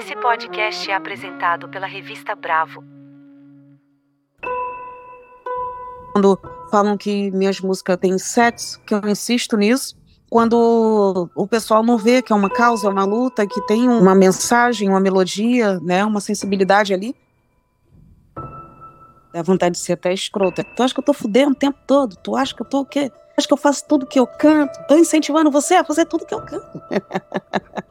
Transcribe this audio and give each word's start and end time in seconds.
Esse 0.00 0.16
podcast 0.16 0.90
é 0.90 0.94
apresentado 0.94 1.68
pela 1.68 1.86
revista 1.86 2.34
Bravo. 2.34 2.82
Quando 6.14 6.40
falam 6.70 6.96
que 6.96 7.30
minhas 7.32 7.60
músicas 7.60 7.98
têm 7.98 8.16
sexo, 8.18 8.80
que 8.86 8.94
eu 8.94 9.06
insisto 9.06 9.58
nisso, 9.58 9.94
quando 10.30 11.28
o 11.34 11.46
pessoal 11.46 11.82
não 11.82 11.98
vê 11.98 12.22
que 12.22 12.32
é 12.32 12.34
uma 12.34 12.48
causa, 12.48 12.88
é 12.88 12.90
uma 12.90 13.04
luta, 13.04 13.46
que 13.46 13.60
tem 13.66 13.90
uma 13.90 14.14
mensagem, 14.14 14.88
uma 14.88 15.00
melodia, 15.00 15.78
né, 15.80 16.02
uma 16.02 16.22
sensibilidade 16.22 16.94
ali, 16.94 17.14
dá 19.34 19.42
vontade 19.42 19.74
de 19.74 19.82
ser 19.82 19.92
até 19.92 20.14
escrota. 20.14 20.64
Tu 20.64 20.82
acha 20.82 20.94
que 20.94 21.00
eu 21.00 21.04
tô 21.04 21.12
fudendo 21.12 21.50
o 21.50 21.54
tempo 21.54 21.78
todo? 21.86 22.16
Tu 22.16 22.34
acha 22.34 22.54
que 22.54 22.62
eu 22.62 22.66
tô 22.66 22.80
o 22.80 22.86
quê? 22.86 23.10
Tu 23.10 23.34
acha 23.36 23.46
que 23.46 23.52
eu 23.52 23.58
faço 23.58 23.86
tudo 23.86 24.06
que 24.06 24.18
eu 24.18 24.26
canto? 24.26 24.82
Tô 24.88 24.96
incentivando 24.96 25.50
você 25.50 25.74
a 25.74 25.84
fazer 25.84 26.06
tudo 26.06 26.24
que 26.24 26.32
eu 26.32 26.40
canto. 26.40 26.80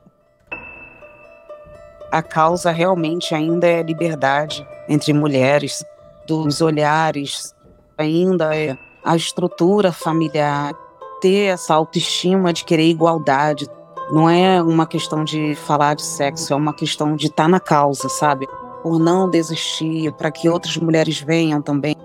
a 2.11 2.21
causa 2.21 2.71
realmente 2.71 3.35
ainda 3.35 3.67
é 3.67 3.83
liberdade 3.83 4.65
entre 4.87 5.13
mulheres, 5.13 5.83
dos 6.27 6.61
olhares, 6.61 7.55
ainda 7.97 8.55
é 8.55 8.77
a 9.03 9.15
estrutura 9.15 9.91
familiar, 9.91 10.73
ter 11.21 11.53
essa 11.53 11.73
autoestima 11.73 12.53
de 12.53 12.63
querer 12.63 12.89
igualdade. 12.89 13.67
Não 14.11 14.29
é 14.29 14.61
uma 14.61 14.87
questão 14.87 15.23
de 15.23 15.55
falar 15.55 15.95
de 15.95 16.03
sexo, 16.03 16.53
é 16.53 16.55
uma 16.55 16.73
questão 16.73 17.15
de 17.15 17.27
estar 17.27 17.43
tá 17.43 17.49
na 17.49 17.59
causa, 17.59 18.09
sabe? 18.09 18.47
Por 18.81 18.99
não 18.99 19.29
desistir, 19.29 20.11
para 20.13 20.31
que 20.31 20.49
outras 20.49 20.77
mulheres 20.77 21.19
venham 21.19 21.61
também. 21.61 21.95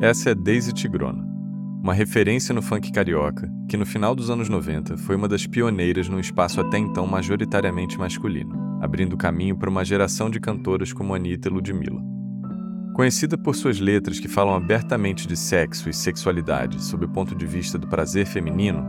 Essa 0.00 0.30
é 0.30 0.34
Daisy 0.34 0.72
Tigrona, 0.72 1.23
uma 1.84 1.92
referência 1.92 2.54
no 2.54 2.62
funk 2.62 2.90
carioca, 2.90 3.46
que 3.68 3.76
no 3.76 3.84
final 3.84 4.14
dos 4.14 4.30
anos 4.30 4.48
90 4.48 4.96
foi 4.96 5.16
uma 5.16 5.28
das 5.28 5.46
pioneiras 5.46 6.08
num 6.08 6.18
espaço 6.18 6.58
até 6.58 6.78
então 6.78 7.06
majoritariamente 7.06 7.98
masculino, 7.98 8.78
abrindo 8.80 9.18
caminho 9.18 9.54
para 9.54 9.68
uma 9.68 9.84
geração 9.84 10.30
de 10.30 10.40
cantoras 10.40 10.94
como 10.94 11.14
Anitta 11.14 11.46
e 11.46 11.52
Ludmilla. 11.52 12.00
Conhecida 12.94 13.36
por 13.36 13.54
suas 13.54 13.78
letras 13.80 14.18
que 14.18 14.28
falam 14.28 14.54
abertamente 14.54 15.28
de 15.28 15.36
sexo 15.36 15.90
e 15.90 15.92
sexualidade 15.92 16.82
sob 16.82 17.04
o 17.04 17.08
ponto 17.10 17.34
de 17.34 17.44
vista 17.44 17.76
do 17.76 17.86
prazer 17.86 18.24
feminino, 18.24 18.82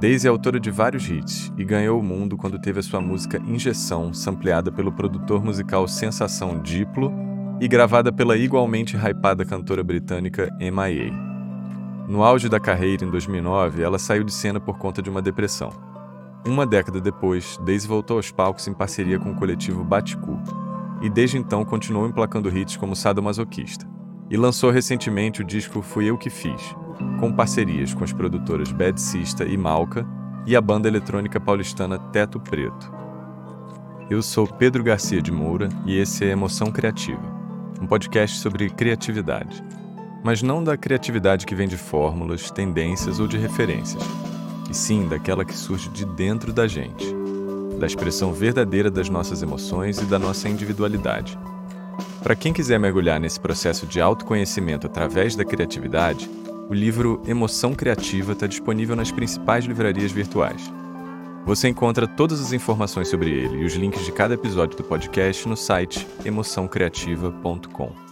Daisy 0.00 0.26
é 0.26 0.30
autora 0.30 0.58
de 0.58 0.72
vários 0.72 1.08
hits 1.08 1.52
e 1.56 1.64
ganhou 1.64 2.00
o 2.00 2.02
mundo 2.02 2.36
quando 2.36 2.58
teve 2.58 2.80
a 2.80 2.82
sua 2.82 3.00
música 3.00 3.40
Injeção 3.46 4.12
sampleada 4.12 4.72
pelo 4.72 4.90
produtor 4.90 5.44
musical 5.44 5.86
Sensação 5.86 6.60
Diplo 6.60 7.14
e 7.60 7.68
gravada 7.68 8.12
pela 8.12 8.36
igualmente 8.36 8.96
hypada 8.96 9.44
cantora 9.44 9.84
britânica 9.84 10.52
M.I.A. 10.58 11.33
No 12.06 12.22
auge 12.22 12.50
da 12.50 12.60
carreira, 12.60 13.04
em 13.04 13.10
2009, 13.10 13.82
ela 13.82 13.98
saiu 13.98 14.24
de 14.24 14.32
cena 14.32 14.60
por 14.60 14.76
conta 14.76 15.00
de 15.00 15.08
uma 15.08 15.22
depressão. 15.22 15.70
Uma 16.46 16.66
década 16.66 17.00
depois, 17.00 17.58
Daisy 17.64 17.88
voltou 17.88 18.18
aos 18.18 18.30
palcos 18.30 18.68
em 18.68 18.74
parceria 18.74 19.18
com 19.18 19.30
o 19.30 19.34
coletivo 19.34 19.82
Baticu, 19.82 20.38
e 21.00 21.08
desde 21.08 21.38
então 21.38 21.64
continuou 21.64 22.06
emplacando 22.06 22.54
hits 22.54 22.76
como 22.76 22.94
Sadomasoquista. 22.94 23.88
E 24.30 24.36
lançou 24.36 24.70
recentemente 24.70 25.40
o 25.40 25.44
disco 25.44 25.80
Fui 25.80 26.04
Eu 26.04 26.18
Que 26.18 26.28
Fiz, 26.28 26.76
com 27.20 27.32
parcerias 27.32 27.94
com 27.94 28.04
as 28.04 28.12
produtoras 28.12 28.70
Bad 28.70 29.00
Sista 29.00 29.44
e 29.44 29.56
Malca 29.56 30.06
e 30.46 30.54
a 30.54 30.60
banda 30.60 30.88
eletrônica 30.88 31.40
paulistana 31.40 31.98
Teto 31.98 32.38
Preto. 32.38 32.92
Eu 34.10 34.20
sou 34.20 34.46
Pedro 34.46 34.82
Garcia 34.82 35.22
de 35.22 35.32
Moura 35.32 35.70
e 35.86 35.96
esse 35.96 36.26
é 36.26 36.28
Emoção 36.28 36.70
Criativa, 36.70 37.22
um 37.80 37.86
podcast 37.86 38.38
sobre 38.38 38.68
criatividade. 38.68 39.64
Mas 40.24 40.42
não 40.42 40.64
da 40.64 40.76
criatividade 40.76 41.46
que 41.46 41.54
vem 41.54 41.68
de 41.68 41.76
fórmulas, 41.76 42.50
tendências 42.50 43.20
ou 43.20 43.28
de 43.28 43.38
referências, 43.38 44.02
e 44.68 44.74
sim 44.74 45.06
daquela 45.06 45.44
que 45.44 45.54
surge 45.54 45.88
de 45.90 46.04
dentro 46.04 46.52
da 46.52 46.66
gente 46.66 47.14
da 47.78 47.86
expressão 47.86 48.32
verdadeira 48.32 48.90
das 48.90 49.08
nossas 49.08 49.42
emoções 49.42 49.98
e 49.98 50.04
da 50.04 50.18
nossa 50.18 50.48
individualidade. 50.48 51.38
Para 52.22 52.34
quem 52.34 52.52
quiser 52.52 52.78
mergulhar 52.78 53.20
nesse 53.20 53.38
processo 53.38 53.86
de 53.86 54.00
autoconhecimento 54.00 54.86
através 54.86 55.36
da 55.36 55.44
criatividade, 55.44 56.30
o 56.68 56.72
livro 56.72 57.22
Emoção 57.26 57.74
Criativa 57.74 58.32
está 58.32 58.46
disponível 58.46 58.96
nas 58.96 59.12
principais 59.12 59.66
livrarias 59.66 60.10
virtuais. 60.10 60.72
Você 61.44 61.68
encontra 61.68 62.06
todas 62.06 62.40
as 62.40 62.52
informações 62.52 63.08
sobre 63.08 63.30
ele 63.30 63.58
e 63.58 63.64
os 63.66 63.74
links 63.74 64.02
de 64.02 64.12
cada 64.12 64.32
episódio 64.32 64.78
do 64.78 64.82
podcast 64.82 65.46
no 65.46 65.56
site 65.56 66.06
emoçãocriativa.com. 66.24 68.03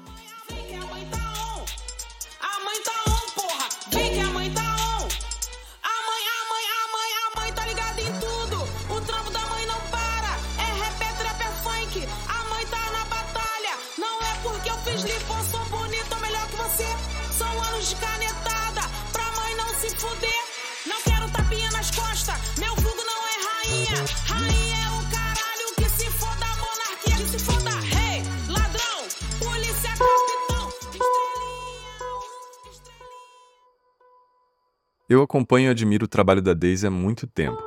Eu 35.13 35.21
acompanho 35.21 35.67
e 35.67 35.71
admiro 35.71 36.07
o 36.07 36.09
trabalho 36.09 36.41
da 36.41 36.55
Daisy 36.55 36.87
há 36.87 36.91
muito 36.91 37.27
tempo. 37.27 37.63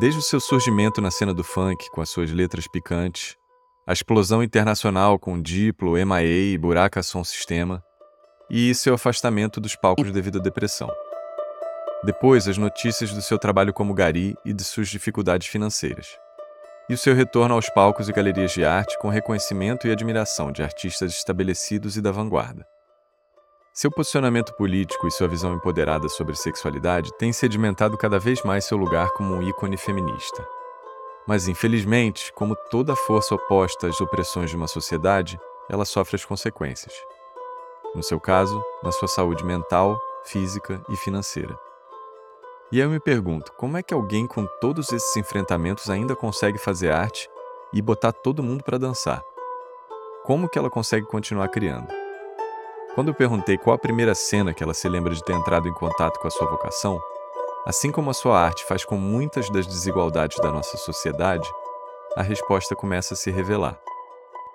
Desde 0.00 0.20
o 0.20 0.22
seu 0.22 0.40
surgimento 0.40 1.02
na 1.02 1.10
cena 1.10 1.34
do 1.34 1.44
funk, 1.44 1.90
com 1.90 2.00
as 2.00 2.08
suas 2.08 2.32
letras 2.32 2.66
picantes, 2.66 3.36
a 3.86 3.92
explosão 3.92 4.42
internacional 4.42 5.18
com 5.18 5.38
Diplo, 5.38 5.92
MIA 5.92 6.54
e 6.54 6.56
Buraca 6.56 7.02
Som 7.02 7.22
Sistema, 7.24 7.84
e 8.48 8.74
seu 8.74 8.94
afastamento 8.94 9.60
dos 9.60 9.76
palcos 9.76 10.10
devido 10.10 10.38
à 10.38 10.40
depressão. 10.40 10.90
Depois, 12.02 12.48
as 12.48 12.56
notícias 12.56 13.12
do 13.12 13.20
seu 13.20 13.38
trabalho 13.38 13.74
como 13.74 13.92
gari 13.92 14.34
e 14.42 14.54
de 14.54 14.64
suas 14.64 14.88
dificuldades 14.88 15.48
financeiras. 15.48 16.08
E 16.88 16.94
o 16.94 16.98
seu 16.98 17.14
retorno 17.14 17.54
aos 17.54 17.68
palcos 17.68 18.08
e 18.08 18.14
galerias 18.14 18.52
de 18.52 18.64
arte 18.64 18.98
com 18.98 19.10
reconhecimento 19.10 19.86
e 19.86 19.92
admiração 19.92 20.50
de 20.50 20.62
artistas 20.62 21.12
estabelecidos 21.12 21.98
e 21.98 22.00
da 22.00 22.10
vanguarda. 22.10 22.66
Seu 23.78 23.90
posicionamento 23.90 24.54
político 24.54 25.06
e 25.06 25.10
sua 25.10 25.28
visão 25.28 25.52
empoderada 25.52 26.08
sobre 26.08 26.34
sexualidade 26.34 27.12
têm 27.18 27.30
sedimentado 27.30 27.98
cada 27.98 28.18
vez 28.18 28.42
mais 28.42 28.64
seu 28.64 28.78
lugar 28.78 29.10
como 29.10 29.34
um 29.34 29.42
ícone 29.42 29.76
feminista. 29.76 30.42
Mas, 31.28 31.46
infelizmente, 31.46 32.32
como 32.32 32.56
toda 32.70 32.96
força 32.96 33.34
oposta 33.34 33.86
às 33.86 34.00
opressões 34.00 34.48
de 34.48 34.56
uma 34.56 34.66
sociedade, 34.66 35.38
ela 35.68 35.84
sofre 35.84 36.16
as 36.16 36.24
consequências. 36.24 36.94
No 37.94 38.02
seu 38.02 38.18
caso, 38.18 38.64
na 38.82 38.90
sua 38.92 39.08
saúde 39.08 39.44
mental, 39.44 40.00
física 40.24 40.80
e 40.88 40.96
financeira. 40.96 41.54
E 42.72 42.80
eu 42.80 42.88
me 42.88 42.98
pergunto, 42.98 43.52
como 43.58 43.76
é 43.76 43.82
que 43.82 43.92
alguém 43.92 44.26
com 44.26 44.46
todos 44.58 44.90
esses 44.90 45.14
enfrentamentos 45.18 45.90
ainda 45.90 46.16
consegue 46.16 46.56
fazer 46.56 46.92
arte 46.92 47.28
e 47.74 47.82
botar 47.82 48.12
todo 48.12 48.42
mundo 48.42 48.64
para 48.64 48.78
dançar? 48.78 49.22
Como 50.24 50.48
que 50.48 50.58
ela 50.58 50.70
consegue 50.70 51.04
continuar 51.04 51.48
criando? 51.48 51.95
Quando 52.96 53.08
eu 53.08 53.14
perguntei 53.14 53.58
qual 53.58 53.76
a 53.76 53.78
primeira 53.78 54.14
cena 54.14 54.54
que 54.54 54.62
ela 54.62 54.72
se 54.72 54.88
lembra 54.88 55.14
de 55.14 55.22
ter 55.22 55.34
entrado 55.34 55.68
em 55.68 55.74
contato 55.74 56.18
com 56.18 56.28
a 56.28 56.30
sua 56.30 56.48
vocação, 56.48 56.98
assim 57.66 57.92
como 57.92 58.08
a 58.08 58.14
sua 58.14 58.40
arte 58.40 58.64
faz 58.64 58.86
com 58.86 58.96
muitas 58.96 59.50
das 59.50 59.66
desigualdades 59.66 60.38
da 60.38 60.50
nossa 60.50 60.78
sociedade, 60.78 61.46
a 62.16 62.22
resposta 62.22 62.74
começa 62.74 63.12
a 63.12 63.16
se 63.16 63.30
revelar. 63.30 63.78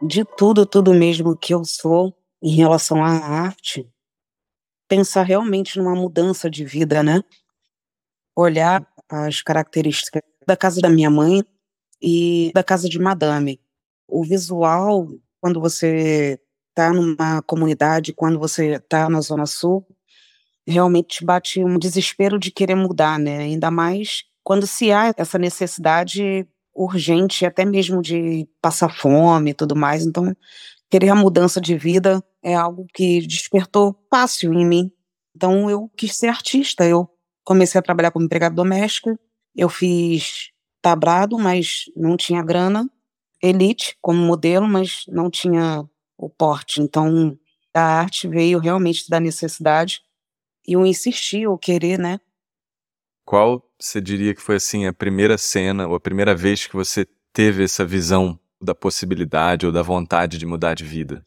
De 0.01 0.25
tudo, 0.25 0.65
tudo 0.65 0.91
mesmo 0.91 1.37
que 1.37 1.53
eu 1.53 1.63
sou 1.63 2.17
em 2.41 2.55
relação 2.55 3.05
à 3.05 3.11
arte, 3.11 3.87
pensar 4.87 5.21
realmente 5.21 5.77
numa 5.77 5.93
mudança 5.93 6.49
de 6.49 6.65
vida, 6.65 7.03
né? 7.03 7.23
Olhar 8.35 8.83
as 9.07 9.43
características 9.43 10.23
da 10.47 10.57
casa 10.57 10.81
da 10.81 10.89
minha 10.89 11.11
mãe 11.11 11.43
e 12.01 12.51
da 12.55 12.63
casa 12.63 12.89
de 12.89 12.97
madame. 12.97 13.61
O 14.07 14.23
visual, 14.23 15.07
quando 15.39 15.61
você 15.61 16.41
está 16.71 16.91
numa 16.91 17.41
comunidade, 17.43 18.13
quando 18.13 18.39
você 18.39 18.75
está 18.75 19.09
na 19.09 19.21
Zona 19.21 19.45
Sul, 19.45 19.85
realmente 20.65 21.23
bate 21.23 21.63
um 21.63 21.77
desespero 21.77 22.39
de 22.39 22.51
querer 22.51 22.75
mudar, 22.75 23.19
né? 23.19 23.39
Ainda 23.39 23.69
mais 23.69 24.23
quando 24.43 24.65
se 24.65 24.91
há 24.91 25.13
essa 25.17 25.37
necessidade 25.37 26.47
urgente, 26.73 27.45
até 27.45 27.65
mesmo 27.65 28.01
de 28.01 28.47
passar 28.61 28.89
fome 28.89 29.51
e 29.51 29.53
tudo 29.53 29.75
mais. 29.75 30.05
Então, 30.05 30.35
querer 30.89 31.09
a 31.09 31.15
mudança 31.15 31.59
de 31.61 31.77
vida 31.77 32.23
é 32.43 32.55
algo 32.55 32.87
que 32.93 33.25
despertou 33.27 33.95
fácil 34.09 34.53
em 34.53 34.65
mim. 34.65 34.91
Então, 35.35 35.69
eu 35.69 35.89
quis 35.95 36.15
ser 36.17 36.27
artista. 36.27 36.85
Eu 36.85 37.09
comecei 37.43 37.77
a 37.79 37.83
trabalhar 37.83 38.11
como 38.11 38.25
empregada 38.25 38.55
doméstica. 38.55 39.17
Eu 39.55 39.69
fiz 39.69 40.49
tabrado, 40.81 41.37
mas 41.37 41.85
não 41.95 42.17
tinha 42.17 42.41
grana. 42.41 42.89
Elite 43.43 43.97
como 44.01 44.19
modelo, 44.19 44.67
mas 44.67 45.03
não 45.07 45.29
tinha 45.29 45.83
o 46.21 46.29
porte. 46.29 46.81
Então, 46.81 47.37
a 47.73 47.81
arte 47.81 48.27
veio 48.27 48.59
realmente 48.59 49.09
da 49.09 49.19
necessidade 49.19 50.01
e 50.67 50.77
o 50.77 50.85
insistir, 50.85 51.47
o 51.47 51.57
querer, 51.57 51.97
né? 51.97 52.19
Qual 53.25 53.67
você 53.79 53.99
diria 53.99 54.35
que 54.35 54.41
foi 54.41 54.55
assim 54.55 54.85
a 54.85 54.93
primeira 54.93 55.37
cena 55.37 55.87
ou 55.87 55.95
a 55.95 55.99
primeira 55.99 56.35
vez 56.35 56.67
que 56.67 56.75
você 56.75 57.07
teve 57.33 57.63
essa 57.63 57.85
visão 57.85 58.39
da 58.61 58.75
possibilidade 58.75 59.65
ou 59.65 59.71
da 59.71 59.81
vontade 59.81 60.37
de 60.37 60.45
mudar 60.45 60.75
de 60.75 60.83
vida? 60.83 61.23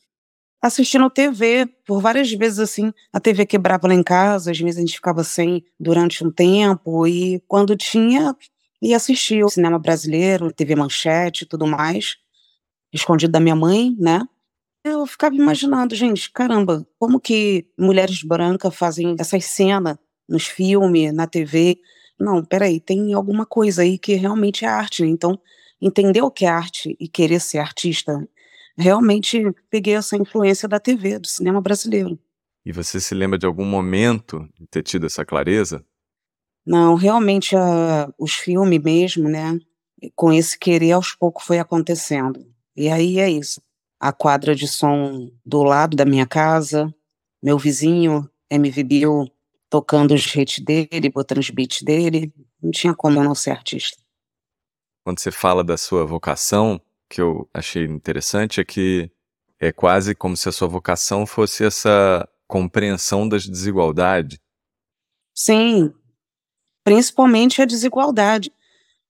Assistindo 0.62 1.10
TV, 1.10 1.66
por 1.86 2.00
várias 2.00 2.30
vezes 2.32 2.58
assim, 2.58 2.92
a 3.12 3.20
TV 3.20 3.44
quebrava 3.44 3.86
lá 3.86 3.94
em 3.94 4.02
casa, 4.02 4.50
às 4.50 4.58
vezes 4.58 4.78
a 4.78 4.80
gente 4.80 4.94
ficava 4.94 5.22
sem 5.22 5.62
durante 5.78 6.24
um 6.24 6.30
tempo, 6.30 7.06
e 7.06 7.40
quando 7.46 7.76
tinha, 7.76 8.34
ia 8.80 8.96
assistir 8.96 9.44
o 9.44 9.50
cinema 9.50 9.78
brasileiro, 9.78 10.52
TV 10.52 10.74
Manchete 10.74 11.44
e 11.44 11.46
tudo 11.46 11.66
mais, 11.66 12.16
escondido 12.92 13.32
da 13.32 13.40
minha 13.40 13.56
mãe, 13.56 13.94
né? 13.98 14.20
Eu 14.84 15.06
ficava 15.06 15.34
imaginando, 15.34 15.94
gente, 15.94 16.30
caramba, 16.30 16.86
como 16.98 17.18
que 17.18 17.66
mulheres 17.78 18.22
brancas 18.22 18.76
fazem 18.76 19.16
essas 19.18 19.46
cenas 19.46 19.96
nos 20.28 20.46
filmes, 20.46 21.10
na 21.10 21.26
TV? 21.26 21.78
Não, 22.20 22.44
peraí, 22.44 22.78
tem 22.78 23.14
alguma 23.14 23.46
coisa 23.46 23.80
aí 23.80 23.98
que 23.98 24.12
realmente 24.12 24.66
é 24.66 24.68
arte. 24.68 25.02
Então, 25.02 25.40
entender 25.80 26.20
o 26.20 26.30
que 26.30 26.44
é 26.44 26.48
arte 26.48 26.94
e 27.00 27.08
querer 27.08 27.40
ser 27.40 27.58
artista, 27.58 28.28
realmente 28.76 29.42
peguei 29.70 29.94
essa 29.94 30.18
influência 30.18 30.68
da 30.68 30.78
TV, 30.78 31.18
do 31.18 31.26
cinema 31.28 31.62
brasileiro. 31.62 32.18
E 32.62 32.70
você 32.70 33.00
se 33.00 33.14
lembra 33.14 33.38
de 33.38 33.46
algum 33.46 33.64
momento 33.64 34.46
de 34.60 34.66
ter 34.66 34.82
tido 34.82 35.06
essa 35.06 35.24
clareza? 35.24 35.82
Não, 36.66 36.94
realmente 36.94 37.56
uh, 37.56 38.12
os 38.18 38.34
filmes 38.34 38.82
mesmo, 38.82 39.30
né? 39.30 39.58
Com 40.14 40.30
esse 40.30 40.58
querer 40.58 40.92
aos 40.92 41.14
poucos 41.14 41.44
foi 41.44 41.58
acontecendo. 41.58 42.46
E 42.76 42.90
aí 42.90 43.18
é 43.18 43.30
isso. 43.30 43.62
A 44.04 44.12
quadra 44.12 44.54
de 44.54 44.68
som 44.68 45.30
do 45.46 45.62
lado 45.62 45.96
da 45.96 46.04
minha 46.04 46.26
casa, 46.26 46.94
meu 47.42 47.56
vizinho, 47.56 48.30
MV 48.50 48.84
Bill, 48.84 49.32
tocando 49.70 50.12
os 50.12 50.26
hits 50.36 50.58
dele, 50.58 51.08
botando 51.08 51.38
os 51.38 51.48
beats 51.48 51.80
dele. 51.80 52.30
Não 52.62 52.70
tinha 52.70 52.94
como 52.94 53.18
eu 53.18 53.24
não 53.24 53.34
ser 53.34 53.52
artista. 53.52 53.96
Quando 55.02 55.20
você 55.20 55.30
fala 55.30 55.64
da 55.64 55.78
sua 55.78 56.04
vocação, 56.04 56.78
que 57.08 57.18
eu 57.18 57.48
achei 57.54 57.86
interessante 57.86 58.60
é 58.60 58.64
que 58.64 59.10
é 59.58 59.72
quase 59.72 60.14
como 60.14 60.36
se 60.36 60.50
a 60.50 60.52
sua 60.52 60.68
vocação 60.68 61.24
fosse 61.24 61.64
essa 61.64 62.28
compreensão 62.46 63.26
das 63.26 63.46
desigualdades. 63.46 64.38
Sim, 65.34 65.94
principalmente 66.84 67.62
a 67.62 67.64
desigualdade. 67.64 68.52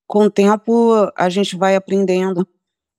Com 0.06 0.26
o 0.26 0.31
tempo 0.31 1.11
a 1.17 1.29
gente 1.29 1.56
vai 1.56 1.75
aprendendo, 1.75 2.46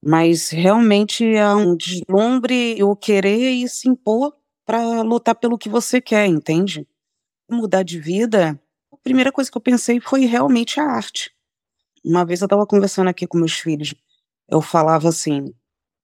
mas 0.06 0.50
realmente 0.52 1.26
é 1.26 1.50
um 1.56 1.76
deslumbre 1.76 2.82
o 2.84 2.96
querer 2.96 3.52
e 3.52 3.68
se 3.68 3.90
impor 3.90 4.36
para 4.66 5.02
lutar 5.02 5.34
pelo 5.36 5.58
que 5.58 5.68
você 5.68 6.00
quer, 6.00 6.28
entende? 6.28 6.88
Mudar 7.50 7.84
de 7.84 8.00
vida, 8.00 8.60
a 8.94 8.98
primeira 8.98 9.32
coisa 9.32 9.52
que 9.52 9.58
eu 9.58 9.62
pensei 9.62 10.00
foi 10.00 10.26
realmente 10.26 10.80
a 10.80 10.86
arte. 10.86 11.32
Uma 12.06 12.26
vez 12.26 12.42
eu 12.42 12.46
estava 12.46 12.66
conversando 12.68 13.10
aqui 13.10 13.28
com 13.28 13.38
meus 13.38 13.54
filhos, 13.54 13.96
eu 14.50 14.62
falava 14.62 15.10
assim, 15.10 15.54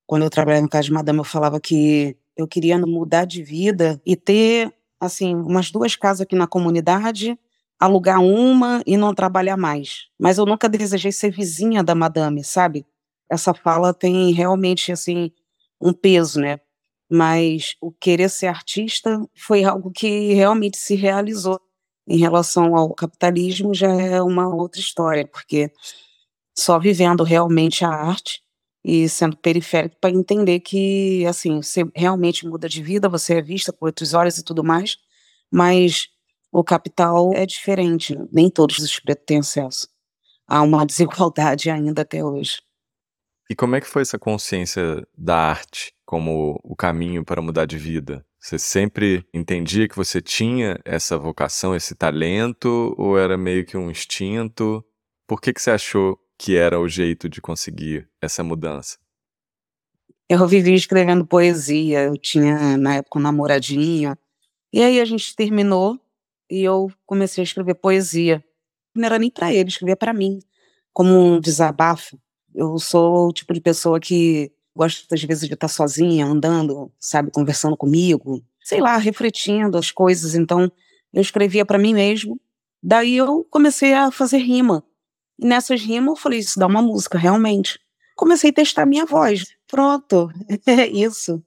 quando 0.08 0.24
eu 0.24 0.30
trabalhava 0.30 0.66
em 0.66 0.70
casa 0.70 0.86
de 0.86 0.94
madame, 0.94 1.20
eu 1.20 1.24
falava 1.24 1.60
que 1.60 2.18
eu 2.38 2.48
queria 2.48 2.78
mudar 2.80 3.26
de 3.26 3.44
vida 3.44 4.02
e 4.06 4.16
ter, 4.16 4.74
assim, 5.00 5.36
umas 5.36 5.72
duas 5.72 5.96
casas 5.96 6.22
aqui 6.22 6.36
na 6.36 6.48
comunidade, 6.48 7.38
alugar 7.80 8.22
uma 8.22 8.82
e 8.86 8.98
não 8.98 9.14
trabalhar 9.14 9.58
mais. 9.58 10.08
Mas 10.20 10.38
eu 10.38 10.46
nunca 10.46 10.70
desejei 10.70 11.12
ser 11.12 11.32
vizinha 11.32 11.84
da 11.84 11.96
madame, 11.96 12.44
sabe? 12.44 12.86
Essa 13.32 13.54
fala 13.54 13.94
tem 13.94 14.34
realmente, 14.34 14.92
assim, 14.92 15.32
um 15.82 15.94
peso, 15.94 16.40
né? 16.42 16.60
Mas 17.12 17.76
o 17.82 17.92
querer 17.92 18.30
ser 18.30 18.48
artista 18.48 19.22
foi 19.38 19.64
algo 19.64 19.92
que 19.92 20.34
realmente 20.34 20.78
se 20.78 20.96
realizou 20.96 21.60
em 22.08 22.18
relação 22.18 22.76
ao 22.76 22.94
capitalismo 22.94 23.74
já 23.74 23.90
é 23.92 24.22
uma 24.22 24.48
outra 24.54 24.82
história, 24.82 25.28
porque 25.28 25.72
só 26.58 26.80
vivendo 26.80 27.24
realmente 27.24 27.86
a 27.86 27.90
arte 27.90 28.42
e 28.84 29.08
sendo 29.10 29.38
periférico 29.38 29.96
para 30.02 30.10
entender 30.12 30.60
que, 30.62 31.26
assim, 31.28 31.62
você 31.62 31.84
realmente 31.96 32.48
muda 32.48 32.68
de 32.68 32.82
vida, 32.84 33.08
você 33.10 33.36
é 33.36 33.42
vista 33.42 33.72
por 33.74 33.88
outros 33.88 34.14
olhos 34.14 34.38
e 34.38 34.44
tudo 34.44 34.64
mais, 34.64 34.98
mas 35.52 36.10
o 36.52 36.64
capital 36.64 37.32
é 37.34 37.46
diferente, 37.46 38.18
nem 38.32 38.50
todos 38.50 38.80
os 38.80 39.00
pretos 39.00 39.26
têm 39.26 39.40
acesso. 39.40 39.88
Há 40.48 40.62
uma 40.64 40.86
desigualdade 40.88 41.70
ainda 41.72 42.04
até 42.04 42.24
hoje. 42.24 42.60
E 43.52 43.56
como 43.56 43.76
é 43.76 43.82
que 43.82 43.88
foi 43.88 44.02
essa 44.02 44.18
consciência 44.18 45.06
da 45.18 45.36
arte 45.36 45.94
como 46.06 46.58
o 46.64 46.74
caminho 46.74 47.22
para 47.26 47.42
mudar 47.42 47.66
de 47.66 47.78
vida? 47.78 48.26
Você 48.40 48.58
sempre 48.58 49.28
entendia 49.34 49.90
que 49.90 49.96
você 49.98 50.22
tinha 50.22 50.80
essa 50.86 51.18
vocação, 51.18 51.76
esse 51.76 51.94
talento, 51.94 52.96
ou 52.98 53.20
era 53.20 53.38
meio 53.38 53.66
que 53.66 53.76
um 53.76 53.92
instinto? 53.92 54.82
Por 55.28 55.42
que, 55.42 55.52
que 55.52 55.62
você 55.62 55.70
achou 55.70 56.18
que 56.38 56.56
era 56.56 56.80
o 56.80 56.88
jeito 56.88 57.28
de 57.28 57.42
conseguir 57.42 58.08
essa 58.22 58.42
mudança? 58.42 58.98
Eu 60.30 60.48
vivi 60.48 60.74
escrevendo 60.74 61.28
poesia, 61.28 62.04
eu 62.04 62.14
tinha 62.18 62.78
na 62.78 62.96
época 62.96 63.20
um 63.20 63.22
namoradinho, 63.22 64.18
e 64.72 64.82
aí 64.82 65.02
a 65.02 65.04
gente 65.04 65.36
terminou 65.36 66.00
e 66.50 66.64
eu 66.64 66.90
comecei 67.06 67.42
a 67.42 67.44
escrever 67.44 67.76
poesia. 67.76 68.42
Não 68.96 69.06
era 69.06 69.20
nem 69.20 69.30
para 69.30 69.54
ele, 69.54 69.68
escrevia 69.68 69.98
para 69.98 70.14
mim, 70.14 70.40
como 70.94 71.10
um 71.12 71.38
desabafo. 71.38 72.18
Eu 72.54 72.78
sou 72.80 73.30
o 73.30 73.34
tipo 73.34 73.54
de 73.54 73.62
pessoa 73.62 74.00
que 74.00 74.52
gosto 74.76 75.14
às 75.14 75.24
vezes 75.24 75.48
de 75.48 75.54
estar 75.54 75.68
sozinha, 75.68 76.26
andando, 76.26 76.92
sabe, 77.00 77.32
conversando 77.32 77.76
comigo, 77.76 78.44
sei 78.64 78.80
lá, 78.80 78.98
refletindo 78.98 79.78
as 79.78 79.92
coisas. 79.92 80.36
Então, 80.36 80.72
eu 81.14 81.22
escrevia 81.22 81.66
para 81.66 81.78
mim 81.78 81.94
mesmo. 81.94 82.40
Daí 82.82 83.18
eu 83.18 83.46
comecei 83.50 83.94
a 83.94 84.12
fazer 84.12 84.40
rima. 84.40 84.84
E 85.38 85.46
nessas 85.46 85.82
rimas 85.82 86.10
eu 86.10 86.16
falei, 86.16 86.40
isso 86.40 86.60
dá 86.60 86.68
uma 86.68 86.82
música, 86.82 87.18
realmente. 87.18 87.80
Comecei 88.16 88.50
a 88.52 88.54
testar 88.54 88.86
minha 88.86 89.06
voz. 89.06 89.46
Pronto, 89.68 90.30
é 90.66 90.88
isso. 90.88 91.44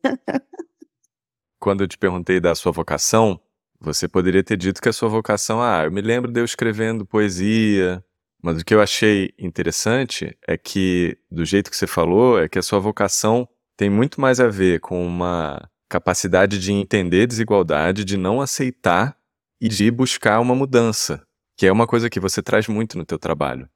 Quando 1.59 1.83
eu 1.83 1.89
te 1.89 1.97
perguntei 1.97 2.41
da 2.41 2.55
sua 2.55 2.73
vocação, 2.73 3.41
você 3.81 4.09
poderia 4.09 4.43
ter 4.43 4.57
dito 4.57 4.81
que 4.81 4.89
a 4.89 4.93
sua 4.93 5.09
vocação, 5.09 5.63
ah, 5.63 5.85
eu 5.85 5.93
me 5.93 6.01
lembro 6.01 6.33
de 6.33 6.41
eu 6.41 6.45
escrevendo 6.45 7.07
poesia, 7.07 8.05
mas 8.45 8.61
o 8.61 8.65
que 8.65 8.75
eu 8.75 8.83
achei 8.83 9.33
interessante 9.39 10.37
é 10.47 10.59
que, 10.59 11.17
do 11.31 11.47
jeito 11.47 11.71
que 11.71 11.77
você 11.79 11.87
falou, 11.87 12.39
é 12.39 12.47
que 12.47 12.59
a 12.59 12.63
sua 12.63 12.79
vocação 12.79 13.49
tem 13.75 13.89
muito 13.89 14.21
mais 14.21 14.39
a 14.39 14.49
ver 14.49 14.81
com 14.81 15.03
uma 15.07 15.67
capacidade 15.89 16.59
de 16.59 16.71
entender 16.71 17.27
desigualdade, 17.27 18.05
de 18.05 18.19
não 18.19 18.43
aceitar 18.43 19.17
e 19.59 19.67
de 19.67 19.91
buscar 19.91 20.41
uma 20.41 20.55
mudança, 20.55 21.23
que 21.57 21.67
é 21.67 21.73
uma 21.73 21.87
coisa 21.87 22.11
que 22.11 22.21
você 22.21 22.43
traz 22.43 22.69
muito 22.69 22.99
no 22.99 23.07
teu 23.07 23.19
trabalho. 23.19 23.67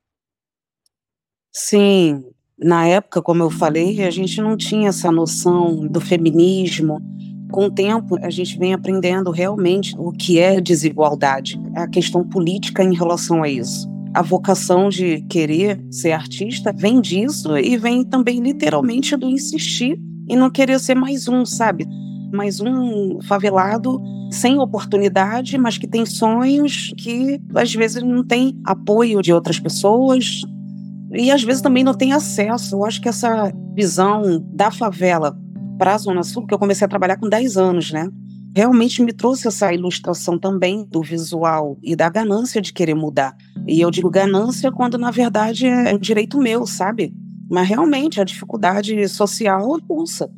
Sim, 1.50 2.22
na 2.58 2.86
época, 2.86 3.22
como 3.22 3.42
eu 3.42 3.50
falei, 3.50 4.04
a 4.04 4.10
gente 4.10 4.38
não 4.42 4.54
tinha 4.54 4.90
essa 4.90 5.10
noção 5.10 5.86
do 5.86 5.98
feminismo. 5.98 7.00
Com 7.50 7.68
o 7.68 7.74
tempo, 7.74 8.18
a 8.22 8.28
gente 8.28 8.58
vem 8.58 8.74
aprendendo 8.74 9.30
realmente 9.30 9.94
o 9.96 10.12
que 10.12 10.38
é 10.38 10.60
desigualdade, 10.60 11.58
a 11.74 11.88
questão 11.88 12.22
política 12.22 12.84
em 12.84 12.94
relação 12.94 13.42
a 13.42 13.48
isso 13.48 13.96
a 14.14 14.22
vocação 14.22 14.88
de 14.88 15.22
querer 15.22 15.80
ser 15.90 16.12
artista 16.12 16.72
vem 16.72 17.00
disso 17.00 17.56
e 17.56 17.76
vem 17.76 18.04
também 18.04 18.40
literalmente 18.40 19.16
do 19.16 19.28
insistir 19.28 19.98
e 20.28 20.36
não 20.36 20.50
querer 20.50 20.78
ser 20.78 20.94
mais 20.94 21.28
um, 21.28 21.44
sabe? 21.44 21.86
Mais 22.32 22.60
um 22.60 23.20
favelado 23.22 24.00
sem 24.30 24.58
oportunidade, 24.58 25.56
mas 25.56 25.78
que 25.78 25.86
tem 25.86 26.04
sonhos 26.04 26.92
que 26.98 27.40
às 27.54 27.74
vezes 27.74 28.02
não 28.02 28.22
tem 28.22 28.58
apoio 28.64 29.22
de 29.22 29.32
outras 29.32 29.58
pessoas 29.58 30.42
e 31.14 31.30
às 31.30 31.42
vezes 31.42 31.62
também 31.62 31.82
não 31.82 31.94
tem 31.94 32.12
acesso. 32.12 32.76
Eu 32.76 32.84
acho 32.84 33.00
que 33.00 33.08
essa 33.08 33.52
visão 33.74 34.44
da 34.52 34.70
favela 34.70 35.38
para 35.78 35.94
a 35.94 35.98
Zona 35.98 36.22
Sul, 36.22 36.46
que 36.46 36.52
eu 36.52 36.58
comecei 36.58 36.84
a 36.84 36.88
trabalhar 36.88 37.16
com 37.16 37.28
10 37.28 37.56
anos, 37.56 37.92
né? 37.92 38.08
Realmente 38.58 39.00
me 39.04 39.12
trouxe 39.12 39.46
essa 39.46 39.72
ilustração 39.72 40.36
também 40.36 40.84
do 40.84 41.00
visual 41.00 41.78
e 41.80 41.94
da 41.94 42.08
ganância 42.08 42.60
de 42.60 42.72
querer 42.72 42.94
mudar. 42.94 43.36
E 43.68 43.80
eu 43.80 43.88
digo 43.88 44.10
ganância 44.10 44.72
quando, 44.72 44.98
na 44.98 45.12
verdade, 45.12 45.64
é 45.64 45.94
um 45.94 45.98
direito 45.98 46.36
meu, 46.38 46.66
sabe? 46.66 47.14
Mas 47.48 47.68
realmente 47.68 48.20
a 48.20 48.24
dificuldade 48.24 49.08
social 49.08 49.78
pulsa. 49.86 50.28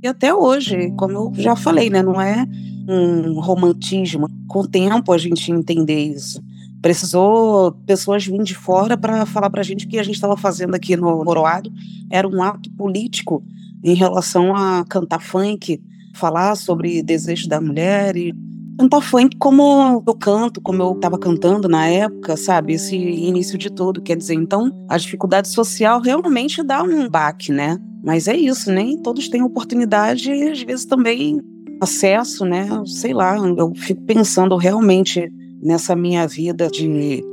E 0.00 0.06
até 0.06 0.32
hoje, 0.32 0.92
como 0.96 1.14
eu 1.14 1.32
já 1.34 1.56
falei, 1.56 1.90
né, 1.90 2.00
não 2.00 2.20
é 2.20 2.46
um 2.88 3.40
romantismo. 3.40 4.28
Com 4.46 4.60
o 4.60 4.68
tempo 4.68 5.12
a 5.12 5.18
gente 5.18 5.50
entender 5.50 5.98
isso. 5.98 6.40
Precisou 6.80 7.72
pessoas 7.84 8.24
virem 8.24 8.44
de 8.44 8.54
fora 8.54 8.96
para 8.96 9.26
falar 9.26 9.50
para 9.50 9.62
a 9.62 9.64
gente 9.64 9.88
que 9.88 9.98
a 9.98 10.04
gente 10.04 10.14
estava 10.14 10.36
fazendo 10.36 10.76
aqui 10.76 10.96
no 10.96 11.24
Moroado 11.24 11.72
era 12.08 12.28
um 12.28 12.40
ato 12.40 12.70
político 12.70 13.42
em 13.82 13.94
relação 13.94 14.54
a 14.54 14.84
cantar 14.88 15.20
funk, 15.20 15.82
falar 16.14 16.54
sobre 16.56 17.02
desejo 17.02 17.48
da 17.48 17.60
mulher 17.60 18.16
e 18.16 18.32
cantar 18.78 19.00
funk 19.00 19.36
como 19.38 20.02
eu 20.06 20.14
canto, 20.14 20.60
como 20.60 20.82
eu 20.82 20.92
estava 20.92 21.18
cantando 21.18 21.68
na 21.68 21.86
época, 21.86 22.36
sabe? 22.36 22.74
Esse 22.74 22.96
início 22.96 23.56
de 23.56 23.70
tudo. 23.70 24.02
Quer 24.02 24.16
dizer, 24.16 24.34
então, 24.34 24.70
a 24.88 24.96
dificuldade 24.96 25.48
social 25.48 26.00
realmente 26.00 26.62
dá 26.62 26.82
um 26.82 27.08
baque, 27.08 27.52
né? 27.52 27.78
Mas 28.02 28.28
é 28.28 28.36
isso, 28.36 28.70
nem 28.70 29.00
todos 29.00 29.28
têm 29.28 29.42
oportunidade 29.42 30.30
e 30.30 30.50
às 30.50 30.62
vezes 30.62 30.84
também 30.84 31.40
acesso, 31.80 32.44
né? 32.44 32.66
Sei 32.86 33.14
lá, 33.14 33.36
eu 33.36 33.72
fico 33.74 34.02
pensando 34.02 34.56
realmente 34.56 35.32
nessa 35.62 35.96
minha 35.96 36.26
vida 36.26 36.68
de 36.68 37.24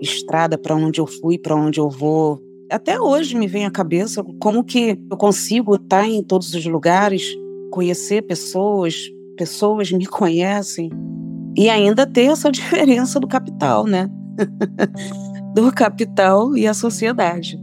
estrada 0.00 0.58
para 0.58 0.76
onde 0.76 1.00
eu 1.00 1.06
fui, 1.06 1.38
para 1.38 1.56
onde 1.56 1.80
eu 1.80 1.88
vou. 1.88 2.40
Até 2.70 3.00
hoje 3.00 3.34
me 3.34 3.46
vem 3.46 3.64
à 3.64 3.70
cabeça 3.70 4.22
como 4.38 4.62
que 4.62 4.98
eu 5.10 5.16
consigo 5.16 5.76
estar 5.76 6.06
em 6.06 6.22
todos 6.22 6.52
os 6.52 6.66
lugares, 6.66 7.34
conhecer 7.70 8.22
pessoas, 8.22 8.96
pessoas 9.36 9.90
me 9.92 10.06
conhecem 10.06 10.90
e 11.56 11.68
ainda 11.68 12.06
ter 12.06 12.26
essa 12.26 12.50
diferença 12.50 13.18
do 13.18 13.26
capital, 13.26 13.84
né? 13.84 14.08
do 15.54 15.72
capital 15.72 16.56
e 16.56 16.66
a 16.66 16.74
sociedade. 16.74 17.58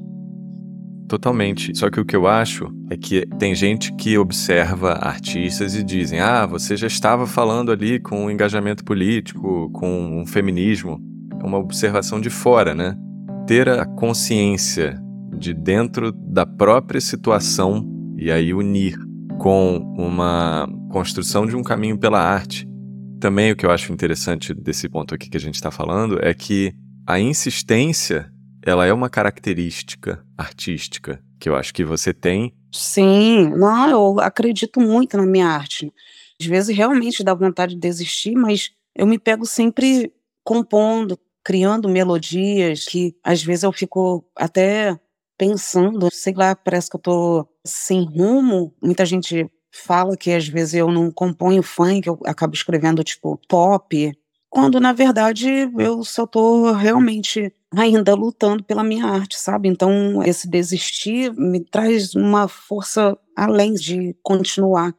Totalmente. 1.08 1.78
Só 1.78 1.90
que 1.90 2.00
o 2.00 2.06
que 2.06 2.16
eu 2.16 2.28
acho 2.28 2.68
é 2.90 2.98
que 2.98 3.26
tem 3.38 3.54
gente 3.54 3.94
que 3.94 4.18
observa 4.18 4.94
artistas 4.94 5.76
e 5.76 5.84
dizem: 5.84 6.20
ah, 6.20 6.46
você 6.46 6.76
já 6.76 6.88
estava 6.88 7.28
falando 7.28 7.72
ali 7.72 8.00
com 8.00 8.26
um 8.26 8.32
engajamento 8.32 8.84
político, 8.84 9.70
com 9.72 10.22
um 10.22 10.26
feminismo. 10.26 11.00
É 11.40 11.46
uma 11.46 11.60
observação 11.60 12.20
de 12.20 12.30
fora, 12.30 12.74
né? 12.74 12.98
Ter 13.46 13.70
a 13.70 13.86
consciência 13.86 15.00
de 15.38 15.54
dentro 15.54 16.12
da 16.12 16.46
própria 16.46 17.00
situação 17.00 17.88
e 18.18 18.32
aí 18.32 18.54
unir 18.54 18.98
com 19.40 19.78
uma 19.98 20.68
construção 20.92 21.46
de 21.46 21.56
um 21.56 21.64
caminho 21.64 21.98
pela 21.98 22.20
arte. 22.20 22.68
Também 23.20 23.52
o 23.52 23.56
que 23.56 23.66
eu 23.66 23.72
acho 23.72 23.92
interessante 23.92 24.54
desse 24.54 24.90
ponto 24.90 25.14
aqui 25.16 25.30
que 25.30 25.38
a 25.38 25.40
gente 25.40 25.56
está 25.56 25.72
falando 25.72 26.20
é 26.22 26.34
que 26.34 26.74
a 27.08 27.20
insistência 27.20 28.32
ela 28.66 28.86
é 28.86 28.92
uma 28.92 29.10
característica 29.10 30.26
artística 30.38 31.22
que 31.40 31.48
eu 31.48 31.56
acho 31.56 31.74
que 31.74 31.84
você 31.84 32.14
tem. 32.14 32.54
Sim, 32.72 33.50
não, 33.56 33.90
eu 33.90 34.20
acredito 34.20 34.80
muito 34.80 35.18
na 35.18 35.26
minha 35.26 35.48
arte. 35.48 35.94
Às 36.40 36.48
vezes 36.48 36.76
realmente 36.76 37.24
dá 37.24 37.34
vontade 37.34 37.76
de 37.76 37.80
desistir, 37.80 38.36
mas 38.36 38.72
eu 38.96 39.06
me 39.06 39.20
pego 39.20 39.46
sempre 39.46 40.12
compondo, 40.44 41.20
criando 41.44 41.88
melodias 41.88 42.86
que 42.86 43.16
às 43.24 43.44
vezes 43.44 43.64
eu 43.64 43.72
fico 43.72 44.26
até 44.36 45.00
pensando, 45.38 46.10
sei 46.12 46.34
lá, 46.34 46.56
parece 46.56 46.90
que 46.90 46.96
eu 46.96 47.02
tô 47.02 47.48
sem 47.66 48.06
rumo. 48.06 48.74
Muita 48.82 49.06
gente 49.06 49.50
fala 49.72 50.16
que 50.16 50.32
às 50.32 50.48
vezes 50.48 50.76
eu 50.76 50.90
não 50.92 51.12
componho 51.12 51.62
funk, 51.62 52.08
eu 52.08 52.20
acabo 52.26 52.54
escrevendo 52.54 53.04
tipo 53.04 53.40
pop, 53.50 54.14
quando 54.50 54.80
na 54.80 54.94
verdade 54.94 55.70
eu 55.78 56.04
só 56.04 56.26
tô 56.26 56.72
realmente 56.72 57.54
ainda 57.76 58.16
lutando 58.16 58.64
pela 58.64 58.84
minha 58.84 59.06
arte, 59.06 59.38
sabe? 59.38 59.68
Então 59.68 60.24
esse 60.24 60.48
desistir 60.50 61.34
me 61.34 61.60
traz 61.60 62.16
uma 62.16 62.48
força 62.48 63.18
além 63.36 63.74
de 63.74 64.16
continuar. 64.24 64.96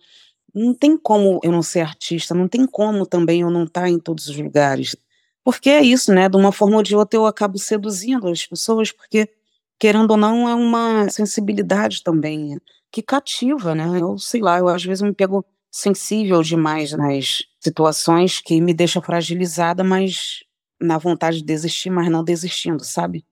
Não 0.55 0.75
tem 0.75 0.97
como 0.97 1.41
eu 1.43 1.53
não 1.53 1.63
ser 1.63 1.81
artista, 1.81 2.35
não 2.35 2.49
tem 2.49 2.67
como 2.67 3.07
também 3.07 3.41
eu 3.43 3.51
não 3.51 3.65
estar 3.65 3.83
tá 3.83 3.89
em 3.89 3.99
todos 3.99 4.29
os 4.29 4.37
lugares. 4.37 4.95
Porque 5.45 5.71
é 5.71 5.81
isso, 5.81 6.13
né? 6.13 6.29
De 6.29 6.37
uma 6.37 6.51
forma 6.53 6.77
ou 6.77 6.83
de 6.83 6.97
outra 6.97 7.19
eu 7.19 7.25
acabo 7.25 7.57
seduzindo 7.59 8.29
as 8.29 8.45
pessoas, 8.45 8.91
porque, 8.91 9.29
querendo 9.79 10.13
ou 10.13 10.17
não, 10.17 10.49
é 10.49 10.55
uma 10.55 11.09
sensibilidade 11.09 12.03
também 12.03 12.59
que 12.91 13.03
cativa, 13.03 13.75
né? 13.75 14.01
Eu 14.01 14.19
sei 14.19 14.41
lá, 14.41 14.59
eu 14.59 14.69
às 14.69 14.85
vezes 14.85 15.03
me 15.03 15.13
pego 15.13 15.45
sensível 15.71 16.43
demais 16.43 16.93
nas 16.93 17.43
situações 17.61 18.41
que 18.41 18.61
me 18.61 18.73
deixa 18.73 19.03
fragilizada, 19.03 19.85
mas 19.85 20.43
na 20.81 20.99
vontade 20.99 21.39
de 21.39 21.45
desistir, 21.45 21.91
mas 21.91 22.11
não 22.11 22.25
desistindo, 22.25 22.85
sabe? 22.85 23.27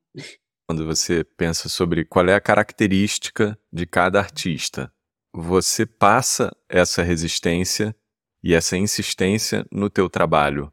Quando 0.66 0.84
você 0.84 1.24
pensa 1.24 1.68
sobre 1.68 2.04
qual 2.04 2.26
é 2.26 2.34
a 2.34 2.40
característica 2.40 3.58
de 3.72 3.86
cada 3.86 4.18
artista, 4.18 4.92
você 5.32 5.84
passa 5.84 6.54
essa 6.68 7.02
resistência 7.02 7.94
e 8.42 8.54
essa 8.54 8.76
insistência 8.76 9.66
no 9.70 9.90
teu 9.90 10.08
trabalho. 10.08 10.72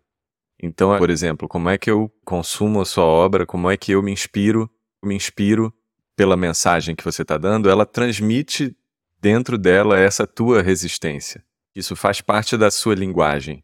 Então, 0.62 0.98
por 0.98 1.10
exemplo, 1.10 1.48
como 1.48 1.70
é 1.70 1.78
que 1.78 1.90
eu 1.90 2.12
consumo 2.24 2.82
a 2.82 2.86
sua 2.86 3.06
obra, 3.06 3.46
como 3.46 3.70
é 3.70 3.76
que 3.76 3.94
eu 3.94 4.04
me 4.04 4.12
inspiro, 4.12 4.70
me 5.04 5.16
inspiro 5.16 5.74
pela 6.16 6.38
mensagem 6.38 6.96
que 6.96 7.04
você 7.04 7.22
está 7.24 7.38
dando, 7.38 7.70
ela 7.70 7.86
transmite 7.86 8.76
dentro 9.20 9.58
dela 9.58 10.00
essa 10.00 10.28
tua 10.28 10.62
resistência. 10.62 11.44
Isso 11.76 11.96
faz 11.96 12.22
parte 12.22 12.58
da 12.58 12.70
sua 12.70 12.96
linguagem. 12.96 13.64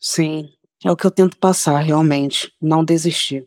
Sim, 0.00 0.48
é 0.84 0.90
o 0.90 0.96
que 0.96 1.06
eu 1.06 1.10
tento 1.10 1.36
passar 1.38 1.78
realmente, 1.80 2.52
não 2.60 2.84
desistir. 2.84 3.46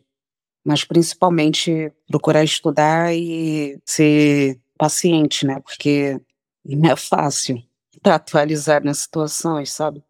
Mas 0.64 0.84
principalmente 0.84 1.92
procurar 2.08 2.44
estudar 2.44 3.14
e 3.14 3.80
ser 3.84 4.60
paciente, 4.76 5.46
né? 5.46 5.60
Porque 5.60 6.20
não 6.64 6.90
é 6.90 6.96
fácil 6.96 7.62
para 8.02 8.16
atualizar 8.16 8.84
nas 8.84 8.98
situações, 8.98 9.70
sabe? 9.72 10.02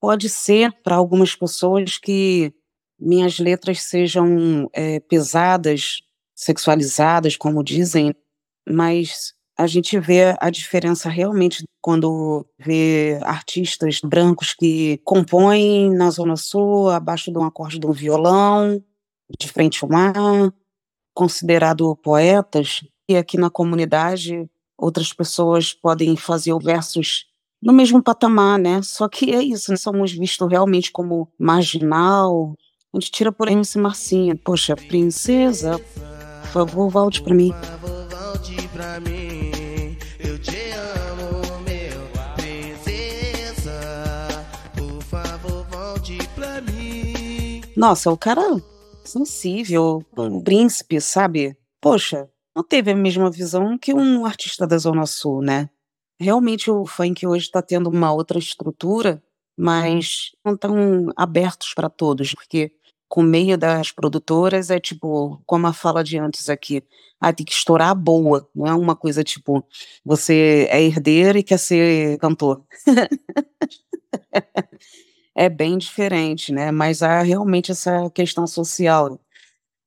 Pode 0.00 0.28
ser 0.28 0.72
para 0.82 0.96
algumas 0.96 1.34
pessoas 1.34 1.98
que 1.98 2.52
minhas 2.98 3.38
letras 3.38 3.82
sejam 3.82 4.68
é, 4.72 5.00
pesadas, 5.00 6.00
sexualizadas, 6.34 7.36
como 7.36 7.62
dizem, 7.62 8.14
mas 8.68 9.34
a 9.58 9.66
gente 9.66 9.98
vê 9.98 10.36
a 10.38 10.50
diferença 10.50 11.08
realmente 11.08 11.64
quando 11.80 12.46
vê 12.58 13.18
artistas 13.22 14.00
brancos 14.04 14.52
que 14.54 14.98
compõem 15.04 15.90
na 15.94 16.10
Zona 16.10 16.36
Sul, 16.36 16.90
abaixo 16.90 17.32
de 17.32 17.38
um 17.38 17.44
acorde 17.44 17.78
de 17.78 17.86
um 17.86 17.92
violão, 17.92 18.82
de 19.38 19.48
frente 19.48 19.82
ao 19.82 19.88
mar, 19.88 20.52
considerado 21.14 21.96
poetas, 21.96 22.84
e 23.08 23.16
aqui 23.16 23.38
na 23.38 23.48
comunidade 23.48 24.48
outras 24.76 25.12
pessoas 25.12 25.72
podem 25.72 26.16
fazer 26.16 26.56
versos 26.58 27.24
no 27.62 27.72
mesmo 27.72 28.02
patamar, 28.02 28.58
né? 28.58 28.82
Só 28.82 29.08
que 29.08 29.34
é 29.34 29.42
isso, 29.42 29.70
né? 29.70 29.76
somos 29.76 30.12
vistos 30.12 30.48
realmente 30.50 30.92
como 30.92 31.32
marginal. 31.38 32.54
A 32.96 32.98
gente 32.98 33.10
tira 33.10 33.30
por 33.30 33.46
MC 33.46 33.78
Marcinha. 33.78 34.34
Poxa, 34.42 34.74
princesa, 34.74 35.78
por 35.78 36.48
favor, 36.50 36.88
volte 36.88 37.22
para 37.22 37.34
mim. 37.34 37.52
Volte 38.10 38.68
pra 38.68 39.00
mim. 39.00 39.98
Nossa, 47.76 48.10
o 48.10 48.16
cara 48.16 48.40
sensível, 49.04 50.02
um 50.16 50.42
príncipe, 50.42 50.98
sabe? 50.98 51.54
Poxa, 51.78 52.30
não 52.56 52.64
teve 52.64 52.92
a 52.92 52.96
mesma 52.96 53.30
visão 53.30 53.76
que 53.76 53.92
um 53.92 54.24
artista 54.24 54.66
da 54.66 54.78
Zona 54.78 55.04
Sul, 55.04 55.42
né? 55.42 55.68
Realmente 56.18 56.70
o 56.70 56.86
funk 56.86 57.26
hoje 57.26 57.44
está 57.44 57.60
tendo 57.60 57.90
uma 57.90 58.10
outra 58.10 58.38
estrutura, 58.38 59.22
mas 59.54 60.32
não 60.42 60.54
estão 60.54 61.12
abertos 61.14 61.74
para 61.74 61.90
todos, 61.90 62.32
porque 62.32 62.72
com 63.08 63.22
meio 63.22 63.56
das 63.56 63.92
produtoras 63.92 64.70
é 64.70 64.80
tipo, 64.80 65.40
como 65.46 65.66
a 65.66 65.72
fala 65.72 66.02
de 66.02 66.18
antes 66.18 66.48
aqui, 66.48 66.82
ah, 67.20 67.32
tem 67.32 67.46
que 67.46 67.52
estourar 67.52 67.90
a 67.90 67.94
boa, 67.94 68.48
não 68.54 68.66
é 68.66 68.74
uma 68.74 68.96
coisa 68.96 69.22
tipo, 69.24 69.64
você 70.04 70.66
é 70.70 70.82
herdeiro 70.82 71.38
e 71.38 71.42
quer 71.42 71.58
ser 71.58 72.18
cantor. 72.18 72.62
é 75.34 75.48
bem 75.48 75.78
diferente, 75.78 76.52
né? 76.52 76.70
Mas 76.70 77.02
há 77.02 77.22
realmente 77.22 77.72
essa 77.72 78.10
questão 78.10 78.46
social 78.46 79.18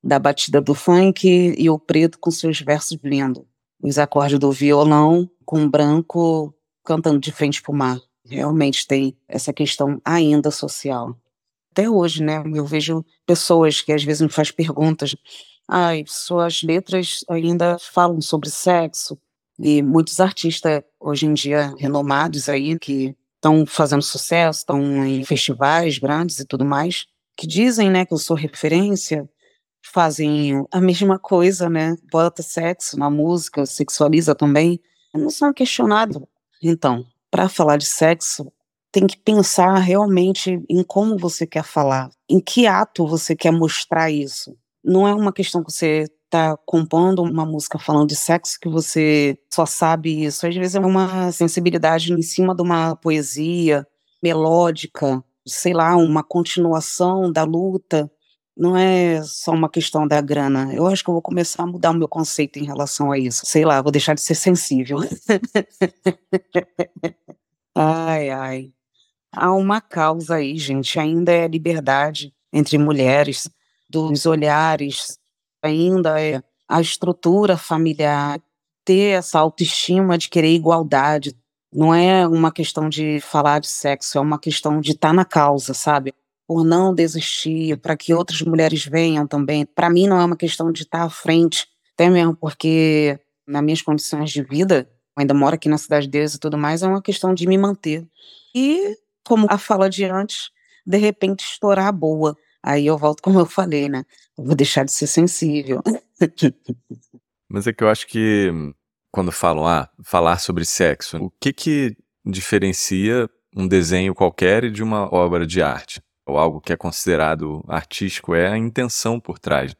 da 0.02 0.18
batida 0.18 0.60
do 0.60 0.74
funk 0.74 1.54
e 1.56 1.70
o 1.70 1.78
preto 1.78 2.18
com 2.18 2.30
seus 2.30 2.60
versos 2.60 2.98
lindos. 3.04 3.44
Os 3.82 3.98
acordes 3.98 4.38
do 4.38 4.50
violão 4.50 5.30
com 5.44 5.64
o 5.64 5.68
branco 5.68 6.54
cantando 6.84 7.18
de 7.18 7.32
frente 7.32 7.62
para 7.62 7.72
o 7.72 7.76
mar. 7.76 8.00
Realmente 8.24 8.86
tem 8.86 9.16
essa 9.28 9.52
questão 9.52 10.00
ainda 10.04 10.50
social. 10.50 11.16
Até 11.72 11.88
hoje, 11.88 12.22
né? 12.22 12.42
Eu 12.54 12.66
vejo 12.66 13.04
pessoas 13.26 13.80
que 13.80 13.92
às 13.92 14.02
vezes 14.02 14.22
me 14.22 14.28
fazem 14.28 14.54
perguntas. 14.54 15.14
Ai, 15.68 16.04
suas 16.06 16.62
letras 16.62 17.24
ainda 17.28 17.78
falam 17.78 18.20
sobre 18.20 18.50
sexo. 18.50 19.18
E 19.58 19.82
muitos 19.82 20.20
artistas 20.20 20.82
hoje 20.98 21.26
em 21.26 21.34
dia 21.34 21.74
renomados 21.78 22.48
aí 22.48 22.78
que 22.78 23.14
estão 23.36 23.64
fazendo 23.66 24.02
sucesso, 24.02 24.60
estão 24.60 25.04
em 25.06 25.24
festivais 25.24 25.98
grandes 25.98 26.38
e 26.38 26.46
tudo 26.46 26.64
mais, 26.64 27.06
que 27.36 27.46
dizem, 27.46 27.90
né, 27.90 28.04
que 28.04 28.12
eu 28.12 28.18
sou 28.18 28.36
referência, 28.36 29.28
fazem 29.82 30.64
a 30.70 30.80
mesma 30.80 31.18
coisa, 31.18 31.68
né, 31.68 31.96
bota 32.12 32.42
sexo 32.42 32.98
na 32.98 33.08
música, 33.08 33.64
sexualiza 33.64 34.34
também, 34.34 34.80
não 35.14 35.30
são 35.30 35.52
questionados. 35.52 36.22
Então, 36.62 37.06
para 37.30 37.48
falar 37.48 37.78
de 37.78 37.86
sexo, 37.86 38.52
tem 38.92 39.06
que 39.06 39.16
pensar 39.18 39.76
realmente 39.78 40.60
em 40.68 40.82
como 40.82 41.16
você 41.16 41.46
quer 41.46 41.64
falar, 41.64 42.10
em 42.28 42.40
que 42.40 42.66
ato 42.66 43.06
você 43.06 43.36
quer 43.36 43.52
mostrar 43.52 44.10
isso. 44.10 44.56
Não 44.84 45.06
é 45.06 45.14
uma 45.14 45.32
questão 45.32 45.62
que 45.62 45.72
você 45.72 46.06
tá 46.30 46.56
compondo 46.64 47.22
uma 47.22 47.44
música 47.44 47.78
falando 47.78 48.08
de 48.08 48.16
sexo 48.16 48.58
que 48.60 48.68
você 48.68 49.36
só 49.52 49.66
sabe 49.66 50.24
isso. 50.24 50.46
Às 50.46 50.54
vezes 50.54 50.76
é 50.76 50.80
uma 50.80 51.32
sensibilidade 51.32 52.12
em 52.12 52.22
cima 52.22 52.54
de 52.54 52.62
uma 52.62 52.94
poesia 52.96 53.86
melódica, 54.22 55.22
sei 55.46 55.72
lá, 55.74 55.96
uma 55.96 56.22
continuação 56.22 57.30
da 57.32 57.42
luta. 57.44 58.10
Não 58.56 58.76
é 58.76 59.22
só 59.22 59.52
uma 59.52 59.68
questão 59.70 60.06
da 60.06 60.20
grana. 60.20 60.72
Eu 60.74 60.86
acho 60.86 61.02
que 61.02 61.10
eu 61.10 61.14
vou 61.14 61.22
começar 61.22 61.62
a 61.64 61.66
mudar 61.66 61.90
o 61.90 61.94
meu 61.94 62.08
conceito 62.08 62.58
em 62.58 62.64
relação 62.64 63.10
a 63.10 63.18
isso. 63.18 63.42
Sei 63.46 63.64
lá, 63.64 63.80
vou 63.82 63.90
deixar 63.92 64.14
de 64.14 64.20
ser 64.20 64.34
sensível. 64.34 64.98
ai, 67.74 68.30
ai. 68.30 68.72
Há 69.32 69.52
uma 69.52 69.80
causa 69.80 70.36
aí, 70.36 70.56
gente. 70.56 70.98
Ainda 70.98 71.32
é 71.32 71.46
liberdade 71.46 72.34
entre 72.52 72.76
mulheres 72.78 73.48
dos 73.88 74.26
olhares, 74.26 75.18
ainda 75.62 76.20
é 76.20 76.42
a 76.68 76.80
estrutura 76.80 77.56
familiar, 77.56 78.40
ter 78.84 79.18
essa 79.18 79.38
autoestima 79.38 80.16
de 80.16 80.28
querer 80.28 80.54
igualdade. 80.54 81.36
Não 81.72 81.94
é 81.94 82.26
uma 82.26 82.52
questão 82.52 82.88
de 82.88 83.20
falar 83.20 83.60
de 83.60 83.68
sexo, 83.68 84.18
é 84.18 84.20
uma 84.20 84.38
questão 84.38 84.80
de 84.80 84.92
estar 84.92 85.08
tá 85.08 85.14
na 85.14 85.24
causa, 85.24 85.74
sabe? 85.74 86.14
Por 86.46 86.64
não 86.64 86.94
desistir, 86.94 87.76
para 87.78 87.96
que 87.96 88.14
outras 88.14 88.42
mulheres 88.42 88.84
venham 88.84 89.26
também. 89.26 89.64
Para 89.64 89.90
mim, 89.90 90.06
não 90.06 90.20
é 90.20 90.24
uma 90.24 90.36
questão 90.36 90.72
de 90.72 90.82
estar 90.82 91.00
tá 91.00 91.04
à 91.04 91.10
frente, 91.10 91.66
até 91.94 92.08
mesmo 92.08 92.34
porque, 92.34 93.18
nas 93.46 93.62
minhas 93.62 93.82
condições 93.82 94.30
de 94.30 94.42
vida, 94.42 94.88
ainda 95.16 95.34
moro 95.34 95.54
aqui 95.54 95.68
na 95.68 95.78
cidade 95.78 96.08
deles 96.08 96.34
e 96.34 96.40
tudo 96.40 96.58
mais, 96.58 96.82
é 96.82 96.88
uma 96.88 97.02
questão 97.02 97.34
de 97.34 97.46
me 97.46 97.58
manter. 97.58 98.08
E, 98.54 98.96
como 99.24 99.46
a 99.50 99.58
fala 99.58 99.88
de 99.88 100.04
antes, 100.04 100.50
de 100.86 100.96
repente 100.96 101.44
estourar 101.44 101.86
a 101.86 101.92
boa. 101.92 102.36
Aí 102.62 102.86
eu 102.86 102.98
volto 102.98 103.22
como 103.22 103.38
eu 103.38 103.46
falei, 103.46 103.88
né? 103.88 104.04
Eu 104.36 104.44
vou 104.44 104.54
deixar 104.54 104.84
de 104.84 104.92
ser 104.92 105.06
sensível. 105.06 105.82
Mas 107.48 107.66
é 107.66 107.72
que 107.72 107.82
eu 107.82 107.88
acho 107.88 108.06
que 108.06 108.50
quando 109.10 109.32
falam, 109.32 109.66
ah, 109.66 109.88
falar 110.02 110.38
sobre 110.38 110.64
sexo, 110.64 111.16
o 111.18 111.30
que 111.40 111.52
que 111.52 111.96
diferencia 112.24 113.28
um 113.56 113.66
desenho 113.66 114.14
qualquer 114.14 114.70
de 114.70 114.82
uma 114.82 115.12
obra 115.12 115.46
de 115.46 115.62
arte? 115.62 116.00
Ou 116.26 116.38
algo 116.38 116.60
que 116.60 116.72
é 116.72 116.76
considerado 116.76 117.64
artístico 117.66 118.34
é 118.34 118.48
a 118.48 118.56
intenção 118.56 119.18
por 119.18 119.38
trás. 119.38 119.74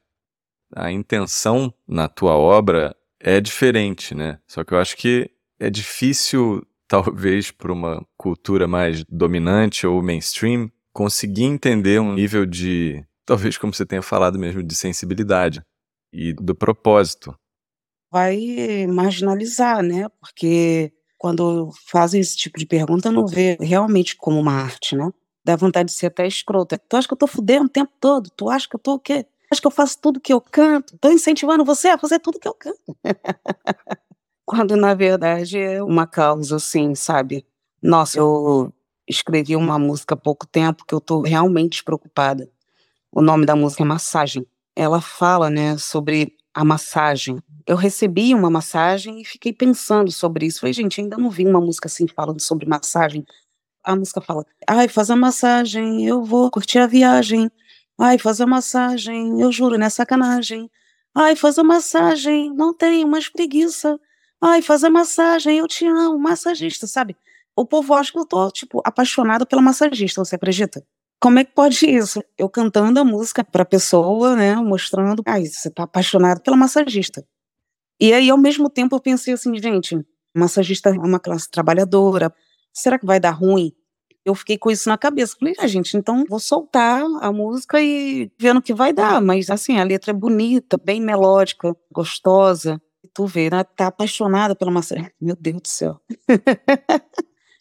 A 0.74 0.90
intenção 0.90 1.72
na 1.86 2.08
tua 2.08 2.34
obra 2.36 2.96
é 3.20 3.40
diferente, 3.40 4.14
né? 4.14 4.38
Só 4.46 4.64
que 4.64 4.74
eu 4.74 4.78
acho 4.78 4.96
que 4.96 5.30
é 5.60 5.68
difícil, 5.70 6.66
talvez, 6.90 7.52
para 7.52 7.72
uma 7.72 8.04
cultura 8.16 8.66
mais 8.66 9.04
dominante 9.08 9.86
ou 9.86 10.02
mainstream, 10.02 10.68
conseguir 10.92 11.44
entender 11.44 12.00
um 12.00 12.12
nível 12.12 12.44
de, 12.44 13.06
talvez 13.24 13.56
como 13.56 13.72
você 13.72 13.86
tenha 13.86 14.02
falado 14.02 14.36
mesmo, 14.40 14.60
de 14.60 14.74
sensibilidade 14.74 15.62
e 16.12 16.32
do 16.32 16.52
propósito. 16.52 17.32
Vai 18.12 18.88
marginalizar, 18.88 19.84
né? 19.84 20.08
Porque 20.20 20.92
quando 21.16 21.70
fazem 21.86 22.20
esse 22.20 22.36
tipo 22.36 22.58
de 22.58 22.66
pergunta, 22.66 23.08
não 23.12 23.24
vê 23.24 23.56
realmente 23.60 24.16
como 24.16 24.40
uma 24.40 24.54
arte, 24.54 24.96
né? 24.96 25.12
Dá 25.44 25.54
vontade 25.54 25.90
de 25.90 25.94
ser 25.94 26.06
até 26.06 26.26
escrota. 26.26 26.76
Tu 26.76 26.96
acha 26.96 27.06
que 27.06 27.14
eu 27.14 27.18
tô 27.18 27.28
fudendo 27.28 27.66
o 27.66 27.70
tempo 27.70 27.92
todo? 28.00 28.28
Tu 28.30 28.50
acha 28.50 28.68
que 28.68 28.74
eu 28.74 28.80
tô 28.80 28.94
o 28.94 28.98
quê? 28.98 29.24
Acho 29.48 29.60
que 29.60 29.66
eu 29.68 29.70
faço 29.70 29.96
tudo 30.02 30.18
que 30.18 30.32
eu 30.32 30.40
canto? 30.40 30.98
Tô 30.98 31.08
incentivando 31.12 31.64
você 31.64 31.88
a 31.88 31.98
fazer 31.98 32.18
tudo 32.18 32.40
que 32.40 32.48
eu 32.48 32.54
canto. 32.54 32.96
Quando, 34.50 34.74
na 34.74 34.94
verdade, 34.94 35.56
é 35.60 35.80
uma 35.80 36.08
causa, 36.08 36.56
assim, 36.56 36.92
sabe? 36.96 37.46
Nossa, 37.80 38.18
eu 38.18 38.72
escrevi 39.08 39.54
uma 39.54 39.78
música 39.78 40.16
há 40.16 40.18
pouco 40.18 40.44
tempo 40.44 40.84
que 40.84 40.92
eu 40.92 41.00
tô 41.00 41.20
realmente 41.20 41.84
preocupada. 41.84 42.50
O 43.12 43.22
nome 43.22 43.46
da 43.46 43.54
música 43.54 43.84
é 43.84 43.86
Massagem. 43.86 44.44
Ela 44.74 45.00
fala, 45.00 45.48
né, 45.48 45.78
sobre 45.78 46.34
a 46.52 46.64
massagem. 46.64 47.40
Eu 47.64 47.76
recebi 47.76 48.34
uma 48.34 48.50
massagem 48.50 49.20
e 49.20 49.24
fiquei 49.24 49.52
pensando 49.52 50.10
sobre 50.10 50.46
isso. 50.46 50.58
Falei, 50.58 50.72
gente, 50.72 51.00
ainda 51.00 51.16
não 51.16 51.30
vi 51.30 51.46
uma 51.46 51.60
música 51.60 51.86
assim 51.86 52.08
falando 52.08 52.40
sobre 52.40 52.66
massagem. 52.66 53.24
A 53.84 53.94
música 53.94 54.20
fala: 54.20 54.44
ai, 54.66 54.88
faz 54.88 55.10
a 55.10 55.16
massagem, 55.16 56.04
eu 56.04 56.24
vou 56.24 56.50
curtir 56.50 56.80
a 56.80 56.88
viagem. 56.88 57.48
Ai, 57.96 58.18
faz 58.18 58.40
a 58.40 58.46
massagem, 58.46 59.40
eu 59.40 59.52
juro, 59.52 59.78
não 59.78 59.86
é 59.86 59.90
sacanagem. 59.90 60.68
Ai, 61.14 61.36
faz 61.36 61.56
a 61.56 61.62
massagem, 61.62 62.52
não 62.52 62.74
tem, 62.74 63.06
mas 63.06 63.28
preguiça. 63.28 63.96
Ai, 64.42 64.62
faz 64.62 64.82
a 64.84 64.88
massagem, 64.90 65.58
eu 65.58 65.68
te 65.68 65.86
amo, 65.86 66.18
massagista, 66.18 66.86
sabe? 66.86 67.14
O 67.54 67.66
povo 67.66 67.92
acha 67.94 68.10
que 68.10 68.18
eu 68.18 68.24
tô, 68.24 68.50
tipo, 68.50 68.80
apaixonada 68.84 69.44
pela 69.44 69.60
massagista, 69.60 70.24
você 70.24 70.36
acredita? 70.36 70.82
Como 71.20 71.38
é 71.38 71.44
que 71.44 71.52
pode 71.52 71.84
isso? 71.86 72.22
Eu 72.38 72.48
cantando 72.48 72.98
a 72.98 73.04
música 73.04 73.44
pra 73.44 73.66
pessoa, 73.66 74.34
né, 74.34 74.54
mostrando, 74.56 75.22
ai, 75.26 75.44
você 75.44 75.70
tá 75.70 75.82
apaixonado 75.82 76.40
pela 76.40 76.56
massagista. 76.56 77.22
E 78.00 78.12
aí, 78.12 78.30
ao 78.30 78.38
mesmo 78.38 78.70
tempo, 78.70 78.96
eu 78.96 79.00
pensei 79.00 79.34
assim, 79.34 79.54
gente, 79.60 79.98
massagista 80.36 80.90
é 80.90 80.92
uma 80.92 81.20
classe 81.20 81.50
trabalhadora, 81.50 82.34
será 82.72 82.98
que 82.98 83.06
vai 83.06 83.20
dar 83.20 83.32
ruim? 83.32 83.72
Eu 84.24 84.34
fiquei 84.34 84.58
com 84.58 84.70
isso 84.70 84.88
na 84.88 84.98
cabeça. 84.98 85.36
Falei, 85.38 85.54
ah, 85.58 85.66
gente, 85.66 85.96
então 85.96 86.24
vou 86.28 86.40
soltar 86.40 87.02
a 87.22 87.32
música 87.32 87.80
e 87.80 88.30
vendo 88.38 88.58
o 88.58 88.62
que 88.62 88.74
vai 88.74 88.92
dar. 88.92 89.20
Mas, 89.22 89.50
assim, 89.50 89.78
a 89.78 89.84
letra 89.84 90.12
é 90.12 90.14
bonita, 90.14 90.78
bem 90.82 91.00
melódica, 91.00 91.74
gostosa. 91.92 92.80
Tu 93.14 93.26
vê, 93.26 93.50
né? 93.50 93.64
Tá 93.64 93.88
apaixonada 93.88 94.54
pela 94.54 94.70
maçã. 94.70 94.96
Meu 95.20 95.36
Deus 95.38 95.60
do 95.62 95.68
céu. 95.68 96.00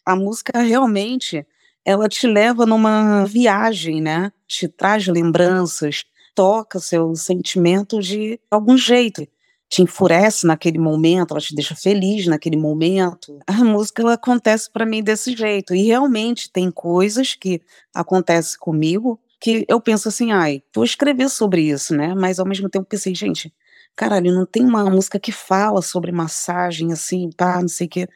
a 0.04 0.16
música 0.16 0.60
realmente, 0.60 1.46
ela 1.84 2.08
te 2.08 2.26
leva 2.26 2.66
numa 2.66 3.24
viagem, 3.24 4.00
né? 4.00 4.32
Te 4.46 4.68
traz 4.68 5.06
lembranças, 5.06 6.04
toca 6.34 6.78
seu 6.78 7.14
sentimento 7.14 8.00
de 8.00 8.40
algum 8.50 8.76
jeito 8.76 9.26
te 9.70 9.82
enfurece 9.82 10.46
naquele 10.48 10.80
momento, 10.80 11.30
ela 11.30 11.40
te 11.40 11.54
deixa 11.54 11.76
feliz 11.76 12.26
naquele 12.26 12.56
momento. 12.56 13.38
A 13.46 13.64
música 13.64 14.02
ela 14.02 14.14
acontece 14.14 14.68
para 14.68 14.84
mim 14.84 15.00
desse 15.00 15.36
jeito. 15.36 15.72
E 15.72 15.84
realmente 15.84 16.50
tem 16.50 16.72
coisas 16.72 17.36
que 17.36 17.62
acontecem 17.94 18.58
comigo 18.58 19.18
que 19.40 19.64
eu 19.68 19.80
penso 19.80 20.08
assim, 20.08 20.32
ai, 20.32 20.60
vou 20.74 20.84
escrever 20.84 21.30
sobre 21.30 21.62
isso, 21.62 21.94
né? 21.94 22.14
Mas 22.14 22.40
ao 22.40 22.46
mesmo 22.46 22.68
tempo 22.68 22.84
pensei, 22.84 23.14
gente, 23.14 23.54
caralho, 24.00 24.34
não 24.34 24.46
tem 24.46 24.64
uma 24.64 24.88
música 24.88 25.20
que 25.20 25.30
fala 25.30 25.82
sobre 25.82 26.10
massagem 26.10 26.90
assim, 26.90 27.28
tá, 27.28 27.60
não 27.60 27.68
sei 27.68 27.86
o 27.86 27.90
quê. 27.90 28.08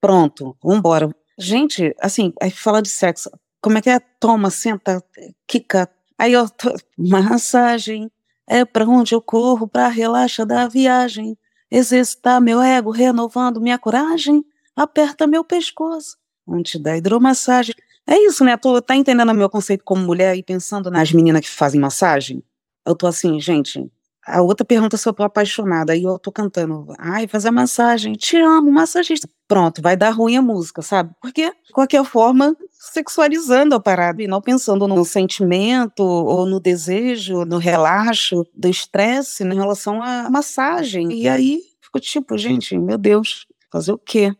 Pronto, 0.00 0.56
vambora. 0.64 1.14
Gente, 1.38 1.94
assim, 2.00 2.32
aí 2.40 2.50
fala 2.50 2.80
de 2.80 2.88
sexo. 2.88 3.30
Como 3.60 3.76
é 3.76 3.82
que 3.82 3.90
é? 3.90 4.00
Toma, 4.18 4.48
senta, 4.48 5.04
quica. 5.46 5.86
Aí 6.18 6.32
eu, 6.32 6.48
tô, 6.48 6.74
massagem, 6.96 8.10
é 8.48 8.64
para 8.64 8.86
onde 8.88 9.14
eu 9.14 9.20
corro 9.20 9.68
para 9.68 9.86
relaxar 9.88 10.46
da 10.46 10.66
viagem. 10.66 11.36
Exercitar 11.70 12.40
meu 12.40 12.62
ego, 12.62 12.90
renovando 12.90 13.60
minha 13.60 13.78
coragem. 13.78 14.42
Aperta 14.74 15.26
meu 15.26 15.44
pescoço. 15.44 16.16
Antes 16.48 16.80
da 16.80 16.96
hidromassagem. 16.96 17.74
É 18.06 18.16
isso, 18.16 18.42
né? 18.44 18.56
Tô, 18.56 18.80
tá 18.80 18.96
entendendo 18.96 19.30
o 19.30 19.34
meu 19.34 19.50
conceito 19.50 19.84
como 19.84 20.06
mulher 20.06 20.34
e 20.38 20.42
pensando 20.42 20.90
nas 20.90 21.12
meninas 21.12 21.42
que 21.42 21.50
fazem 21.50 21.78
massagem? 21.78 22.42
Eu 22.84 22.96
tô 22.96 23.06
assim, 23.06 23.38
gente. 23.38 23.90
A 24.26 24.40
outra 24.40 24.64
pergunta 24.64 24.96
se 24.96 25.08
eu 25.08 25.12
tô 25.12 25.22
apaixonada. 25.22 25.92
Aí 25.92 26.04
eu 26.04 26.18
tô 26.18 26.30
cantando. 26.30 26.86
Ai, 26.98 27.26
fazer 27.26 27.50
massagem. 27.50 28.12
Te 28.14 28.36
amo, 28.36 28.70
massagista. 28.70 29.28
Pronto, 29.48 29.82
vai 29.82 29.96
dar 29.96 30.10
ruim 30.10 30.36
a 30.36 30.42
música, 30.42 30.80
sabe? 30.80 31.12
Porque, 31.20 31.50
de 31.50 31.72
qualquer 31.72 32.04
forma, 32.04 32.56
sexualizando 32.70 33.74
a 33.74 33.80
parada 33.80 34.22
e 34.22 34.28
não 34.28 34.40
pensando 34.40 34.86
no 34.86 35.04
sentimento 35.04 36.02
ou 36.02 36.46
no 36.46 36.60
desejo, 36.60 37.44
no 37.44 37.58
relaxo, 37.58 38.46
do 38.54 38.68
estresse 38.68 39.42
em 39.42 39.54
relação 39.54 40.02
à 40.02 40.30
massagem. 40.30 41.12
E 41.12 41.28
aí 41.28 41.60
ficou 41.82 42.00
tipo, 42.00 42.38
gente, 42.38 42.78
meu 42.78 42.96
Deus, 42.96 43.46
fazer 43.70 43.92
o 43.92 43.98
quê? 43.98 44.32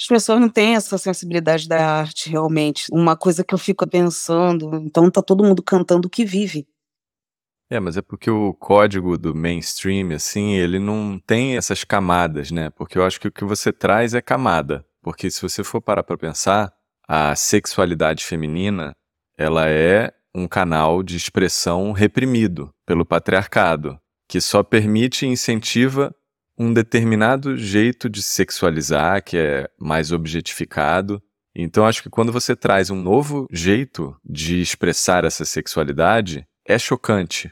As 0.00 0.06
pessoas 0.06 0.40
não 0.40 0.48
têm 0.48 0.76
essa 0.76 0.96
sensibilidade 0.96 1.68
da 1.68 2.00
arte 2.00 2.30
realmente. 2.30 2.86
Uma 2.92 3.16
coisa 3.16 3.42
que 3.42 3.52
eu 3.52 3.58
fico 3.58 3.88
pensando, 3.88 4.76
então 4.76 5.10
tá 5.10 5.20
todo 5.20 5.42
mundo 5.44 5.62
cantando 5.62 6.06
o 6.06 6.10
que 6.10 6.24
vive. 6.24 6.66
É, 7.70 7.78
mas 7.78 7.98
é 7.98 8.02
porque 8.02 8.30
o 8.30 8.54
código 8.54 9.18
do 9.18 9.34
mainstream, 9.34 10.12
assim, 10.14 10.54
ele 10.54 10.78
não 10.78 11.18
tem 11.18 11.58
essas 11.58 11.84
camadas, 11.84 12.50
né? 12.50 12.70
Porque 12.70 12.96
eu 12.96 13.04
acho 13.04 13.20
que 13.20 13.28
o 13.28 13.32
que 13.32 13.44
você 13.44 13.70
traz 13.70 14.14
é 14.14 14.22
camada. 14.22 14.86
Porque 15.02 15.30
se 15.30 15.42
você 15.42 15.62
for 15.62 15.82
parar 15.82 16.02
pra 16.02 16.16
pensar, 16.16 16.72
a 17.06 17.36
sexualidade 17.36 18.24
feminina, 18.24 18.96
ela 19.36 19.68
é 19.68 20.10
um 20.34 20.48
canal 20.48 21.02
de 21.02 21.16
expressão 21.16 21.92
reprimido 21.92 22.70
pelo 22.86 23.04
patriarcado, 23.04 23.98
que 24.26 24.40
só 24.40 24.62
permite 24.62 25.26
e 25.26 25.28
incentiva 25.28 26.14
um 26.58 26.72
determinado 26.72 27.54
jeito 27.54 28.08
de 28.08 28.22
sexualizar, 28.22 29.22
que 29.22 29.36
é 29.36 29.68
mais 29.78 30.10
objetificado. 30.10 31.22
Então, 31.54 31.84
acho 31.84 32.02
que 32.02 32.10
quando 32.10 32.32
você 32.32 32.56
traz 32.56 32.88
um 32.88 33.00
novo 33.00 33.46
jeito 33.52 34.16
de 34.24 34.60
expressar 34.60 35.24
essa 35.24 35.44
sexualidade, 35.44 36.46
é 36.66 36.78
chocante 36.78 37.50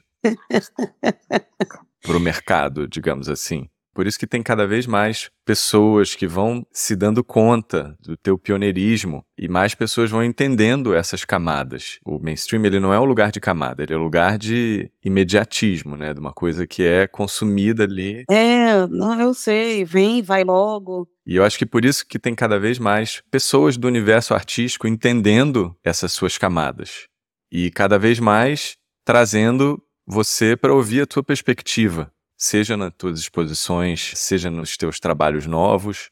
para 2.02 2.16
o 2.16 2.20
mercado, 2.20 2.86
digamos 2.88 3.28
assim. 3.28 3.68
Por 3.96 4.06
isso 4.06 4.18
que 4.18 4.26
tem 4.26 4.42
cada 4.42 4.66
vez 4.66 4.86
mais 4.86 5.30
pessoas 5.42 6.14
que 6.14 6.26
vão 6.26 6.66
se 6.70 6.94
dando 6.94 7.24
conta 7.24 7.96
do 7.98 8.14
teu 8.14 8.36
pioneirismo 8.36 9.24
e 9.38 9.48
mais 9.48 9.74
pessoas 9.74 10.10
vão 10.10 10.22
entendendo 10.22 10.94
essas 10.94 11.24
camadas. 11.24 11.98
O 12.04 12.18
mainstream 12.18 12.62
ele 12.66 12.78
não 12.78 12.92
é 12.92 13.00
um 13.00 13.06
lugar 13.06 13.32
de 13.32 13.40
camada, 13.40 13.82
ele 13.82 13.94
é 13.94 13.96
um 13.96 14.02
lugar 14.02 14.36
de 14.36 14.90
imediatismo, 15.02 15.96
né, 15.96 16.12
de 16.12 16.20
uma 16.20 16.34
coisa 16.34 16.66
que 16.66 16.82
é 16.82 17.06
consumida 17.06 17.84
ali. 17.84 18.24
É, 18.30 18.86
não, 18.86 19.18
eu 19.18 19.32
sei, 19.32 19.82
vem, 19.82 20.20
vai 20.20 20.44
logo. 20.44 21.08
E 21.26 21.36
eu 21.36 21.42
acho 21.42 21.56
que 21.56 21.64
por 21.64 21.82
isso 21.82 22.06
que 22.06 22.18
tem 22.18 22.34
cada 22.34 22.58
vez 22.58 22.78
mais 22.78 23.22
pessoas 23.30 23.78
do 23.78 23.88
universo 23.88 24.34
artístico 24.34 24.86
entendendo 24.86 25.74
essas 25.82 26.12
suas 26.12 26.36
camadas 26.36 27.06
e 27.50 27.70
cada 27.70 27.98
vez 27.98 28.20
mais 28.20 28.76
trazendo 29.06 29.82
você 30.06 30.56
para 30.56 30.74
ouvir 30.74 31.02
a 31.02 31.06
tua 31.06 31.22
perspectiva 31.22 32.12
seja 32.36 32.76
nas 32.76 32.92
tuas 32.96 33.18
exposições, 33.18 34.12
seja 34.14 34.50
nos 34.50 34.76
teus 34.76 35.00
trabalhos 35.00 35.46
novos. 35.46 36.10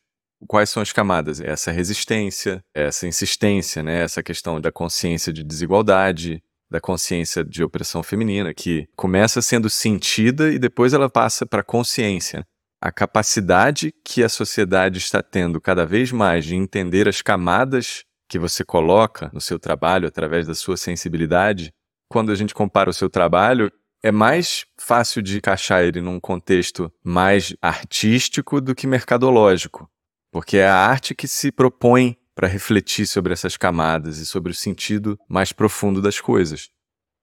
Quais 0.49 0.71
são 0.71 0.83
as 0.83 0.93
camadas? 0.93 1.41
Essa 1.41 1.71
resistência, 1.71 2.63
essa 2.75 3.07
insistência, 3.07 3.83
né? 3.83 4.03
essa 4.03 4.23
questão 4.23 4.61
da 4.61 4.73
consciência 4.73 5.33
de 5.33 5.45
desigualdade, 5.45 6.43
da 6.71 6.81
consciência 6.81 7.45
de 7.45 7.63
opressão 7.63 8.03
feminina, 8.03 8.53
que 8.53 8.89
começa 8.97 9.41
sendo 9.41 9.71
sentida 9.71 10.51
e 10.51 10.59
depois 10.59 10.93
ela 10.93 11.09
passa 11.09 11.47
para 11.47 11.63
consciência. 11.63 12.45
A 12.83 12.91
capacidade 12.91 13.95
que 14.05 14.23
a 14.23 14.29
sociedade 14.29 14.99
está 14.99 15.23
tendo 15.23 15.61
cada 15.61 15.87
vez 15.87 16.11
mais 16.11 16.45
de 16.45 16.55
entender 16.55 17.09
as 17.09 17.23
camadas 17.23 18.05
que 18.29 18.39
você 18.39 18.65
coloca 18.65 19.31
no 19.33 19.41
seu 19.41 19.59
trabalho 19.59 20.09
através 20.09 20.47
da 20.47 20.55
sua 20.55 20.77
sensibilidade, 20.77 21.73
quando 22.11 22.33
a 22.33 22.35
gente 22.35 22.55
compara 22.55 22.91
o 22.91 22.95
seu 22.95 23.09
trabalho, 23.09 23.71
é 24.05 24.13
mais 24.13 24.67
fácil 24.77 25.23
de 25.23 25.39
encaixar 25.39 25.83
ele 25.83 26.03
num 26.03 26.21
contexto 26.21 26.93
mais 27.03 27.57
artístico 27.63 28.61
do 28.61 28.75
que 28.75 28.87
mercadológico, 28.87 29.89
porque 30.31 30.59
é 30.59 30.69
a 30.69 30.77
arte 30.77 31.15
que 31.15 31.27
se 31.27 31.51
propõe 31.51 32.15
para 32.35 32.47
refletir 32.47 33.07
sobre 33.07 33.33
essas 33.33 33.57
camadas 33.57 34.19
e 34.19 34.27
sobre 34.27 34.53
o 34.53 34.55
sentido 34.55 35.19
mais 35.27 35.53
profundo 35.53 36.03
das 36.03 36.21
coisas. 36.21 36.69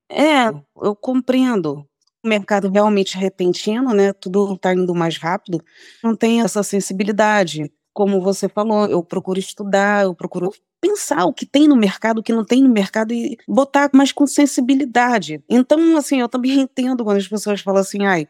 É, 0.10 0.48
eu 0.82 0.96
compreendo. 0.96 1.86
O 2.24 2.28
mercado 2.28 2.68
realmente 2.68 3.16
repentino, 3.16 3.94
né? 3.94 4.12
Tudo 4.14 4.54
está 4.54 4.74
indo 4.74 4.96
mais 4.96 5.18
rápido. 5.18 5.64
Não 6.04 6.16
tem 6.16 6.42
essa 6.42 6.64
sensibilidade. 6.64 7.72
Como 7.94 8.22
você 8.22 8.48
falou, 8.48 8.86
eu 8.86 9.04
procuro 9.04 9.40
estudar, 9.40 10.04
eu 10.04 10.16
procuro 10.16 10.52
pensar 10.80 11.26
o 11.26 11.34
que 11.34 11.46
tem 11.46 11.68
no 11.68 11.76
mercado, 11.76 12.20
o 12.20 12.24
que 12.24 12.34
não 12.34 12.44
tem 12.46 12.64
no 12.64 12.70
mercado 12.70 13.14
e 13.14 13.38
botar 13.48 13.90
mais 13.94 14.12
com 14.12 14.26
sensibilidade. 14.26 15.44
Então, 15.50 15.98
assim, 15.98 16.20
eu 16.22 16.30
também 16.30 16.54
entendo 16.62 17.04
quando 17.04 17.18
as 17.18 17.28
pessoas 17.28 17.62
falam 17.62 17.82
assim, 17.82 18.06
ai, 18.06 18.28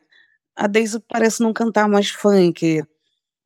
a 0.56 0.68
Daisy 0.68 1.00
parece 1.08 1.42
não 1.42 1.54
cantar 1.54 1.88
mais 1.88 2.10
funk, 2.10 2.84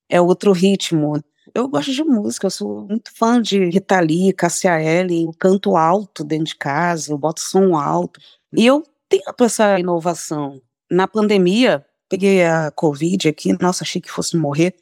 é 0.10 0.22
outro 0.22 0.52
ritmo. 0.52 1.22
Eu 1.54 1.68
gosto 1.68 1.92
de 1.92 2.04
música, 2.04 2.48
eu 2.48 2.52
sou 2.52 2.88
muito 2.88 3.12
fã 3.14 3.42
de 3.42 3.66
Rita 3.66 4.00
Lee, 4.00 4.34
Cassia 4.34 4.80
L, 4.80 5.24
eu 5.26 5.32
canto 5.40 5.78
alto 5.78 6.24
dentro 6.24 6.46
de 6.46 6.56
casa, 6.56 7.12
eu 7.12 7.18
boto 7.18 7.42
som 7.42 7.76
alto. 7.76 8.20
E 8.54 8.66
eu 8.66 8.84
tento 9.08 9.44
essa 9.44 9.80
inovação. 9.80 10.62
Na 10.90 11.08
pandemia, 11.08 11.86
peguei 12.10 12.44
a 12.44 12.72
Covid 12.72 13.30
aqui, 13.30 13.54
nossa, 13.62 13.84
achei 13.84 14.02
que 14.02 14.12
fosse 14.12 14.36
morrer. 14.38 14.76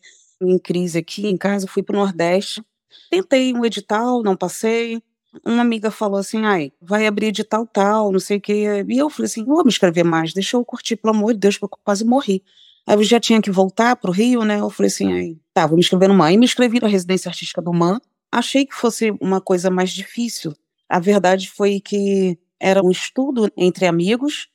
Em 0.48 0.58
crise 0.58 1.00
aqui 1.00 1.28
em 1.28 1.38
casa, 1.38 1.68
fui 1.68 1.84
para 1.84 1.96
o 1.96 2.00
Nordeste. 2.00 2.64
Tentei 3.10 3.54
um 3.54 3.66
edital, 3.66 4.22
não 4.24 4.36
passei. 4.36 5.02
Uma 5.46 5.62
amiga 5.62 5.90
falou 5.90 6.20
assim: 6.20 6.46
ai, 6.46 6.72
vai 6.82 7.08
abrir 7.08 7.28
edital 7.28 7.66
tal, 7.66 8.12
não 8.12 8.20
sei 8.20 8.38
o 8.38 8.42
quê. 8.42 8.86
E 8.88 8.98
eu 8.98 9.10
falei 9.10 9.26
assim: 9.26 9.44
vou 9.44 9.64
me 9.64 9.70
inscrever 9.70 10.04
mais, 10.04 10.34
deixa 10.34 10.58
eu 10.58 10.66
curtir, 10.66 10.96
pelo 10.96 11.16
amor 11.16 11.34
de 11.34 11.40
Deus, 11.40 11.58
porque 11.58 11.76
eu 11.76 11.80
quase 11.84 12.06
morri. 12.06 12.44
Aí 12.86 12.96
eu 12.96 13.04
já 13.04 13.20
tinha 13.20 13.42
que 13.42 13.50
voltar 13.50 13.96
para 13.96 14.10
o 14.10 14.14
Rio, 14.14 14.44
né? 14.44 14.60
Eu 14.60 14.70
falei 14.70 14.88
assim: 14.88 15.12
ai, 15.12 15.38
tá, 15.54 15.66
vou 15.66 15.76
me 15.76 15.82
inscrever 15.82 16.10
no 16.10 16.16
MAN. 16.16 16.32
E 16.32 16.38
me 16.38 16.46
inscrevi 16.46 16.80
na 16.80 16.88
residência 16.88 17.30
artística 17.30 17.62
do 17.62 17.74
MAN. 17.74 18.00
Achei 18.32 18.66
que 18.66 18.76
fosse 18.76 19.12
uma 19.22 19.40
coisa 19.40 19.70
mais 19.70 19.92
difícil. 19.92 20.54
A 20.90 21.00
verdade 21.00 21.50
foi 21.50 21.80
que 21.80 22.38
era 22.60 22.84
um 22.84 22.92
estudo 22.92 23.52
entre 23.58 23.86
amigos, 23.86 24.48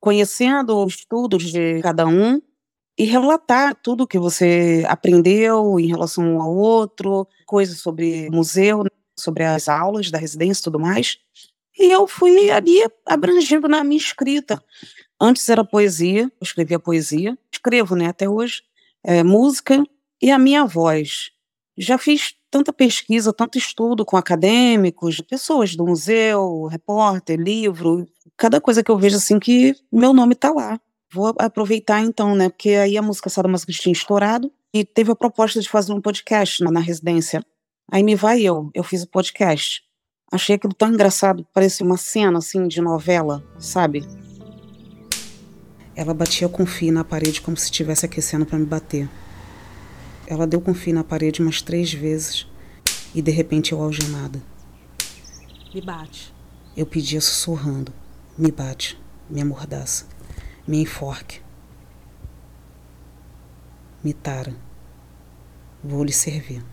conhecendo 0.00 0.84
os 0.84 0.94
estudos 0.94 1.50
de 1.50 1.80
cada 1.80 2.06
um 2.06 2.40
e 2.98 3.04
relatar 3.04 3.74
tudo 3.74 4.06
que 4.06 4.18
você 4.18 4.84
aprendeu 4.88 5.78
em 5.78 5.86
relação 5.86 6.40
ao 6.40 6.54
outro, 6.54 7.26
coisas 7.44 7.78
sobre 7.80 8.30
museu, 8.30 8.84
sobre 9.18 9.44
as 9.44 9.68
aulas 9.68 10.10
da 10.10 10.18
residência 10.18 10.60
e 10.60 10.64
tudo 10.64 10.80
mais. 10.80 11.18
E 11.78 11.92
eu 11.92 12.06
fui 12.06 12.50
ali 12.50 12.78
abrangendo 13.04 13.68
na 13.68 13.84
minha 13.84 13.98
escrita. 13.98 14.62
Antes 15.20 15.48
era 15.48 15.64
poesia, 15.64 16.22
eu 16.22 16.44
escrevia 16.44 16.78
poesia, 16.78 17.38
escrevo, 17.52 17.94
né, 17.94 18.06
até 18.06 18.28
hoje, 18.28 18.62
é, 19.04 19.22
música 19.22 19.82
e 20.20 20.30
a 20.30 20.38
minha 20.38 20.64
voz. 20.64 21.30
Já 21.76 21.98
fiz 21.98 22.34
tanta 22.50 22.72
pesquisa, 22.72 23.32
tanto 23.32 23.58
estudo 23.58 24.04
com 24.04 24.16
acadêmicos, 24.16 25.20
pessoas 25.20 25.76
do 25.76 25.84
museu, 25.84 26.64
repórter, 26.64 27.38
livro, 27.38 28.06
cada 28.36 28.60
coisa 28.60 28.82
que 28.82 28.90
eu 28.90 28.98
vejo 28.98 29.16
assim 29.16 29.38
que 29.38 29.74
meu 29.92 30.14
nome 30.14 30.32
está 30.32 30.50
lá. 30.50 30.80
Vou 31.12 31.32
aproveitar 31.38 32.00
então, 32.00 32.34
né? 32.34 32.48
Porque 32.48 32.70
aí 32.70 32.96
a 32.96 33.02
música 33.02 33.30
Sadomasoquista 33.30 33.84
tinha 33.84 33.92
estourado 33.92 34.50
e 34.74 34.84
teve 34.84 35.12
a 35.12 35.16
proposta 35.16 35.60
de 35.60 35.68
fazer 35.68 35.92
um 35.92 36.00
podcast 36.00 36.62
na, 36.62 36.70
na 36.70 36.80
residência. 36.80 37.44
Aí 37.90 38.02
me 38.02 38.16
vai 38.16 38.42
eu, 38.42 38.70
eu 38.74 38.82
fiz 38.82 39.04
o 39.04 39.08
podcast. 39.08 39.82
Achei 40.30 40.56
aquilo 40.56 40.74
tão 40.74 40.92
engraçado, 40.92 41.46
parecia 41.54 41.86
uma 41.86 41.96
cena 41.96 42.38
assim 42.38 42.66
de 42.66 42.80
novela, 42.80 43.44
sabe? 43.58 44.04
Ela 45.94 46.12
batia 46.12 46.48
com 46.48 46.66
fio 46.66 46.92
na 46.92 47.04
parede 47.04 47.40
como 47.40 47.56
se 47.56 47.66
estivesse 47.66 48.04
aquecendo 48.04 48.44
para 48.44 48.58
me 48.58 48.66
bater. 48.66 49.08
Ela 50.26 50.46
deu 50.46 50.60
com 50.60 50.74
fio 50.74 50.92
na 50.92 51.04
parede 51.04 51.40
umas 51.40 51.62
três 51.62 51.92
vezes 51.92 52.46
e 53.14 53.22
de 53.22 53.30
repente 53.30 53.70
eu 53.72 53.80
algemada. 53.80 54.42
Me 55.72 55.80
bate. 55.80 56.34
Eu 56.76 56.84
pedia 56.84 57.20
sussurrando: 57.20 57.92
Me 58.36 58.50
bate, 58.50 58.98
me 59.30 59.40
amordaça 59.40 60.15
me 60.66 60.80
enforque. 60.80 61.40
Me 64.02 64.12
tara. 64.12 64.54
Vou 65.82 66.02
lhe 66.02 66.12
servir. 66.12 66.64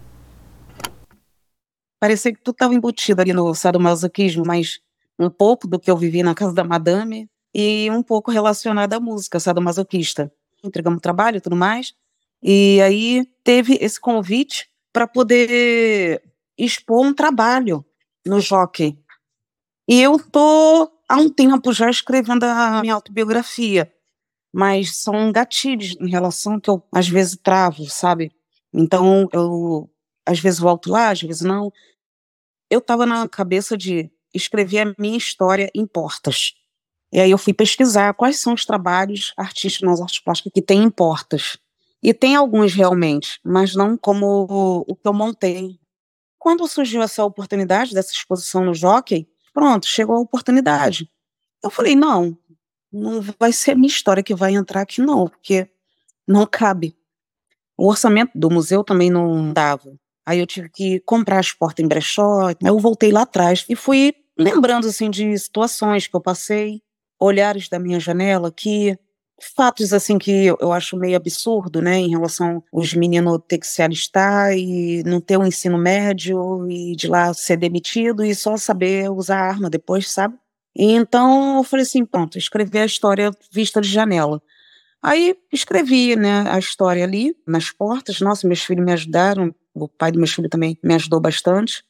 Parecia 1.99 2.33
que 2.33 2.41
tu 2.41 2.51
estava 2.51 2.73
embutido 2.73 3.21
ali 3.21 3.31
no 3.31 3.53
sadomasoquismo, 3.53 4.43
mas 4.45 4.79
um 5.17 5.29
pouco 5.29 5.67
do 5.67 5.79
que 5.79 5.89
eu 5.89 5.95
vivi 5.95 6.23
na 6.23 6.35
casa 6.35 6.53
da 6.53 6.63
madame 6.63 7.29
e 7.53 7.89
um 7.91 8.03
pouco 8.03 8.31
relacionado 8.31 8.93
à 8.93 8.99
música 8.99 9.39
sadomasoquista. 9.39 10.31
Entregamos 10.63 11.01
trabalho 11.01 11.37
e 11.37 11.41
tudo 11.41 11.55
mais. 11.55 11.93
E 12.41 12.81
aí 12.81 13.25
teve 13.43 13.77
esse 13.79 13.99
convite 13.99 14.69
para 14.91 15.07
poder 15.07 16.21
expor 16.57 17.05
um 17.05 17.13
trabalho 17.13 17.85
no 18.25 18.39
Jockey. 18.39 18.97
E 19.87 20.01
eu 20.01 20.19
tô 20.19 20.92
há 21.07 21.17
um 21.17 21.29
tempo 21.29 21.73
já 21.73 21.89
escrevendo 21.89 22.43
a 22.43 22.81
minha 22.81 22.93
autobiografia, 22.93 23.91
mas 24.53 24.97
são 24.97 25.31
gatilhos 25.31 25.95
em 25.99 26.09
relação 26.09 26.59
que 26.59 26.69
eu 26.69 26.83
às 26.91 27.07
vezes 27.07 27.37
travo, 27.41 27.85
sabe? 27.85 28.31
Então 28.73 29.27
eu 29.33 29.89
às 30.25 30.39
vezes 30.39 30.59
volto 30.59 30.89
lá, 30.89 31.09
às 31.09 31.21
vezes 31.21 31.41
não. 31.41 31.71
Eu 32.69 32.79
estava 32.79 33.05
na 33.05 33.27
cabeça 33.27 33.77
de 33.77 34.09
escrever 34.33 34.87
a 34.87 34.95
minha 34.97 35.17
história 35.17 35.69
em 35.75 35.85
portas. 35.85 36.53
E 37.11 37.19
aí 37.19 37.29
eu 37.29 37.37
fui 37.37 37.53
pesquisar 37.53 38.13
quais 38.15 38.39
são 38.39 38.53
os 38.53 38.65
trabalhos 38.65 39.33
artísticos 39.37 39.87
nas 39.87 40.01
artes 40.01 40.19
plásticas 40.19 40.51
que 40.53 40.61
tem 40.61 40.83
em 40.83 40.89
portas. 40.89 41.57
E 42.01 42.13
tem 42.13 42.35
alguns 42.35 42.73
realmente, 42.73 43.39
mas 43.45 43.75
não 43.75 43.95
como 43.95 44.83
o 44.87 44.95
que 44.95 45.07
eu 45.07 45.13
montei. 45.13 45.79
Quando 46.39 46.67
surgiu 46.67 47.01
essa 47.01 47.23
oportunidade 47.23 47.93
dessa 47.93 48.11
exposição 48.11 48.65
no 48.65 48.73
Jockey, 48.73 49.27
Pronto, 49.53 49.85
chegou 49.85 50.15
a 50.15 50.19
oportunidade. 50.19 51.09
Eu 51.63 51.69
falei, 51.69 51.95
não, 51.95 52.37
não 52.91 53.21
vai 53.39 53.53
ser 53.53 53.71
a 53.71 53.75
minha 53.75 53.87
história 53.87 54.23
que 54.23 54.35
vai 54.35 54.55
entrar 54.55 54.81
aqui, 54.81 55.01
não, 55.01 55.27
porque 55.27 55.69
não 56.27 56.45
cabe. 56.45 56.95
O 57.77 57.87
orçamento 57.87 58.31
do 58.35 58.49
museu 58.49 58.83
também 58.83 59.09
não 59.09 59.53
dava. 59.53 59.95
Aí 60.25 60.39
eu 60.39 60.47
tive 60.47 60.69
que 60.69 60.99
comprar 61.01 61.39
as 61.39 61.51
portas 61.51 61.83
em 61.83 61.87
brechó. 61.87 62.47
Aí 62.47 62.55
eu 62.61 62.79
voltei 62.79 63.11
lá 63.11 63.23
atrás 63.23 63.65
e 63.69 63.75
fui 63.75 64.13
lembrando 64.37 64.87
assim 64.87 65.09
de 65.09 65.37
situações 65.37 66.07
que 66.07 66.15
eu 66.15 66.21
passei, 66.21 66.81
olhares 67.19 67.69
da 67.69 67.79
minha 67.79 67.99
janela 67.99 68.47
aqui, 68.47 68.97
fatos 69.55 69.93
assim 69.93 70.17
que 70.17 70.45
eu 70.45 70.71
acho 70.71 70.97
meio 70.97 71.15
absurdo, 71.15 71.81
né, 71.81 71.97
em 71.97 72.09
relação 72.09 72.63
os 72.71 72.93
meninos 72.93 73.39
ter 73.47 73.57
que 73.57 73.67
se 73.67 73.81
alistar 73.81 74.53
e 74.53 75.03
não 75.03 75.19
ter 75.19 75.37
um 75.37 75.45
ensino 75.45 75.77
médio 75.77 76.69
e 76.69 76.95
de 76.95 77.07
lá 77.07 77.33
ser 77.33 77.57
demitido 77.57 78.23
e 78.23 78.33
só 78.33 78.57
saber 78.57 79.09
usar 79.11 79.39
arma 79.39 79.69
depois, 79.69 80.09
sabe? 80.09 80.35
E 80.75 80.91
então 80.91 81.57
eu 81.57 81.63
falei 81.63 81.83
assim, 81.83 82.05
pronto, 82.05 82.37
escrever 82.37 82.79
a 82.79 82.85
história 82.85 83.31
vista 83.51 83.79
de 83.79 83.89
janela. 83.89 84.41
Aí 85.01 85.35
escrevi, 85.51 86.15
né, 86.15 86.49
a 86.49 86.57
história 86.57 87.03
ali 87.03 87.35
nas 87.45 87.69
portas. 87.69 88.21
Nossa, 88.21 88.47
meus 88.47 88.63
filhos 88.63 88.85
me 88.85 88.93
ajudaram, 88.93 89.53
o 89.73 89.87
pai 89.87 90.11
do 90.11 90.17
meu 90.17 90.27
filho 90.27 90.47
também 90.47 90.77
me 90.81 90.95
ajudou 90.95 91.19
bastante. 91.19 91.83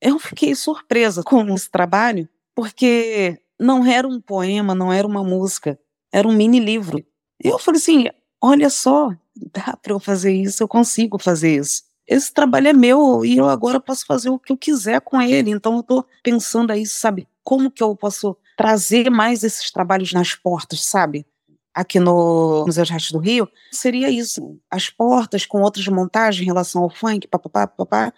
Eu 0.00 0.18
fiquei 0.18 0.54
surpresa 0.54 1.22
com 1.22 1.42
esse 1.54 1.70
trabalho, 1.70 2.28
porque 2.54 3.38
não 3.58 3.86
era 3.86 4.06
um 4.06 4.20
poema, 4.20 4.74
não 4.74 4.92
era 4.92 5.06
uma 5.06 5.24
música, 5.24 5.78
era 6.12 6.26
um 6.26 6.32
mini 6.32 6.60
livro. 6.60 7.04
E 7.42 7.48
eu 7.48 7.58
falei 7.58 7.80
assim: 7.80 8.06
olha 8.40 8.70
só, 8.70 9.10
dá 9.52 9.76
para 9.76 9.92
eu 9.92 10.00
fazer 10.00 10.32
isso, 10.32 10.62
eu 10.62 10.68
consigo 10.68 11.18
fazer 11.18 11.56
isso. 11.56 11.82
Esse 12.06 12.32
trabalho 12.32 12.68
é 12.68 12.72
meu 12.72 13.24
e 13.24 13.36
eu 13.36 13.48
agora 13.48 13.78
posso 13.78 14.04
fazer 14.04 14.30
o 14.30 14.38
que 14.38 14.50
eu 14.50 14.56
quiser 14.56 15.00
com 15.00 15.22
ele. 15.22 15.50
Então 15.50 15.74
eu 15.74 15.80
estou 15.80 16.04
pensando 16.24 16.72
aí, 16.72 16.84
sabe, 16.84 17.28
como 17.44 17.70
que 17.70 17.82
eu 17.82 17.94
posso 17.94 18.36
trazer 18.56 19.08
mais 19.10 19.44
esses 19.44 19.70
trabalhos 19.70 20.12
nas 20.12 20.34
portas, 20.34 20.84
sabe? 20.84 21.24
Aqui 21.72 22.00
no 22.00 22.64
Museu 22.66 22.84
de 22.84 22.92
Arte 22.92 23.12
do 23.12 23.20
Rio, 23.20 23.48
seria 23.70 24.10
isso. 24.10 24.58
As 24.68 24.90
portas 24.90 25.46
com 25.46 25.62
outras 25.62 25.86
montagens 25.86 26.42
em 26.42 26.46
relação 26.46 26.82
ao 26.82 26.90
funk, 26.90 27.28
papapá, 27.28 27.68
papapá. 27.68 28.12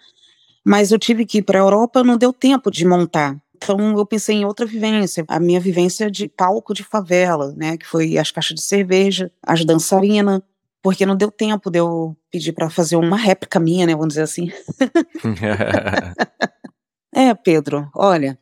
Mas 0.65 0.91
eu 0.91 0.97
tive 0.97 1.23
que 1.23 1.37
ir 1.37 1.43
para 1.43 1.59
a 1.59 1.61
Europa, 1.61 2.03
não 2.03 2.17
deu 2.17 2.33
tempo 2.33 2.71
de 2.71 2.85
montar. 2.85 3.39
Então 3.63 3.97
eu 3.97 4.05
pensei 4.05 4.35
em 4.35 4.45
outra 4.45 4.65
vivência, 4.65 5.23
a 5.27 5.39
minha 5.39 5.59
vivência 5.59 6.11
de 6.11 6.27
palco 6.27 6.73
de 6.73 6.83
favela, 6.83 7.53
né, 7.55 7.77
que 7.77 7.85
foi 7.85 8.17
as 8.17 8.29
caixas 8.29 8.55
de 8.55 8.61
cerveja, 8.61 9.31
as 9.41 9.63
dançarinas, 9.63 10.41
porque 10.81 11.05
não 11.05 11.15
deu 11.15 11.31
tempo 11.31 11.71
de 11.71 11.79
eu 11.79 12.15
pedir 12.29 12.51
para 12.51 12.69
fazer 12.69 12.97
uma 12.97 13.15
réplica 13.15 13.59
minha, 13.59 13.85
né, 13.85 13.93
vamos 13.93 14.09
dizer 14.09 14.23
assim. 14.23 14.51
é, 17.15 17.33
Pedro, 17.33 17.89
olha, 17.95 18.37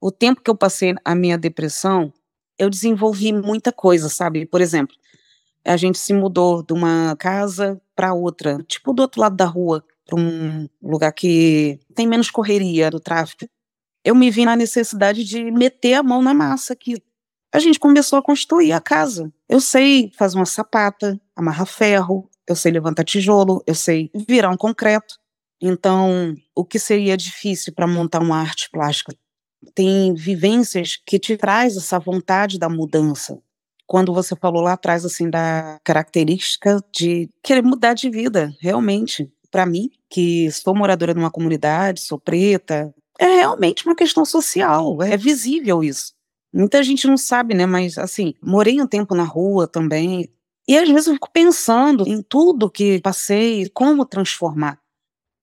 o 0.00 0.10
tempo 0.10 0.40
que 0.40 0.50
eu 0.50 0.56
passei 0.56 0.94
a 1.04 1.14
minha 1.14 1.38
depressão, 1.38 2.12
eu 2.58 2.68
desenvolvi 2.68 3.32
muita 3.32 3.72
coisa, 3.72 4.08
sabe? 4.08 4.46
Por 4.46 4.60
exemplo, 4.60 4.96
a 5.64 5.76
gente 5.76 5.98
se 5.98 6.12
mudou 6.12 6.62
de 6.62 6.72
uma 6.72 7.14
casa 7.16 7.80
para 7.94 8.14
outra, 8.14 8.62
tipo 8.66 8.92
do 8.92 9.02
outro 9.02 9.20
lado 9.20 9.36
da 9.36 9.44
rua, 9.44 9.84
para 10.06 10.18
um 10.18 10.68
lugar 10.82 11.12
que 11.12 11.78
tem 11.94 12.06
menos 12.06 12.30
correria 12.30 12.90
do 12.90 12.98
tráfico. 12.98 13.46
Eu 14.04 14.14
me 14.14 14.30
vi 14.30 14.44
na 14.44 14.56
necessidade 14.56 15.24
de 15.24 15.50
meter 15.50 15.94
a 15.94 16.02
mão 16.02 16.22
na 16.22 16.32
massa 16.32 16.72
aqui. 16.72 17.02
A 17.52 17.58
gente 17.58 17.78
começou 17.78 18.18
a 18.18 18.22
construir 18.22 18.72
a 18.72 18.80
casa. 18.80 19.32
Eu 19.48 19.60
sei 19.60 20.10
fazer 20.16 20.36
uma 20.36 20.46
sapata, 20.46 21.20
amarrar 21.34 21.66
ferro, 21.66 22.28
eu 22.46 22.56
sei 22.56 22.72
levantar 22.72 23.04
tijolo, 23.04 23.62
eu 23.66 23.74
sei 23.74 24.10
virar 24.14 24.50
um 24.50 24.56
concreto. 24.56 25.18
Então, 25.60 26.34
o 26.54 26.64
que 26.64 26.78
seria 26.78 27.16
difícil 27.16 27.74
para 27.74 27.86
montar 27.86 28.20
uma 28.20 28.38
arte 28.38 28.70
plástica? 28.70 29.14
Tem 29.74 30.14
vivências 30.14 30.96
que 31.04 31.18
te 31.18 31.36
traz 31.36 31.76
essa 31.76 31.98
vontade 31.98 32.58
da 32.58 32.68
mudança. 32.68 33.38
Quando 33.86 34.14
você 34.14 34.34
falou 34.36 34.62
lá 34.62 34.72
atrás 34.72 35.04
assim 35.04 35.28
da 35.28 35.78
característica 35.84 36.82
de 36.94 37.28
querer 37.42 37.62
mudar 37.62 37.92
de 37.92 38.08
vida, 38.08 38.54
realmente, 38.60 39.30
para 39.50 39.66
mim, 39.66 39.90
que 40.08 40.50
sou 40.50 40.74
moradora 40.74 41.12
de 41.12 41.20
uma 41.20 41.30
comunidade, 41.30 42.00
sou 42.00 42.18
preta, 42.18 42.94
é 43.20 43.26
realmente 43.36 43.86
uma 43.86 43.94
questão 43.94 44.24
social, 44.24 45.02
é 45.02 45.14
visível 45.16 45.84
isso. 45.84 46.14
Muita 46.52 46.82
gente 46.82 47.06
não 47.06 47.18
sabe, 47.18 47.54
né? 47.54 47.66
Mas 47.66 47.98
assim, 47.98 48.34
morei 48.42 48.80
um 48.80 48.86
tempo 48.86 49.14
na 49.14 49.24
rua 49.24 49.68
também. 49.68 50.28
E 50.66 50.76
às 50.78 50.88
vezes 50.88 51.06
eu 51.06 51.14
fico 51.14 51.30
pensando 51.30 52.08
em 52.08 52.22
tudo 52.22 52.70
que 52.70 53.00
passei, 53.00 53.68
como 53.74 54.06
transformar. 54.06 54.80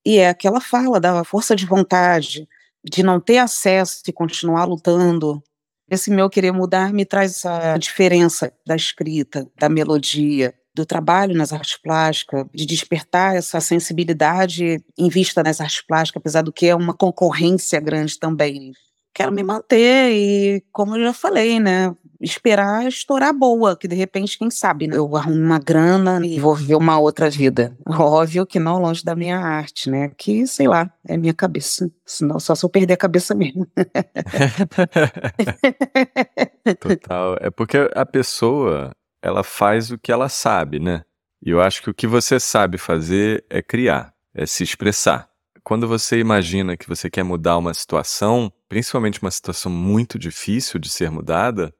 E 0.05 0.17
é 0.17 0.29
aquela 0.29 0.59
fala 0.59 0.99
da 0.99 1.23
força 1.23 1.55
de 1.55 1.65
vontade, 1.65 2.47
de 2.83 3.03
não 3.03 3.19
ter 3.19 3.37
acesso 3.37 4.01
e 4.07 4.11
continuar 4.11 4.65
lutando. 4.65 5.41
Esse 5.89 6.09
meu 6.09 6.29
querer 6.29 6.51
mudar 6.51 6.91
me 6.91 7.05
traz 7.05 7.31
essa 7.31 7.77
diferença 7.77 8.51
da 8.65 8.75
escrita, 8.75 9.49
da 9.57 9.69
melodia, 9.69 10.53
do 10.77 10.85
trabalho 10.85 11.35
nas 11.35 11.51
artes 11.51 11.77
plásticas, 11.81 12.45
de 12.53 12.65
despertar 12.65 13.35
essa 13.35 13.59
sensibilidade 13.59 14.81
em 14.97 15.09
vista 15.09 15.43
das 15.43 15.59
artes 15.59 15.83
plásticas, 15.85 16.21
apesar 16.21 16.43
do 16.43 16.53
que 16.53 16.67
é 16.67 16.75
uma 16.75 16.93
concorrência 16.93 17.79
grande 17.79 18.17
também. 18.17 18.71
Quero 19.13 19.31
me 19.31 19.41
manter 19.41 20.11
e, 20.11 20.63
como 20.71 20.95
eu 20.95 21.05
já 21.05 21.13
falei, 21.13 21.59
né, 21.59 21.91
esperar 22.21 22.87
estourar 22.87 23.33
boa, 23.33 23.75
que 23.75 23.87
de 23.87 23.95
repente, 23.95 24.37
quem 24.37 24.51
sabe, 24.51 24.85
né, 24.85 24.95
eu 24.95 25.15
arrumo 25.15 25.41
uma 25.41 25.57
grana 25.57 26.23
e 26.23 26.39
vou 26.39 26.53
viver 26.53 26.75
uma 26.75 26.99
outra 26.99 27.27
vida. 27.27 27.75
Óbvio 27.87 28.45
que 28.45 28.59
não 28.59 28.79
longe 28.79 29.03
da 29.03 29.15
minha 29.15 29.39
arte, 29.39 29.89
né, 29.89 30.11
que, 30.15 30.45
sei 30.45 30.67
lá, 30.67 30.87
é 31.07 31.17
minha 31.17 31.33
cabeça, 31.33 31.89
senão 32.05 32.39
só 32.39 32.53
se 32.53 32.63
eu 32.63 32.69
perder 32.69 32.93
a 32.93 32.97
cabeça 32.97 33.33
mesmo. 33.33 33.65
Total, 36.79 37.37
é 37.41 37.49
porque 37.49 37.89
a 37.95 38.05
pessoa, 38.05 38.91
ela 39.21 39.43
faz 39.43 39.91
o 39.91 39.97
que 39.97 40.12
ela 40.12 40.30
sabe, 40.30 40.80
né? 40.80 41.03
E 41.45 41.49
eu 41.49 41.62
acho 41.62 41.82
que 41.82 41.89
o 41.89 41.93
que 41.93 42.08
você 42.08 42.39
sabe 42.39 42.77
fazer 42.77 43.45
é 43.49 43.62
criar, 43.62 44.13
é 44.34 44.45
se 44.45 44.63
expressar. 44.63 45.30
Quando 45.63 45.88
você 45.88 46.19
imagina 46.19 46.77
que 46.77 46.88
você 46.88 47.10
quer 47.10 47.23
mudar 47.23 47.58
uma 47.58 47.73
situação, 47.73 48.51
principalmente 48.69 49.21
uma 49.21 49.32
situação 49.32 49.71
muito 49.71 50.17
difícil 50.17 50.80
de 50.80 50.89
ser 50.89 51.12
mudada, 51.12 51.73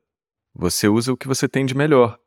você 0.54 0.88
usa 0.88 1.14
o 1.14 1.18
que 1.18 1.28
você 1.28 1.48
tem 1.48 1.66
de 1.66 1.76
melhor. 1.76 2.20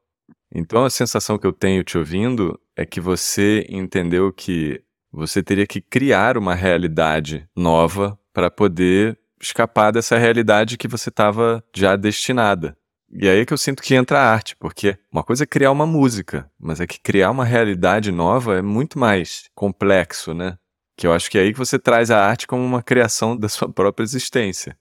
Então 0.54 0.84
a 0.84 0.90
sensação 0.90 1.38
que 1.38 1.46
eu 1.46 1.52
tenho 1.52 1.84
te 1.84 1.98
ouvindo 1.98 2.58
é 2.76 2.84
que 2.84 3.00
você 3.00 3.66
entendeu 3.68 4.32
que 4.32 4.82
você 5.12 5.42
teria 5.42 5.66
que 5.66 5.80
criar 5.80 6.38
uma 6.38 6.54
realidade 6.54 7.48
nova 7.54 8.18
para 8.32 8.50
poder 8.50 9.18
escapar 9.40 9.90
dessa 9.90 10.16
realidade 10.16 10.76
que 10.76 10.88
você 10.88 11.08
estava 11.08 11.64
já 11.74 11.96
destinada. 11.96 12.76
E 13.12 13.28
aí 13.28 13.40
é 13.40 13.44
que 13.44 13.52
eu 13.52 13.58
sinto 13.58 13.82
que 13.82 13.94
entra 13.94 14.20
a 14.20 14.32
arte, 14.32 14.54
porque 14.56 14.96
uma 15.10 15.24
coisa 15.24 15.42
é 15.42 15.46
criar 15.46 15.72
uma 15.72 15.86
música, 15.86 16.48
mas 16.58 16.80
é 16.80 16.86
que 16.86 17.00
criar 17.00 17.30
uma 17.30 17.44
realidade 17.44 18.12
nova 18.12 18.58
é 18.58 18.62
muito 18.62 18.98
mais 18.98 19.50
complexo, 19.54 20.32
né? 20.32 20.56
Que 20.96 21.06
eu 21.06 21.12
acho 21.12 21.28
que 21.28 21.36
é 21.36 21.42
aí 21.42 21.52
que 21.52 21.58
você 21.58 21.78
traz 21.78 22.10
a 22.10 22.24
arte 22.24 22.46
como 22.46 22.62
uma 22.62 22.82
criação 22.82 23.36
da 23.36 23.48
sua 23.48 23.68
própria 23.72 24.04
existência. 24.04 24.78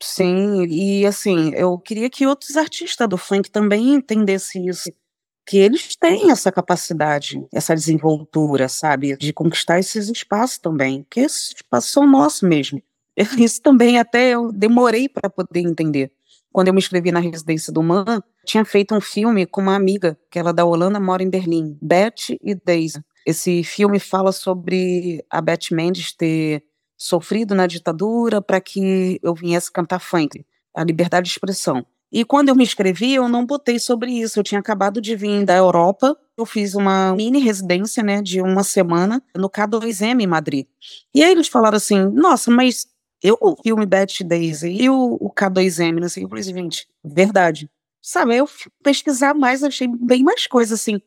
Sim, 0.00 0.64
e 0.66 1.04
assim, 1.04 1.52
eu 1.54 1.76
queria 1.78 2.08
que 2.08 2.26
outros 2.26 2.56
artistas 2.56 3.08
do 3.08 3.18
funk 3.18 3.50
também 3.50 3.94
entendessem 3.94 4.66
isso. 4.66 4.90
Que 5.44 5.58
eles 5.58 5.96
têm 5.96 6.30
essa 6.30 6.52
capacidade, 6.52 7.44
essa 7.52 7.74
desenvoltura, 7.74 8.68
sabe? 8.68 9.16
De 9.16 9.32
conquistar 9.32 9.78
esses 9.78 10.08
espaços 10.08 10.58
também. 10.58 11.04
Que 11.10 11.20
esses 11.20 11.54
espaços 11.56 11.90
são 11.90 12.06
nossos 12.06 12.42
mesmo. 12.42 12.82
Isso 13.38 13.60
também 13.60 13.98
até 13.98 14.30
eu 14.30 14.52
demorei 14.52 15.08
para 15.08 15.28
poder 15.28 15.60
entender 15.60 16.12
quando 16.52 16.68
eu 16.68 16.74
me 16.74 16.78
inscrevi 16.78 17.12
na 17.12 17.20
residência 17.20 17.72
do 17.72 17.82
MAN, 17.82 18.22
tinha 18.44 18.64
feito 18.64 18.94
um 18.94 19.00
filme 19.00 19.46
com 19.46 19.60
uma 19.60 19.74
amiga, 19.76 20.18
que 20.30 20.38
ela 20.38 20.50
é 20.50 20.52
da 20.52 20.64
Holanda, 20.64 20.98
mora 20.98 21.22
em 21.22 21.30
Berlim, 21.30 21.76
Beth 21.80 22.36
e 22.42 22.54
Daisy. 22.54 23.02
Esse 23.26 23.62
filme 23.62 23.98
fala 23.98 24.32
sobre 24.32 25.24
a 25.30 25.40
Beth 25.40 25.70
Mendes 25.70 26.12
ter 26.12 26.62
sofrido 26.96 27.54
na 27.54 27.66
ditadura 27.66 28.40
para 28.40 28.60
que 28.60 29.20
eu 29.22 29.34
viesse 29.34 29.70
cantar 29.70 30.00
funk, 30.00 30.44
a 30.74 30.82
liberdade 30.82 31.26
de 31.26 31.32
expressão. 31.32 31.84
E 32.10 32.24
quando 32.24 32.48
eu 32.48 32.54
me 32.54 32.64
inscrevi, 32.64 33.14
eu 33.14 33.28
não 33.28 33.44
botei 33.44 33.78
sobre 33.78 34.10
isso. 34.10 34.38
Eu 34.38 34.42
tinha 34.42 34.60
acabado 34.60 35.00
de 35.00 35.14
vir 35.14 35.44
da 35.44 35.54
Europa. 35.54 36.16
Eu 36.36 36.46
fiz 36.46 36.74
uma 36.74 37.14
mini 37.14 37.38
residência, 37.38 38.02
né, 38.02 38.22
de 38.22 38.40
uma 38.40 38.64
semana 38.64 39.22
no 39.36 39.50
K2M 39.50 40.22
em 40.22 40.26
Madrid. 40.26 40.66
E 41.14 41.22
aí 41.22 41.30
eles 41.32 41.48
falaram 41.48 41.76
assim: 41.76 42.02
"Nossa, 42.10 42.50
mas 42.50 42.86
eu 43.22 43.36
o 43.40 43.76
Me 43.76 43.86
Bet 43.86 44.22
Daisy 44.24 44.68
e 44.68 44.90
o, 44.90 45.16
o 45.20 45.30
K2M, 45.30 46.04
assim, 46.04 46.22
eu 46.22 46.28
falei 46.28 46.42
assim, 46.42 46.54
gente, 46.54 46.88
verdade. 47.04 47.70
Sabe, 48.00 48.36
eu 48.36 48.46
fui 48.46 48.70
pesquisar 48.82 49.34
mais, 49.34 49.62
achei 49.62 49.88
bem 49.88 50.22
mais 50.22 50.46
coisas, 50.46 50.80
assim, 50.80 51.00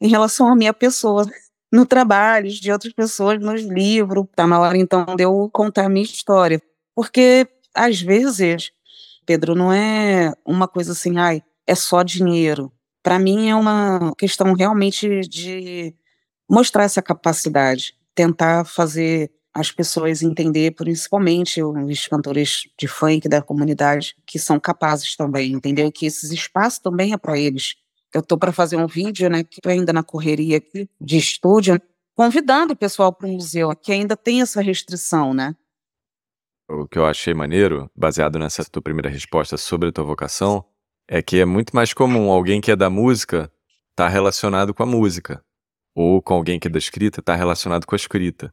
em 0.00 0.08
relação 0.08 0.48
à 0.48 0.56
minha 0.56 0.72
pessoa, 0.72 1.26
no 1.72 1.84
trabalho, 1.84 2.48
de 2.48 2.70
outras 2.70 2.92
pessoas, 2.92 3.40
nos 3.40 3.62
livros. 3.62 4.26
Tá 4.34 4.46
na 4.46 4.60
hora, 4.60 4.78
então, 4.78 5.04
de 5.16 5.24
eu 5.24 5.50
contar 5.52 5.86
a 5.86 5.88
minha 5.88 6.04
história. 6.04 6.62
Porque, 6.94 7.46
às 7.74 8.00
vezes, 8.00 8.70
Pedro, 9.26 9.54
não 9.54 9.72
é 9.72 10.32
uma 10.44 10.68
coisa 10.68 10.92
assim, 10.92 11.18
ai, 11.18 11.42
é 11.66 11.74
só 11.74 12.02
dinheiro. 12.02 12.72
Para 13.02 13.18
mim, 13.18 13.48
é 13.48 13.54
uma 13.54 14.14
questão 14.16 14.52
realmente 14.54 15.20
de 15.28 15.94
mostrar 16.48 16.84
essa 16.84 17.02
capacidade, 17.02 17.94
tentar 18.14 18.64
fazer 18.64 19.30
as 19.56 19.72
pessoas 19.72 20.22
entender, 20.22 20.72
principalmente 20.72 21.62
os 21.62 22.06
cantores 22.06 22.68
de 22.78 22.86
funk 22.86 23.26
da 23.26 23.40
comunidade, 23.40 24.14
que 24.26 24.38
são 24.38 24.60
capazes 24.60 25.16
também, 25.16 25.52
entendeu? 25.52 25.90
Que 25.90 26.04
esses 26.04 26.30
espaços 26.30 26.78
também 26.78 27.14
é 27.14 27.16
para 27.16 27.38
eles. 27.38 27.74
Eu 28.12 28.20
estou 28.20 28.36
para 28.36 28.52
fazer 28.52 28.76
um 28.76 28.86
vídeo, 28.86 29.30
né, 29.30 29.42
que 29.44 29.58
ainda 29.66 29.94
na 29.94 30.02
correria 30.02 30.58
aqui 30.58 30.86
de 31.00 31.16
estúdio, 31.16 31.80
convidando 32.14 32.74
o 32.74 32.76
pessoal 32.76 33.10
para 33.10 33.26
o 33.26 33.32
museu, 33.32 33.74
que 33.74 33.92
ainda 33.92 34.14
tem 34.14 34.42
essa 34.42 34.60
restrição, 34.60 35.32
né? 35.32 35.56
O 36.68 36.86
que 36.86 36.98
eu 36.98 37.06
achei 37.06 37.32
maneiro, 37.32 37.90
baseado 37.96 38.38
nessa 38.38 38.62
tua 38.64 38.82
primeira 38.82 39.08
resposta 39.08 39.56
sobre 39.56 39.88
a 39.88 39.92
tua 39.92 40.04
vocação, 40.04 40.64
é 41.08 41.22
que 41.22 41.38
é 41.38 41.46
muito 41.46 41.74
mais 41.74 41.94
comum 41.94 42.30
alguém 42.30 42.60
que 42.60 42.70
é 42.70 42.76
da 42.76 42.90
música 42.90 43.50
estar 43.90 44.04
tá 44.04 44.08
relacionado 44.08 44.74
com 44.74 44.82
a 44.82 44.86
música, 44.86 45.42
ou 45.94 46.20
com 46.20 46.34
alguém 46.34 46.60
que 46.60 46.68
é 46.68 46.70
da 46.70 46.78
escrita 46.78 47.20
estar 47.20 47.32
tá 47.32 47.38
relacionado 47.38 47.86
com 47.86 47.94
a 47.94 47.96
escrita. 47.96 48.52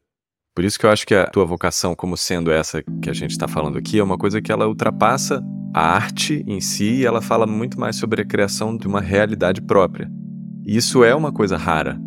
Por 0.56 0.64
isso 0.64 0.78
que 0.78 0.86
eu 0.86 0.92
acho 0.92 1.06
que 1.08 1.16
a 1.16 1.26
tua 1.26 1.46
vocação, 1.46 1.96
como 1.96 2.16
sendo 2.16 2.52
essa 2.52 2.84
que 3.02 3.10
a 3.10 3.14
gente 3.14 3.32
está 3.32 3.48
falando 3.48 3.78
aqui, 3.78 3.98
é 3.98 4.04
uma 4.04 4.18
coisa 4.18 4.40
que 4.40 4.52
ela 4.52 4.68
ultrapassa 4.68 5.44
a 5.74 5.96
arte 5.96 6.44
em 6.48 6.62
si 6.62 7.00
e 7.00 7.06
ela 7.06 7.22
fala 7.22 7.48
muito 7.48 7.80
mais 7.80 7.96
sobre 7.96 8.22
a 8.22 8.26
criação 8.26 8.78
de 8.78 8.88
uma 8.88 9.02
realidade 9.02 9.62
própria. 9.62 10.08
E 10.64 10.78
isso 10.78 11.04
é 11.04 11.16
uma 11.16 11.32
coisa 11.32 11.58
rara. 11.58 12.00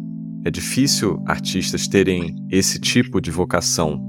É 0.45 0.51
difícil 0.51 1.21
artistas 1.27 1.89
terem 1.89 2.37
esse 2.49 2.79
tipo 2.79 3.21
de 3.21 3.33
vocação. 3.33 4.01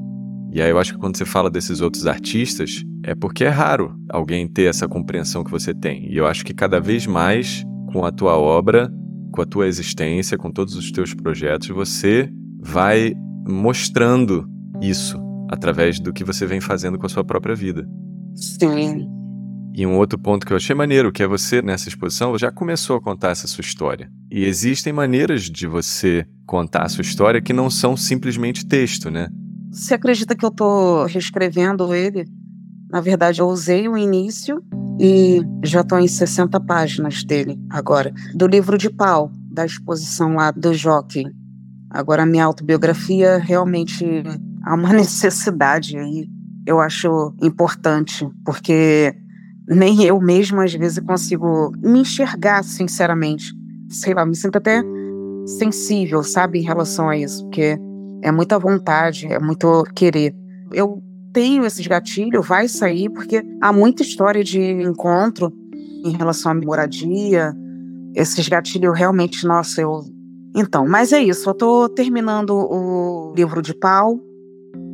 E 0.53 0.61
aí 0.61 0.69
eu 0.69 0.77
acho 0.77 0.93
que 0.93 0.99
quando 0.99 1.17
você 1.17 1.25
fala 1.25 1.49
desses 1.49 1.81
outros 1.81 2.05
artistas, 2.05 2.83
é 3.03 3.15
porque 3.15 3.43
é 3.43 3.49
raro 3.49 3.95
alguém 4.07 4.47
ter 4.47 4.69
essa 4.69 4.87
compreensão 4.87 5.43
que 5.43 5.49
você 5.49 5.73
tem. 5.73 6.11
E 6.11 6.15
eu 6.15 6.27
acho 6.27 6.45
que 6.45 6.53
cada 6.53 6.79
vez 6.79 7.07
mais, 7.07 7.63
com 7.91 8.05
a 8.05 8.11
tua 8.11 8.37
obra, 8.37 8.91
com 9.31 9.41
a 9.41 9.45
tua 9.45 9.65
existência, 9.65 10.37
com 10.37 10.51
todos 10.51 10.75
os 10.75 10.91
teus 10.91 11.15
projetos, 11.15 11.69
você 11.69 12.29
vai 12.61 13.15
mostrando 13.47 14.47
isso 14.81 15.17
através 15.49 15.99
do 15.99 16.11
que 16.11 16.23
você 16.23 16.45
vem 16.45 16.59
fazendo 16.59 16.97
com 16.97 17.05
a 17.05 17.09
sua 17.09 17.23
própria 17.23 17.55
vida. 17.55 17.87
Sim. 18.35 19.07
E 19.73 19.85
um 19.85 19.95
outro 19.95 20.17
ponto 20.17 20.45
que 20.45 20.51
eu 20.51 20.57
achei 20.57 20.75
maneiro, 20.75 21.11
que 21.11 21.21
é 21.21 21.27
você, 21.27 21.61
nessa 21.61 21.87
exposição, 21.87 22.37
já 22.37 22.51
começou 22.51 22.97
a 22.97 23.01
contar 23.01 23.29
essa 23.29 23.47
sua 23.47 23.61
história. 23.61 24.09
E 24.31 24.43
existem 24.43 24.91
maneiras 24.91 25.43
de 25.43 25.67
você 25.67 26.25
contar 26.47 26.83
a 26.83 26.89
sua 26.89 27.03
história 27.03 27.41
que 27.41 27.53
não 27.53 27.69
são 27.69 27.95
simplesmente 27.95 28.65
texto, 28.65 29.11
né? 29.11 29.29
Você 29.71 29.93
acredita 29.93 30.35
que 30.35 30.43
eu 30.43 30.49
tô 30.49 31.05
reescrevendo 31.05 31.93
ele? 31.93 32.25
Na 32.89 33.01
verdade, 33.01 33.41
eu 33.41 33.47
usei 33.47 33.87
o 33.87 33.97
início 33.97 34.63
e 34.99 35.41
já 35.63 35.81
estou 35.81 35.99
em 35.99 36.07
60 36.07 36.59
páginas 36.61 37.23
dele 37.23 37.55
agora. 37.69 38.11
Do 38.33 38.47
livro 38.47 38.77
de 38.77 38.89
pau, 38.89 39.31
da 39.51 39.65
exposição 39.65 40.35
lá 40.35 40.49
do 40.49 40.73
Jockey. 40.73 41.25
Agora, 41.97 42.23
a 42.23 42.25
minha 42.25 42.45
autobiografia 42.45 43.37
realmente 43.37 44.05
há 44.63 44.75
uma 44.75 44.93
necessidade 44.93 45.97
aí 45.97 46.29
eu 46.67 46.81
acho 46.81 47.33
importante, 47.41 48.27
porque 48.43 49.15
nem 49.69 50.03
eu 50.03 50.19
mesma 50.19 50.65
às 50.65 50.73
vezes 50.73 50.99
consigo 50.99 51.71
me 51.81 52.01
enxergar 52.01 52.61
sinceramente. 52.61 53.53
Sei 53.89 54.13
lá, 54.13 54.25
me 54.25 54.35
sinto 54.35 54.57
até 54.57 54.83
sensível, 55.45 56.21
sabe, 56.23 56.59
em 56.59 56.63
relação 56.63 57.07
a 57.07 57.17
isso, 57.17 57.41
porque 57.45 57.77
é 58.21 58.31
muita 58.33 58.59
vontade, 58.59 59.27
é 59.27 59.39
muito 59.39 59.85
querer. 59.95 60.35
Eu 60.73 61.01
tenho 61.31 61.65
esses 61.65 61.87
gatilhos, 61.87 62.45
vai 62.45 62.67
sair, 62.67 63.09
porque 63.09 63.41
há 63.61 63.71
muita 63.71 64.03
história 64.03 64.43
de 64.43 64.59
encontro 64.59 65.53
em 66.03 66.17
relação 66.17 66.51
à 66.51 66.55
moradia. 66.55 67.55
Esses 68.13 68.49
gatilhos 68.49 68.97
realmente, 68.97 69.47
nossa, 69.47 69.81
eu. 69.81 70.01
Então, 70.59 70.87
mas 70.87 71.13
é 71.13 71.21
isso, 71.21 71.47
eu 71.47 71.53
tô 71.53 71.87
terminando 71.87 72.49
o 72.49 73.31
livro 73.35 73.61
de 73.61 73.75
Pau. 73.75 74.19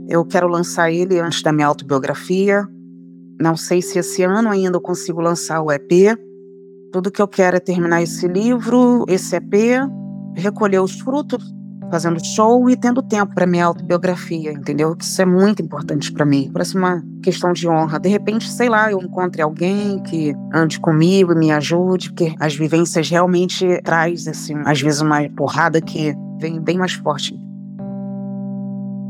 Eu 0.10 0.26
quero 0.26 0.46
lançar 0.46 0.92
ele 0.92 1.18
antes 1.22 1.42
da 1.42 1.54
minha 1.54 1.68
autobiografia. 1.68 2.68
Não 3.40 3.56
sei 3.56 3.82
se 3.82 3.98
esse 3.98 4.24
ano 4.24 4.50
ainda 4.50 4.76
eu 4.76 4.82
consigo 4.82 5.22
lançar 5.22 5.62
o 5.62 5.72
EP. 5.72 6.20
Tudo 6.92 7.10
que 7.10 7.22
eu 7.22 7.30
quero 7.30 7.56
é 7.56 7.62
terminar 7.62 8.04
esse 8.04 8.28
livro, 8.28 9.06
esse 9.08 9.38
EP, 9.38 9.54
recolher 10.36 10.80
os 10.80 11.00
frutos, 11.00 11.42
fazendo 11.94 12.20
show 12.26 12.68
e 12.72 12.76
tendo 12.76 13.04
tempo 13.04 13.36
para 13.36 13.46
minha 13.46 13.68
autobiografia, 13.68 14.52
entendeu? 14.52 14.98
Isso 15.00 15.22
é 15.22 15.26
muito 15.26 15.62
importante 15.62 16.12
para 16.12 16.26
mim. 16.26 16.50
Parece 16.52 16.76
uma 16.76 17.04
questão 17.22 17.54
de 17.54 17.70
honra. 17.70 18.00
De 18.00 18.10
repente, 18.10 18.50
sei 18.50 18.68
lá, 18.68 18.92
eu 18.92 19.00
encontre 19.00 19.44
alguém 19.44 20.02
que 20.02 20.34
ande 20.52 20.80
comigo 20.80 21.34
e 21.34 21.36
me 21.36 21.52
ajude, 21.52 22.10
porque 22.10 22.34
as 22.40 22.56
vivências 22.56 23.08
realmente 23.08 23.80
traz 23.84 24.28
assim, 24.28 24.56
às 24.66 24.82
vezes 24.82 25.02
uma 25.02 25.30
porrada 25.38 25.80
que 25.80 26.16
vem 26.40 26.60
bem 26.60 26.80
mais 26.80 26.94
forte. 26.94 27.40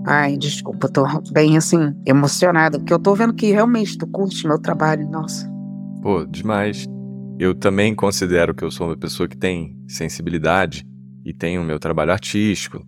Ai, 0.06 0.36
desculpa, 0.36 0.89
tô 0.89 1.06
bem 1.32 1.56
assim, 1.56 1.96
emocionada, 2.06 2.80
porque 2.80 2.91
eu 2.91 3.00
tô 3.00 3.15
vendo 3.15 3.34
que 3.34 3.50
realmente 3.50 3.98
tu 3.98 4.06
curte 4.08 4.46
meu 4.46 4.60
trabalho, 4.60 5.10
nossa. 5.10 5.50
Pô, 6.02 6.26
demais. 6.26 6.84
Eu 7.39 7.56
também 7.56 7.96
considero 7.96 8.54
que 8.54 8.65
eu 8.65 8.69
sou 8.69 8.88
uma 8.88 8.98
pessoa 8.98 9.30
que 9.30 9.38
tem 9.38 9.74
sensibilidade 9.88 10.84
e 11.25 11.33
tenho 11.33 11.62
o 11.62 11.65
meu 11.65 11.79
trabalho 11.79 12.12
artístico. 12.12 12.86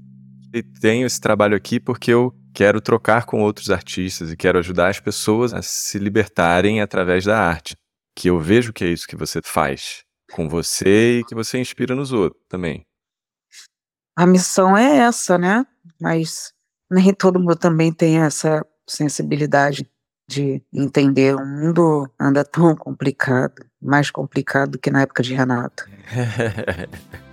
E 0.54 0.64
tenho 0.64 1.06
esse 1.06 1.20
trabalho 1.20 1.56
aqui 1.56 1.80
porque 1.80 2.12
eu 2.12 2.34
quero 2.54 2.80
trocar 2.80 3.26
com 3.26 3.42
outros 3.42 3.70
artistas 3.70 4.32
e 4.32 4.38
quero 4.38 4.58
ajudar 4.60 4.90
as 4.90 5.00
pessoas 5.00 5.54
a 5.54 5.62
se 5.62 6.00
libertarem 6.00 6.82
através 6.82 7.26
da 7.26 7.38
arte. 7.38 7.76
Que 8.16 8.30
eu 8.30 8.40
vejo 8.40 8.72
que 8.72 8.86
é 8.86 8.88
isso 8.88 9.08
que 9.08 9.16
você 9.18 9.42
faz 9.44 10.04
com 10.32 10.48
você 10.48 11.20
e 11.20 11.24
que 11.26 11.36
você 11.36 11.60
inspira 11.60 11.94
nos 11.96 12.12
outros 12.12 12.42
também. 12.48 12.86
A 14.16 14.26
missão 14.26 14.78
é 14.78 14.98
essa, 15.00 15.38
né? 15.38 15.66
Mas 16.00 16.54
nem 16.90 17.14
todo 17.14 17.40
mundo 17.40 17.56
também 17.56 17.92
tem 17.92 18.20
essa 18.20 18.66
sensibilidade 18.88 19.90
de 20.28 20.62
entender 20.74 21.36
o 21.36 21.46
mundo 21.46 22.10
anda 22.20 22.44
tão 22.44 22.76
complicado, 22.76 23.66
mais 23.82 24.10
complicado 24.10 24.80
que 24.80 24.90
na 24.90 25.02
época 25.02 25.22
de 25.22 25.34
Renato. 25.34 25.86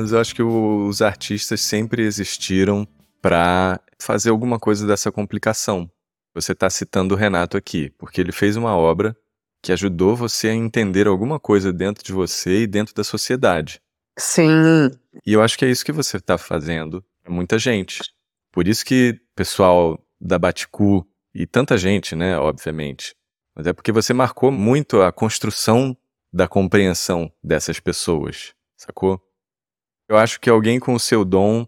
Mas 0.00 0.12
eu 0.12 0.18
acho 0.18 0.34
que 0.34 0.42
os 0.42 1.02
artistas 1.02 1.60
sempre 1.60 2.02
existiram 2.02 2.88
para 3.20 3.78
fazer 3.98 4.30
alguma 4.30 4.58
coisa 4.58 4.86
dessa 4.86 5.12
complicação. 5.12 5.90
Você 6.34 6.52
está 6.52 6.70
citando 6.70 7.14
o 7.14 7.18
Renato 7.18 7.56
aqui, 7.56 7.90
porque 7.98 8.18
ele 8.18 8.32
fez 8.32 8.56
uma 8.56 8.74
obra 8.74 9.14
que 9.62 9.72
ajudou 9.72 10.16
você 10.16 10.48
a 10.48 10.54
entender 10.54 11.06
alguma 11.06 11.38
coisa 11.38 11.70
dentro 11.70 12.02
de 12.02 12.12
você 12.12 12.62
e 12.62 12.66
dentro 12.66 12.94
da 12.94 13.04
sociedade. 13.04 13.78
Sim. 14.18 14.90
E 15.26 15.34
eu 15.34 15.42
acho 15.42 15.58
que 15.58 15.66
é 15.66 15.70
isso 15.70 15.84
que 15.84 15.92
você 15.92 16.16
está 16.16 16.38
fazendo 16.38 17.04
para 17.22 17.30
muita 17.30 17.58
gente. 17.58 18.00
Por 18.50 18.66
isso 18.66 18.84
que 18.86 19.20
pessoal 19.36 20.02
da 20.18 20.38
Baticu 20.38 21.06
e 21.34 21.46
tanta 21.46 21.76
gente, 21.76 22.16
né, 22.16 22.38
obviamente, 22.38 23.14
mas 23.54 23.66
é 23.66 23.72
porque 23.74 23.92
você 23.92 24.14
marcou 24.14 24.50
muito 24.50 25.02
a 25.02 25.12
construção 25.12 25.94
da 26.32 26.48
compreensão 26.48 27.30
dessas 27.42 27.78
pessoas, 27.78 28.54
sacou? 28.78 29.20
Eu 30.10 30.18
acho 30.18 30.40
que 30.40 30.50
alguém 30.50 30.80
com 30.80 30.92
o 30.92 30.98
seu 30.98 31.24
dom 31.24 31.64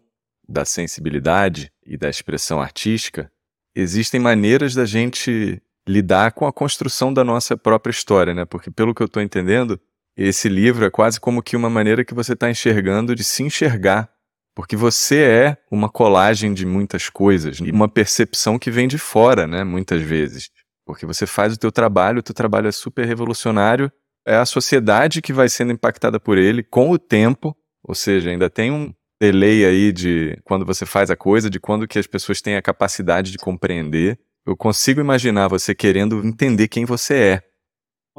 da 0.48 0.64
sensibilidade 0.64 1.72
e 1.86 1.96
da 1.96 2.10
expressão 2.10 2.60
artística 2.60 3.30
existem 3.72 4.18
maneiras 4.18 4.74
da 4.74 4.84
gente 4.84 5.62
lidar 5.88 6.32
com 6.32 6.44
a 6.44 6.52
construção 6.52 7.14
da 7.14 7.22
nossa 7.22 7.56
própria 7.56 7.92
história, 7.92 8.34
né? 8.34 8.44
Porque 8.44 8.68
pelo 8.68 8.92
que 8.92 9.00
eu 9.00 9.06
estou 9.06 9.22
entendendo, 9.22 9.80
esse 10.16 10.48
livro 10.48 10.84
é 10.84 10.90
quase 10.90 11.20
como 11.20 11.40
que 11.40 11.54
uma 11.54 11.70
maneira 11.70 12.04
que 12.04 12.14
você 12.14 12.32
está 12.32 12.50
enxergando 12.50 13.14
de 13.14 13.22
se 13.22 13.44
enxergar, 13.44 14.10
porque 14.56 14.74
você 14.74 15.22
é 15.22 15.56
uma 15.70 15.88
colagem 15.88 16.52
de 16.52 16.66
muitas 16.66 17.08
coisas 17.08 17.60
uma 17.60 17.88
percepção 17.88 18.58
que 18.58 18.72
vem 18.72 18.88
de 18.88 18.98
fora, 18.98 19.46
né? 19.46 19.62
Muitas 19.62 20.02
vezes, 20.02 20.50
porque 20.84 21.06
você 21.06 21.28
faz 21.28 21.54
o 21.54 21.56
teu 21.56 21.70
trabalho, 21.70 22.18
o 22.18 22.22
teu 22.24 22.34
trabalho 22.34 22.66
é 22.66 22.72
super 22.72 23.06
revolucionário, 23.06 23.88
é 24.26 24.34
a 24.34 24.44
sociedade 24.44 25.22
que 25.22 25.32
vai 25.32 25.48
sendo 25.48 25.70
impactada 25.72 26.18
por 26.18 26.38
ele 26.38 26.64
com 26.64 26.90
o 26.90 26.98
tempo, 26.98 27.56
ou 27.92 27.94
seja, 27.94 28.30
ainda 28.30 28.48
tem 28.48 28.70
um 28.70 28.90
delay 29.20 29.66
aí 29.66 29.92
de 29.92 30.40
quando 30.44 30.64
você 30.64 30.86
faz 30.86 31.10
a 31.10 31.16
coisa, 31.16 31.50
de 31.50 31.60
quando 31.60 31.86
que 31.86 31.98
as 31.98 32.06
pessoas 32.06 32.40
têm 32.40 32.56
a 32.56 32.62
capacidade 32.62 33.30
de 33.30 33.36
compreender. 33.36 34.18
Eu 34.46 34.56
consigo 34.56 34.98
imaginar 34.98 35.48
você 35.48 35.74
querendo 35.74 36.26
entender 36.26 36.68
quem 36.68 36.86
você 36.86 37.14
é. 37.14 37.42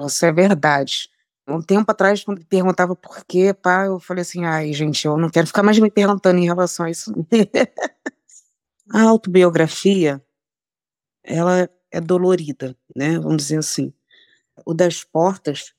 Isso 0.06 0.24
é 0.28 0.32
verdade. 0.32 1.10
Um 1.50 1.60
tempo 1.60 1.92
atrás, 1.92 2.24
quando 2.24 2.38
me 2.38 2.46
perguntava 2.46 2.96
por 2.96 3.26
quê, 3.26 3.52
pá, 3.52 3.88
eu 3.88 4.00
falei 4.00 4.22
assim, 4.22 4.46
ai, 4.46 4.72
gente, 4.74 5.08
eu 5.08 5.18
não 5.18 5.28
quero 5.28 5.48
ficar 5.48 5.64
mais 5.64 5.80
me 5.80 5.90
perguntando 5.90 6.38
em 6.38 6.46
relação 6.46 6.86
a 6.86 6.92
isso. 6.92 7.12
a 8.94 9.02
autobiografia, 9.02 10.24
ela 11.24 11.68
é 11.92 12.00
dolorida, 12.00 12.78
né? 12.96 13.18
Vamos 13.18 13.38
dizer 13.38 13.58
assim. 13.58 13.92
O 14.64 14.76
das 14.76 15.04
portas, 15.04 15.74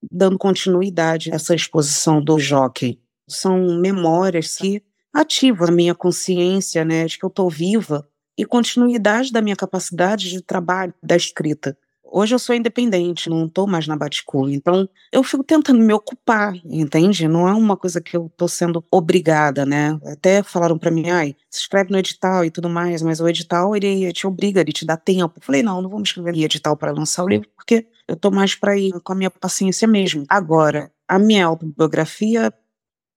dando 0.00 0.38
continuidade 0.38 1.32
a 1.32 1.34
essa 1.34 1.56
exposição 1.56 2.22
do 2.22 2.38
jockey 2.38 3.01
são 3.28 3.78
memórias 3.80 4.56
que 4.56 4.82
ativam 5.12 5.68
a 5.68 5.72
minha 5.72 5.94
consciência, 5.94 6.84
né, 6.84 7.04
de 7.06 7.18
que 7.18 7.24
eu 7.24 7.28
estou 7.28 7.50
viva 7.50 8.08
e 8.36 8.44
continuidade 8.44 9.30
da 9.30 9.42
minha 9.42 9.56
capacidade 9.56 10.30
de 10.30 10.40
trabalho, 10.42 10.94
da 11.02 11.16
escrita. 11.16 11.76
Hoje 12.14 12.34
eu 12.34 12.38
sou 12.38 12.54
independente, 12.54 13.30
não 13.30 13.46
estou 13.46 13.66
mais 13.66 13.86
na 13.86 13.96
Baticu, 13.96 14.46
então 14.50 14.86
eu 15.10 15.22
fico 15.22 15.42
tentando 15.42 15.80
me 15.80 15.94
ocupar, 15.94 16.54
entende? 16.62 17.26
Não 17.26 17.48
é 17.48 17.54
uma 17.54 17.74
coisa 17.74 18.02
que 18.02 18.14
eu 18.14 18.26
estou 18.26 18.46
sendo 18.48 18.84
obrigada, 18.90 19.64
né? 19.64 19.98
Até 20.04 20.42
falaram 20.42 20.76
para 20.76 20.90
mim, 20.90 21.08
ai, 21.08 21.34
se 21.48 21.60
escreve 21.60 21.90
no 21.90 21.96
edital 21.96 22.44
e 22.44 22.50
tudo 22.50 22.68
mais, 22.68 23.00
mas 23.00 23.18
o 23.18 23.26
edital 23.26 23.74
ele 23.74 24.12
te 24.12 24.26
obriga, 24.26 24.60
ele 24.60 24.72
te 24.72 24.84
dá 24.84 24.94
tempo. 24.94 25.38
Eu 25.38 25.42
falei, 25.42 25.62
não, 25.62 25.80
não 25.80 25.88
vou 25.88 25.98
me 25.98 26.04
escrever 26.04 26.34
em 26.34 26.42
edital 26.42 26.76
para 26.76 26.92
lançar 26.92 27.24
o 27.24 27.28
livro, 27.28 27.48
porque 27.56 27.86
eu 28.06 28.14
estou 28.14 28.30
mais 28.30 28.54
para 28.54 28.76
ir 28.76 28.92
com 29.02 29.12
a 29.14 29.16
minha 29.16 29.30
paciência 29.30 29.88
mesmo. 29.88 30.26
Agora, 30.28 30.92
a 31.08 31.18
minha 31.18 31.46
autobiografia 31.46 32.52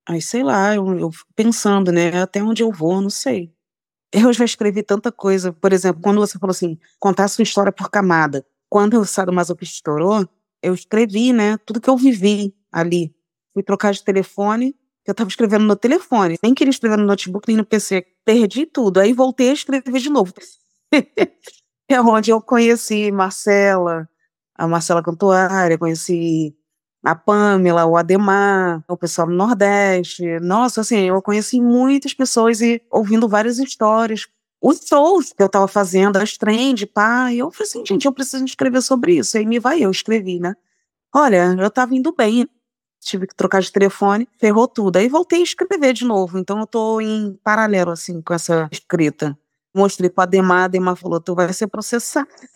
Aí, 0.08 0.22
sei 0.22 0.44
lá, 0.44 0.76
eu, 0.76 1.00
eu 1.00 1.10
pensando, 1.36 1.92
né? 1.92 2.22
Até 2.22 2.44
onde 2.44 2.62
eu 2.62 2.72
vou, 2.72 3.02
não 3.02 3.10
sei. 3.10 3.52
Eu 4.14 4.32
já 4.32 4.46
escrevi 4.46 4.84
tanta 4.84 5.12
coisa. 5.12 5.52
Por 5.52 5.74
exemplo, 5.74 6.02
quando 6.02 6.20
você 6.20 6.38
falou 6.38 6.52
assim, 6.52 6.78
contar 7.00 7.28
sua 7.28 7.44
história 7.44 7.72
por 7.72 7.90
camada. 7.90 8.46
Quando 8.70 9.00
o 9.00 9.06
Sadomasoquista 9.06 9.76
estourou, 9.76 10.28
eu 10.62 10.74
escrevi, 10.74 11.34
né? 11.34 11.58
Tudo 11.66 11.82
que 11.82 11.90
eu 11.90 11.98
vivi 11.98 12.54
ali. 12.72 13.14
Fui 13.54 13.64
trocar 13.64 13.94
de 13.94 14.04
telefone, 14.04 14.76
eu 15.06 15.12
estava 15.12 15.30
escrevendo 15.30 15.66
no 15.66 15.76
telefone. 15.76 16.38
Nem 16.42 16.54
queria 16.54 16.72
escrever 16.72 16.98
no 16.98 17.06
notebook, 17.06 17.48
nem 17.48 17.58
no 17.58 17.66
PC. 17.66 18.06
Perdi 18.24 18.66
tudo. 18.66 19.00
Aí 19.00 19.14
voltei 19.14 19.50
a 19.50 19.54
escrever 19.54 20.00
de 20.00 20.10
novo. 20.10 20.34
é 21.90 22.02
onde 22.02 22.32
eu 22.32 22.42
conheci 22.42 23.12
Marcela, 23.12 24.10
a 24.56 24.68
Marcela 24.68 25.04
Cantuária, 25.04 25.78
conheci 25.78 26.56
a 27.06 27.14
Pamela, 27.14 27.86
o 27.86 27.96
Ademar, 27.96 28.84
o 28.88 28.98
pessoal 28.98 29.28
do 29.28 29.34
Nordeste. 29.34 30.40
Nossa, 30.40 30.82
assim, 30.82 31.02
eu 31.02 31.22
conheci 31.22 31.62
muitas 31.62 32.14
pessoas 32.14 32.62
e 32.62 32.82
ouvindo 32.92 33.30
várias 33.30 33.60
histórias. 33.60 34.28
Os 34.60 34.82
shows 34.88 35.32
que 35.32 35.44
eu 35.44 35.48
tava 35.48 35.68
fazendo, 35.68 36.18
as 36.18 36.36
trend, 36.36 36.88
pá, 36.88 37.32
e 37.32 37.38
eu 37.40 37.52
falei 37.52 37.70
assim, 37.70 37.86
gente, 37.86 38.06
eu 38.06 38.12
preciso 38.12 38.44
escrever 38.44 38.82
sobre 38.82 39.18
isso. 39.18 39.38
Aí 39.38 39.46
me 39.46 39.60
vai, 39.60 39.82
eu 39.82 39.92
escrevi, 39.92 40.40
né? 40.40 40.56
Olha, 41.14 41.56
eu 41.60 41.70
tava 41.70 41.96
indo 41.96 42.12
bem, 42.12 42.48
tive 43.00 43.28
que 43.28 43.36
trocar 43.36 43.62
de 43.62 43.72
telefone, 43.72 44.28
ferrou 44.40 44.68
tudo. 44.68 44.98
Aí 44.98 45.08
voltei 45.08 45.42
a 45.42 45.44
escrever 45.44 45.94
de 45.94 46.06
novo, 46.06 46.40
então 46.40 46.60
eu 46.60 46.68
tô 46.68 47.00
em 47.00 47.40
paralelo, 47.44 47.92
assim, 47.92 48.22
com 48.22 48.34
essa 48.34 48.68
escrita. 48.72 49.38
Mostrei 49.76 50.10
pro 50.10 50.24
Ademar, 50.24 50.64
Ademar 50.66 50.96
falou, 50.96 51.22
tu 51.22 51.36
vai 51.36 51.54
ser 51.54 51.68
processado. 51.68 52.28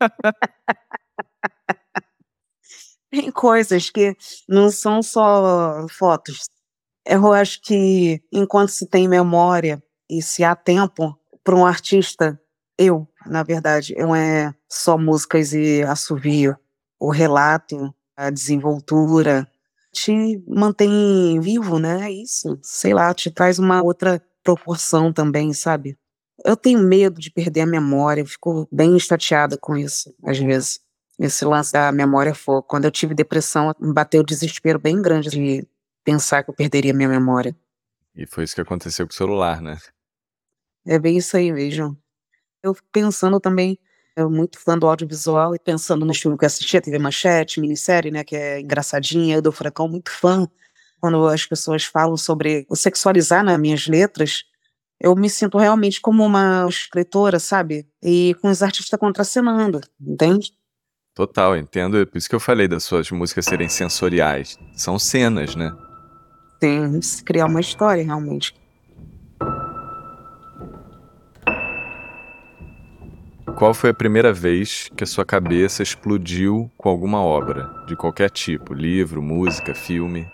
tem 3.12 3.30
coisas 3.30 3.90
que 3.90 4.16
não 4.48 4.70
são 4.70 5.02
só 5.02 5.86
fotos. 5.90 6.48
Eu 7.06 7.32
acho 7.32 7.60
que 7.62 8.22
enquanto 8.32 8.70
se 8.70 8.86
tem 8.86 9.06
memória 9.06 9.82
e 10.10 10.22
se 10.22 10.42
há 10.42 10.56
tempo 10.56 11.14
para 11.44 11.54
um 11.54 11.66
artista, 11.66 12.40
eu, 12.78 13.06
na 13.26 13.42
verdade, 13.42 13.94
não 13.98 14.16
é 14.16 14.54
só 14.70 14.96
músicas 14.96 15.52
e 15.52 15.82
assovio. 15.82 16.56
O 16.98 17.10
relato, 17.10 17.94
a 18.16 18.30
desenvoltura, 18.30 19.46
te 19.92 20.42
mantém 20.48 21.38
vivo, 21.40 21.78
né? 21.78 22.06
É 22.06 22.10
isso, 22.10 22.58
sei 22.62 22.94
lá, 22.94 23.12
te 23.12 23.30
traz 23.30 23.58
uma 23.58 23.82
outra 23.82 24.22
proporção 24.42 25.12
também, 25.12 25.52
sabe? 25.52 25.98
Eu 26.44 26.56
tenho 26.56 26.78
medo 26.80 27.20
de 27.20 27.30
perder 27.30 27.62
a 27.62 27.66
memória, 27.66 28.22
eu 28.22 28.26
fico 28.26 28.66
bem 28.72 28.96
estateada 28.96 29.58
com 29.58 29.76
isso, 29.76 30.14
às 30.24 30.38
vezes. 30.38 30.80
Esse 31.18 31.44
lance 31.44 31.72
da 31.72 31.92
memória 31.92 32.34
foi. 32.34 32.62
Quando 32.62 32.84
eu 32.84 32.90
tive 32.90 33.14
depressão, 33.14 33.74
me 33.78 33.92
bateu 33.92 34.22
um 34.22 34.24
desespero 34.24 34.78
bem 34.78 35.00
grande 35.00 35.30
de 35.30 35.66
pensar 36.04 36.42
que 36.42 36.50
eu 36.50 36.54
perderia 36.54 36.92
minha 36.92 37.08
memória. 37.08 37.56
E 38.14 38.26
foi 38.26 38.44
isso 38.44 38.54
que 38.54 38.60
aconteceu 38.60 39.06
com 39.06 39.12
o 39.12 39.16
celular, 39.16 39.60
né? 39.60 39.78
É 40.86 40.98
bem 40.98 41.16
isso 41.16 41.36
aí 41.36 41.52
mesmo. 41.52 41.96
Eu 42.62 42.74
fico 42.74 42.88
pensando 42.92 43.40
também, 43.40 43.78
eu 44.16 44.30
muito 44.30 44.58
fã 44.58 44.78
do 44.78 44.86
audiovisual 44.86 45.54
e 45.54 45.58
pensando 45.58 46.04
no 46.04 46.14
filme 46.14 46.36
que 46.36 46.44
eu 46.44 46.46
assisti, 46.46 46.76
a 46.76 46.80
TV 46.80 46.98
Manchete, 46.98 47.60
minissérie, 47.60 48.10
né, 48.10 48.22
que 48.24 48.36
é 48.36 48.60
engraçadinha, 48.60 49.36
eu 49.36 49.42
do 49.42 49.52
Furacão, 49.52 49.88
muito 49.88 50.10
fã. 50.10 50.48
Quando 51.00 51.26
as 51.26 51.44
pessoas 51.46 51.84
falam 51.84 52.16
sobre 52.16 52.66
o 52.68 52.76
sexualizar 52.76 53.42
nas 53.44 53.58
minhas 53.58 53.86
letras, 53.86 54.44
eu 55.00 55.16
me 55.16 55.28
sinto 55.28 55.58
realmente 55.58 56.00
como 56.00 56.24
uma 56.24 56.66
escritora, 56.68 57.40
sabe? 57.40 57.88
E 58.00 58.36
com 58.40 58.48
os 58.48 58.62
artistas 58.62 58.98
contracenando, 59.00 59.80
entende? 60.00 60.52
Total, 61.14 61.56
entendo. 61.56 61.98
É 61.98 62.06
por 62.06 62.16
isso 62.16 62.28
que 62.28 62.34
eu 62.34 62.40
falei 62.40 62.66
das 62.66 62.84
suas 62.84 63.10
músicas 63.10 63.44
serem 63.44 63.68
sensoriais. 63.68 64.58
São 64.74 64.98
cenas, 64.98 65.54
né? 65.54 65.70
Tem 66.58 66.98
que 67.00 67.24
criar 67.24 67.46
uma 67.46 67.60
história, 67.60 68.02
realmente. 68.02 68.54
Qual 73.56 73.74
foi 73.74 73.90
a 73.90 73.94
primeira 73.94 74.32
vez 74.32 74.90
que 74.96 75.04
a 75.04 75.06
sua 75.06 75.24
cabeça 75.24 75.82
explodiu 75.82 76.70
com 76.76 76.88
alguma 76.88 77.22
obra, 77.22 77.70
de 77.86 77.94
qualquer 77.94 78.30
tipo, 78.30 78.72
livro, 78.72 79.22
música, 79.22 79.74
filme? 79.74 80.26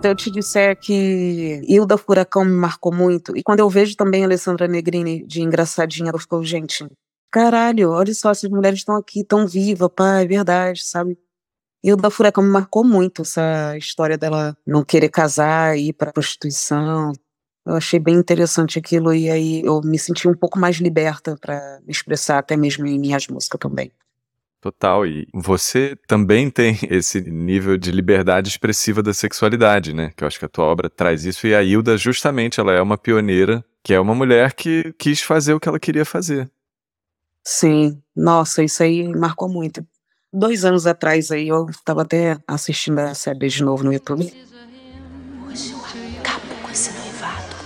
Se 0.00 0.08
eu 0.08 0.14
te 0.14 0.30
disser 0.30 0.78
que 0.80 1.60
Hilda 1.68 1.98
Furacão 1.98 2.44
me 2.44 2.52
marcou 2.52 2.92
muito, 2.92 3.36
e 3.36 3.42
quando 3.42 3.60
eu 3.60 3.68
vejo 3.68 3.94
também 3.96 4.22
a 4.22 4.26
Alessandra 4.26 4.66
Negrini 4.66 5.24
de 5.26 5.42
engraçadinha, 5.42 6.10
eu 6.12 6.18
fico, 6.18 6.42
gente, 6.42 6.86
caralho, 7.30 7.90
olha 7.90 8.12
só, 8.14 8.30
essas 8.30 8.50
mulheres 8.50 8.80
estão 8.80 8.96
aqui, 8.96 9.24
tão 9.24 9.46
vivas, 9.46 9.88
pá, 9.94 10.20
é 10.20 10.26
verdade, 10.26 10.82
sabe? 10.84 11.18
Hilda 11.82 12.10
Furacão 12.10 12.44
me 12.44 12.50
marcou 12.50 12.84
muito 12.84 13.22
essa 13.22 13.76
história 13.76 14.18
dela 14.18 14.56
não 14.66 14.84
querer 14.84 15.08
casar, 15.08 15.78
ir 15.78 15.94
pra 15.94 16.12
prostituição. 16.12 17.12
Eu 17.66 17.74
achei 17.74 17.98
bem 17.98 18.16
interessante 18.16 18.78
aquilo 18.78 19.14
e 19.14 19.30
aí 19.30 19.62
eu 19.64 19.80
me 19.82 19.98
senti 19.98 20.28
um 20.28 20.34
pouco 20.34 20.58
mais 20.58 20.76
liberta 20.76 21.36
para 21.40 21.80
me 21.86 21.90
expressar 21.90 22.38
até 22.38 22.56
mesmo 22.56 22.86
em 22.86 22.98
minhas 22.98 23.26
músicas 23.28 23.58
também. 23.58 23.90
Total, 24.60 25.06
e 25.06 25.26
você 25.32 25.96
também 26.06 26.50
tem 26.50 26.78
esse 26.90 27.22
nível 27.22 27.78
de 27.78 27.90
liberdade 27.90 28.50
expressiva 28.50 29.02
da 29.02 29.14
sexualidade, 29.14 29.94
né? 29.94 30.12
Que 30.14 30.22
eu 30.22 30.28
acho 30.28 30.38
que 30.38 30.44
a 30.44 30.48
tua 30.48 30.66
obra 30.66 30.90
traz 30.90 31.24
isso, 31.24 31.46
e 31.46 31.54
a 31.54 31.62
Hilda, 31.62 31.96
justamente, 31.96 32.60
ela 32.60 32.72
é 32.72 32.82
uma 32.82 32.98
pioneira, 32.98 33.64
que 33.82 33.94
é 33.94 34.00
uma 34.00 34.14
mulher 34.14 34.52
que 34.52 34.94
quis 34.98 35.22
fazer 35.22 35.54
o 35.54 35.60
que 35.60 35.68
ela 35.68 35.80
queria 35.80 36.04
fazer. 36.04 36.50
Sim, 37.52 38.00
nossa, 38.14 38.62
isso 38.62 38.80
aí 38.80 39.08
marcou 39.08 39.48
muito. 39.48 39.84
Dois 40.32 40.64
anos 40.64 40.86
atrás 40.86 41.32
aí, 41.32 41.48
eu 41.48 41.68
estava 41.68 42.02
até 42.02 42.38
assistindo 42.46 43.00
a 43.00 43.12
série 43.12 43.48
de 43.48 43.64
novo 43.64 43.82
no 43.82 43.92
YouTube. 43.92 44.32
Hoje 45.48 45.72
eu 45.72 45.78
acabo 46.20 46.46
com 46.62 46.70
esse 46.70 46.92
noivado. 46.92 47.56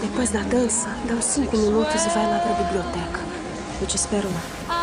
Depois 0.00 0.30
da 0.30 0.42
dança, 0.44 0.88
dá 1.06 1.16
uns 1.16 1.26
cinco 1.26 1.54
minutos 1.54 2.02
e 2.06 2.08
vai 2.08 2.26
lá 2.30 2.38
pra 2.38 2.64
biblioteca. 2.64 3.20
Eu 3.78 3.86
te 3.86 3.96
espero 3.96 4.26
lá. 4.26 4.79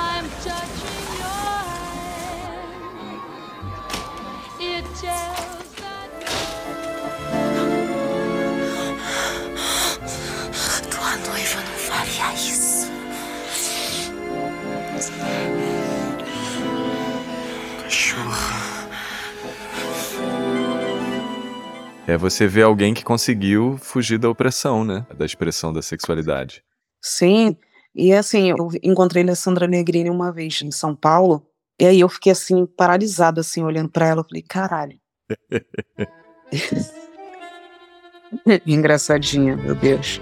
É 22.07 22.17
você 22.17 22.47
ver 22.47 22.61
alguém 22.61 22.93
que 22.93 23.03
conseguiu 23.03 23.77
fugir 23.81 24.17
da 24.17 24.29
opressão, 24.29 24.85
né? 24.85 25.05
Da 25.17 25.25
expressão 25.25 25.73
da 25.73 25.81
sexualidade. 25.81 26.63
Sim, 27.01 27.57
e 27.93 28.13
assim, 28.13 28.51
eu 28.51 28.69
encontrei 28.81 29.23
a 29.23 29.25
Alessandra 29.25 29.67
Negrini 29.67 30.09
uma 30.09 30.31
vez 30.31 30.61
em 30.61 30.71
São 30.71 30.95
Paulo, 30.95 31.45
e 31.77 31.85
aí 31.85 31.99
eu 31.99 32.07
fiquei 32.07 32.31
assim, 32.31 32.65
paralisada, 32.65 33.41
assim, 33.41 33.61
olhando 33.61 33.89
pra 33.89 34.07
ela, 34.07 34.21
eu 34.21 34.23
falei, 34.23 34.41
caralho. 34.41 34.97
Engraçadinha, 38.65 39.57
meu 39.57 39.75
Deus. 39.75 40.21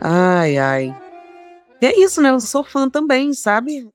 Ai, 0.00 0.56
ai. 0.56 0.96
E 1.82 1.86
é 1.86 2.00
isso, 2.00 2.22
né? 2.22 2.30
Eu 2.30 2.40
sou 2.40 2.64
fã 2.64 2.88
também, 2.88 3.34
sabe? 3.34 3.86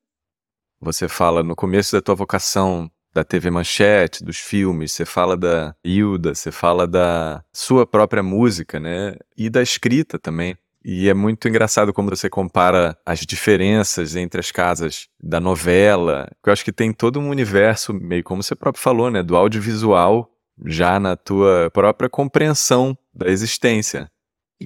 Você 0.80 1.08
fala 1.08 1.42
no 1.42 1.56
começo 1.56 1.96
da 1.96 2.02
tua 2.02 2.14
vocação 2.14 2.92
da 3.14 3.24
TV 3.24 3.52
Manchete, 3.52 4.24
dos 4.24 4.38
filmes, 4.38 4.92
você 4.92 5.06
fala 5.06 5.38
da 5.38 5.76
Hilda, 5.84 6.34
você 6.34 6.52
fala 6.52 6.88
da 6.88 7.44
sua 7.54 7.86
própria 7.86 8.24
música, 8.24 8.80
né? 8.80 9.16
E 9.38 9.50
da 9.50 9.62
escrita 9.62 10.18
também. 10.18 10.58
E 10.86 11.08
é 11.08 11.14
muito 11.14 11.48
engraçado 11.48 11.94
como 11.94 12.10
você 12.10 12.30
compara 12.30 12.98
as 13.06 13.20
diferenças 13.20 14.16
entre 14.18 14.40
as 14.40 14.52
casas 14.52 15.08
da 15.22 15.40
novela. 15.40 16.30
Eu 16.46 16.52
acho 16.52 16.66
que 16.66 16.74
tem 16.74 16.92
todo 16.92 17.20
um 17.20 17.30
universo, 17.30 17.94
meio 17.94 18.24
como 18.24 18.44
você 18.44 18.54
próprio 18.54 18.84
falou, 18.84 19.10
né? 19.10 19.24
Do 19.24 19.38
audiovisual 19.38 20.30
já 20.66 21.00
na 21.00 21.16
tua 21.16 21.70
própria 21.72 22.10
compreensão 22.10 22.98
da 23.14 23.28
existência. 23.30 24.12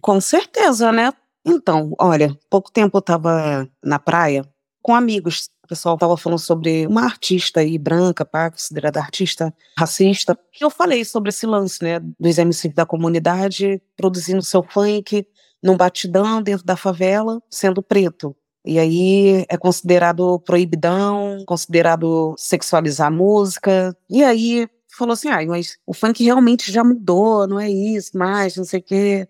Com 0.01 0.19
certeza, 0.19 0.91
né? 0.91 1.13
Então, 1.45 1.93
olha, 1.99 2.37
pouco 2.49 2.71
tempo 2.71 2.97
eu 2.97 3.01
tava 3.01 3.69
na 3.83 3.99
praia 3.99 4.43
com 4.81 4.95
amigos. 4.95 5.49
O 5.67 5.75
pessoal 5.75 5.97
tava 5.97 6.15
falando 6.15 6.39
sobre 6.39 6.87
uma 6.87 7.03
artista 7.03 7.59
aí, 7.59 7.77
branca, 7.77 8.23
pá, 8.23 8.49
considerada 8.49 9.01
artista 9.01 9.53
racista. 9.77 10.39
Eu 10.61 10.69
falei 10.69 11.03
sobre 11.03 11.27
esse 11.27 11.45
lance, 11.45 11.83
né, 11.83 11.99
dos 12.17 12.37
MCs 12.37 12.73
da 12.73 12.85
comunidade 12.85 13.81
produzindo 13.97 14.41
seu 14.41 14.63
funk 14.63 15.27
num 15.61 15.75
batidão 15.75 16.41
dentro 16.41 16.65
da 16.65 16.77
favela, 16.77 17.43
sendo 17.49 17.83
preto. 17.83 18.33
E 18.65 18.79
aí 18.79 19.45
é 19.49 19.57
considerado 19.57 20.39
proibidão, 20.39 21.43
considerado 21.45 22.33
sexualizar 22.37 23.07
a 23.07 23.11
música. 23.11 23.93
E 24.09 24.23
aí 24.23 24.69
falou 24.97 25.11
assim: 25.11 25.27
ah, 25.27 25.45
mas 25.45 25.77
o 25.85 25.93
funk 25.93 26.23
realmente 26.23 26.71
já 26.71 26.81
mudou, 26.81 27.45
não 27.45 27.59
é 27.59 27.69
isso 27.69 28.17
mais, 28.17 28.55
não 28.55 28.63
sei 28.63 28.79
o 28.79 28.83
quê. 28.83 29.27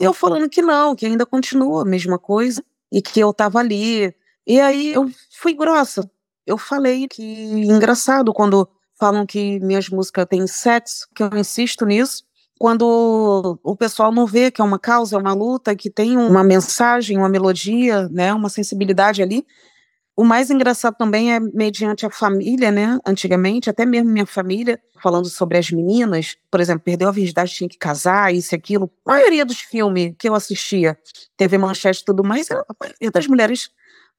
Eu 0.00 0.12
falando 0.12 0.50
que 0.50 0.62
não, 0.62 0.96
que 0.96 1.06
ainda 1.06 1.24
continua 1.24 1.82
a 1.82 1.84
mesma 1.84 2.18
coisa 2.18 2.60
e 2.90 3.00
que 3.00 3.20
eu 3.20 3.32
tava 3.32 3.60
ali. 3.60 4.12
E 4.46 4.60
aí 4.60 4.92
eu 4.92 5.10
fui 5.38 5.54
grossa. 5.54 6.10
Eu 6.46 6.58
falei 6.58 7.06
que 7.08 7.22
engraçado 7.22 8.32
quando 8.32 8.68
falam 8.98 9.24
que 9.26 9.60
minhas 9.60 9.88
músicas 9.88 10.26
têm 10.28 10.46
sexo, 10.46 11.06
que 11.14 11.22
eu 11.22 11.30
insisto 11.34 11.86
nisso. 11.86 12.24
Quando 12.58 13.58
o 13.62 13.74
pessoal 13.74 14.12
não 14.12 14.26
vê 14.26 14.50
que 14.50 14.60
é 14.60 14.64
uma 14.64 14.78
causa, 14.78 15.16
é 15.16 15.18
uma 15.18 15.32
luta, 15.32 15.74
que 15.74 15.88
tem 15.88 16.18
uma 16.18 16.44
mensagem, 16.44 17.16
uma 17.16 17.28
melodia, 17.28 18.06
né, 18.10 18.34
uma 18.34 18.50
sensibilidade 18.50 19.22
ali. 19.22 19.46
O 20.14 20.24
mais 20.24 20.50
engraçado 20.50 20.96
também 20.98 21.32
é 21.32 21.40
mediante 21.40 22.04
a 22.04 22.10
família, 22.10 22.70
né? 22.70 22.98
Antigamente, 23.06 23.70
até 23.70 23.86
mesmo 23.86 24.10
minha 24.10 24.26
família, 24.26 24.78
falando 25.02 25.30
sobre 25.30 25.56
as 25.56 25.70
meninas, 25.70 26.36
por 26.50 26.60
exemplo, 26.60 26.82
perdeu 26.84 27.08
a 27.08 27.12
virgindade, 27.12 27.54
tinha 27.54 27.68
que 27.68 27.78
casar, 27.78 28.34
isso 28.34 28.54
e 28.54 28.56
aquilo. 28.56 28.90
A 29.06 29.12
maioria 29.12 29.46
dos 29.46 29.60
filmes 29.60 30.14
que 30.18 30.28
eu 30.28 30.34
assistia, 30.34 30.98
TV 31.38 31.56
Manchete 31.56 32.02
e 32.02 32.04
tudo 32.04 32.22
mais, 32.22 32.50
a 32.50 32.62
maioria 32.78 33.10
das 33.10 33.26
mulheres 33.26 33.70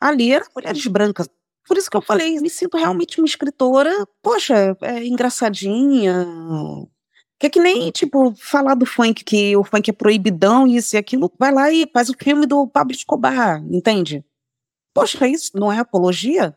ali 0.02 0.34
eram 0.34 0.48
mulheres 0.56 0.86
brancas. 0.88 1.30
Por 1.68 1.78
isso 1.78 1.90
que 1.90 1.96
eu 1.96 2.02
falei, 2.02 2.40
me 2.40 2.50
sinto 2.50 2.76
realmente 2.76 3.22
uma 3.22 3.28
escritora, 3.28 4.06
poxa, 4.22 4.76
é 4.82 5.06
engraçadinha. 5.06 6.28
Que 7.40 7.48
é 7.48 7.50
que 7.50 7.60
nem, 7.60 7.92
tipo, 7.92 8.36
falar 8.36 8.76
do 8.76 8.86
funk, 8.86 9.24
que 9.24 9.56
o 9.56 9.64
funk 9.64 9.90
é 9.90 9.94
proibidão, 9.94 10.68
isso 10.68 10.96
e 10.96 10.98
aquilo. 10.98 11.32
Vai 11.40 11.54
lá 11.54 11.72
e 11.72 11.88
faz 11.94 12.10
o 12.10 12.16
filme 12.20 12.46
do 12.46 12.68
Pablo 12.68 12.94
Escobar, 12.94 13.64
entende? 13.72 14.26
Poxa, 14.94 15.28
isso 15.28 15.52
não 15.56 15.72
é 15.72 15.80
apologia? 15.80 16.56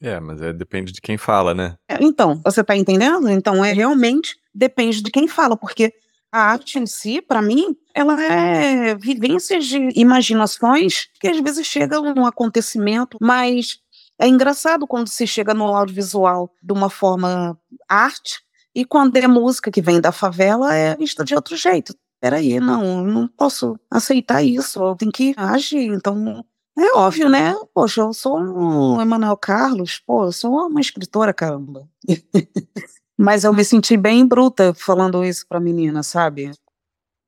É, 0.00 0.18
mas 0.18 0.40
é, 0.40 0.52
depende 0.52 0.92
de 0.92 1.00
quem 1.00 1.16
fala, 1.16 1.54
né? 1.54 1.76
É, 1.88 1.98
então, 2.00 2.40
você 2.44 2.64
tá 2.64 2.76
entendendo? 2.76 3.28
Então, 3.28 3.64
é 3.64 3.72
realmente 3.72 4.36
depende 4.52 5.00
de 5.00 5.10
quem 5.10 5.28
fala, 5.28 5.56
porque 5.56 5.94
a 6.32 6.40
arte 6.40 6.78
em 6.78 6.86
si, 6.86 7.20
para 7.20 7.42
mim, 7.42 7.76
ela 7.94 8.20
é 8.22 8.94
vivências 8.94 9.66
de 9.66 9.90
imaginações 9.94 11.08
que 11.20 11.28
às 11.28 11.38
vezes 11.40 11.66
chegam 11.66 12.14
num 12.14 12.24
acontecimento, 12.24 13.18
mas 13.20 13.78
é 14.18 14.26
engraçado 14.26 14.86
quando 14.86 15.08
se 15.08 15.26
chega 15.26 15.52
no 15.52 15.64
audiovisual 15.64 16.50
de 16.62 16.72
uma 16.72 16.88
forma 16.88 17.58
arte 17.88 18.40
e 18.74 18.84
quando 18.84 19.16
é 19.16 19.26
música 19.28 19.70
que 19.70 19.82
vem 19.82 20.00
da 20.00 20.10
favela 20.10 20.74
é 20.74 20.96
vista 20.96 21.22
de 21.24 21.34
outro 21.34 21.56
jeito. 21.56 21.94
Peraí, 22.20 22.58
não, 22.60 23.02
não 23.04 23.28
posso 23.28 23.78
aceitar 23.90 24.42
isso, 24.42 24.82
eu 24.82 24.94
tenho 24.94 25.12
que 25.12 25.34
agir. 25.36 25.92
Então, 25.92 26.44
É 26.78 26.92
óbvio, 26.96 27.28
né? 27.28 27.54
Poxa, 27.74 28.00
eu 28.00 28.12
sou 28.14 28.38
um 28.40 29.00
Emanuel 29.00 29.36
Carlos, 29.36 29.98
pô, 30.06 30.24
eu 30.24 30.32
sou 30.32 30.52
uma 30.68 30.80
escritora, 30.80 31.34
caramba. 31.34 31.86
Mas 33.22 33.44
eu 33.44 33.52
me 33.52 33.64
senti 33.64 33.96
bem 33.96 34.26
bruta 34.26 34.74
falando 34.74 35.24
isso 35.24 35.46
pra 35.48 35.60
menina, 35.60 36.02
sabe? 36.02 36.50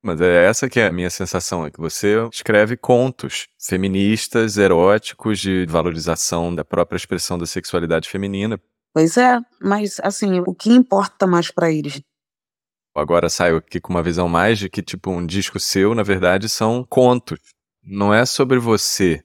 Mas 0.03 0.21
é 0.21 0.45
essa 0.45 0.69
que 0.69 0.81
é 0.81 0.89
a 0.89 0.93
minha 0.93 1.09
sensação, 1.09 1.65
é 1.65 1.71
que 1.71 1.79
você 1.79 2.17
escreve 2.33 2.77
contos 2.77 3.47
feministas, 3.61 4.59
eróticos, 4.59 5.39
de 5.39 5.65
valorização 5.67 6.53
da 6.53 6.65
própria 6.65 6.97
expressão 6.97 7.39
da 7.39 7.47
sexualidade 7.47 8.09
feminina. 8.09 8.61
Pois 8.93 9.17
é, 9.17 9.39
mas 9.63 10.01
assim, 10.03 10.41
o 10.41 10.53
que 10.53 10.73
importa 10.73 11.29
mais 11.29 11.53
pra 11.53 11.71
eles? 11.71 12.03
Agora 12.93 13.29
saio 13.29 13.59
aqui 13.59 13.81
com 13.81 13.93
uma 13.93 14.03
visão 14.03 14.29
mais 14.29 14.59
de 14.59 14.69
que, 14.69 14.83
tipo, 14.83 15.13
um 15.13 15.25
disco 15.25 15.61
seu, 15.61 15.95
na 15.95 16.03
verdade, 16.03 16.49
são 16.49 16.85
contos. 16.85 17.39
Não 17.85 18.13
é 18.13 18.27
sobre 18.27 18.59
você. 18.59 19.23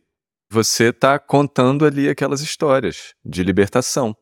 Você 0.51 0.93
tá 0.93 1.17
contando 1.17 1.83
ali 1.83 2.07
aquelas 2.09 2.41
histórias 2.41 3.15
de 3.25 3.43
libertação. 3.43 4.15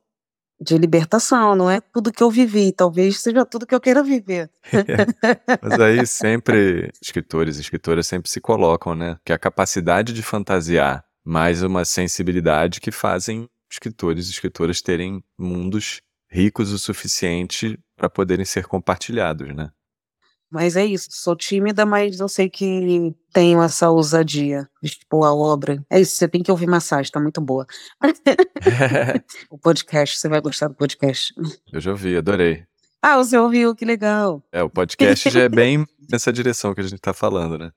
De 0.60 0.78
libertação, 0.78 1.56
não 1.56 1.70
é 1.70 1.80
tudo 1.80 2.12
que 2.12 2.24
eu 2.24 2.32
vivi, 2.32 2.72
talvez 2.72 3.20
seja 3.20 3.46
tudo 3.46 3.68
que 3.68 3.76
eu 3.76 3.80
queira 3.80 4.02
viver. 4.02 4.50
Mas 5.62 5.80
aí 5.80 6.06
sempre 6.08 6.92
escritores 7.02 7.58
e 7.58 7.62
escritoras 7.62 8.08
sempre 8.08 8.30
se 8.30 8.42
colocam, 8.42 8.96
né? 8.96 9.18
Que 9.24 9.32
a 9.32 9.38
capacidade 9.38 10.14
de 10.14 10.24
fantasiar 10.24 11.06
mais 11.24 11.62
uma 11.62 11.86
sensibilidade 11.86 12.80
que 12.80 12.92
fazem 12.92 13.48
escritores 13.70 14.28
e 14.28 14.32
escritoras 14.32 14.82
terem 14.82 15.24
mundos 15.38 16.02
ricos 16.30 16.72
o 16.72 16.80
suficiente 16.80 17.80
para 17.96 18.10
poderem 18.10 18.46
ser 18.46 18.66
compartilhados, 18.66 19.54
né? 19.56 19.70
Mas 20.50 20.78
é 20.78 20.86
isso, 20.86 21.10
sou 21.12 21.36
tímida, 21.36 21.86
mas 21.86 22.20
eu 22.20 22.30
sei 22.30 22.50
que 22.50 23.14
tenho 23.34 23.62
essa 23.62 23.90
ousadia 23.90 24.70
de 24.82 24.90
expor 24.90 25.26
a 25.26 25.34
obra. 25.34 25.84
É 25.90 26.00
isso, 26.00 26.16
você 26.16 26.28
tem 26.28 26.42
que 26.42 26.50
ouvir 26.50 26.68
massagem, 26.68 27.12
tá 27.12 27.20
muito 27.20 27.42
boa. 27.42 27.68
o 29.52 29.58
podcast, 29.58 30.18
você 30.18 30.30
vai 30.30 30.40
gostar 30.40 30.70
do 30.70 30.76
podcast. 30.76 31.34
Eu 31.72 31.82
já 31.82 31.92
ouvi, 31.92 32.16
adorei. 32.16 32.64
Ah, 33.02 33.18
você 33.18 33.38
ouviu, 33.38 33.76
que 33.76 33.84
legal. 33.84 34.42
É, 34.52 34.64
o 34.64 34.70
podcast 34.70 35.30
já 35.30 35.42
é 35.42 35.50
bem 35.50 35.86
nessa 36.10 36.32
direção 36.32 36.74
que 36.74 36.82
a 36.82 36.84
gente 36.84 37.00
tá 37.00 37.14
falando, 37.14 37.58
né? 37.58 37.72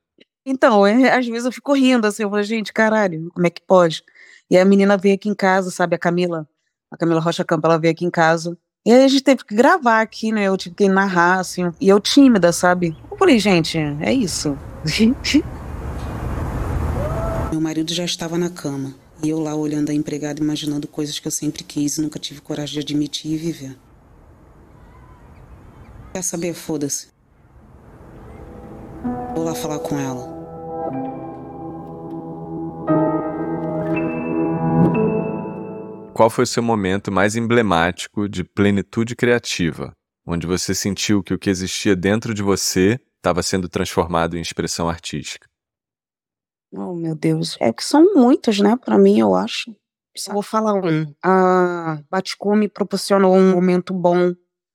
Então, 0.46 0.86
é, 0.86 1.10
às 1.10 1.26
vezes 1.26 1.44
eu 1.44 1.52
fico 1.52 1.74
rindo 1.74 2.06
assim, 2.06 2.22
eu 2.22 2.30
falo, 2.30 2.42
gente, 2.42 2.72
caralho, 2.72 3.30
como 3.34 3.46
é 3.46 3.50
que 3.50 3.60
pode? 3.66 4.02
E 4.48 4.56
a 4.56 4.64
menina 4.64 4.96
veio 4.96 5.16
aqui 5.16 5.28
em 5.28 5.34
casa, 5.34 5.70
sabe, 5.70 5.96
a 5.96 5.98
Camila, 5.98 6.48
a 6.90 6.96
Camila 6.96 7.20
Rocha 7.20 7.44
Campo, 7.44 7.66
ela 7.66 7.78
veio 7.78 7.92
aqui 7.92 8.04
em 8.04 8.10
casa 8.10 8.56
e 8.84 8.92
aí 8.92 9.04
a 9.04 9.08
gente 9.08 9.22
teve 9.22 9.44
que 9.44 9.54
gravar 9.54 10.00
aqui, 10.00 10.32
né? 10.32 10.44
Eu 10.44 10.56
tive 10.56 10.74
que 10.74 10.88
narrar, 10.88 11.40
assim. 11.40 11.70
E 11.78 11.88
eu 11.88 12.00
tímida, 12.00 12.50
sabe? 12.50 12.96
Eu 13.10 13.16
falei, 13.16 13.38
gente, 13.38 13.76
é 13.78 14.12
isso. 14.12 14.56
Meu 17.52 17.60
marido 17.60 17.92
já 17.92 18.04
estava 18.04 18.38
na 18.38 18.48
cama. 18.48 18.94
E 19.22 19.28
eu 19.28 19.38
lá 19.38 19.54
olhando 19.54 19.90
a 19.90 19.94
empregada, 19.94 20.40
imaginando 20.42 20.88
coisas 20.88 21.18
que 21.18 21.26
eu 21.26 21.32
sempre 21.32 21.62
quis 21.62 21.98
e 21.98 22.00
nunca 22.00 22.18
tive 22.18 22.40
coragem 22.40 22.74
de 22.74 22.80
admitir 22.80 23.32
e 23.32 23.36
viver. 23.36 23.76
Quer 26.14 26.22
saber? 26.22 26.54
Foda-se. 26.54 27.08
Vou 29.34 29.44
lá 29.44 29.54
falar 29.54 29.80
com 29.80 29.98
ela. 29.98 31.19
Qual 36.14 36.28
foi 36.28 36.44
o 36.44 36.46
seu 36.46 36.62
momento 36.62 37.10
mais 37.10 37.36
emblemático 37.36 38.28
de 38.28 38.44
plenitude 38.44 39.16
criativa, 39.16 39.92
onde 40.26 40.46
você 40.46 40.74
sentiu 40.74 41.22
que 41.22 41.32
o 41.32 41.38
que 41.38 41.48
existia 41.48 41.96
dentro 41.96 42.34
de 42.34 42.42
você 42.42 43.00
estava 43.16 43.42
sendo 43.42 43.68
transformado 43.68 44.36
em 44.36 44.40
expressão 44.40 44.88
artística? 44.88 45.48
Oh, 46.72 46.94
meu 46.94 47.14
Deus. 47.14 47.56
É 47.60 47.72
que 47.72 47.84
são 47.84 48.14
muitos, 48.14 48.60
né, 48.60 48.76
para 48.76 48.98
mim, 48.98 49.18
eu 49.18 49.34
acho. 49.34 49.74
Só 50.16 50.32
vou 50.32 50.42
falar 50.42 50.74
um. 50.74 51.14
A 51.22 52.02
Baticô 52.10 52.54
me 52.54 52.68
proporcionou 52.68 53.34
um 53.34 53.52
momento 53.52 53.94
bom, 53.94 54.34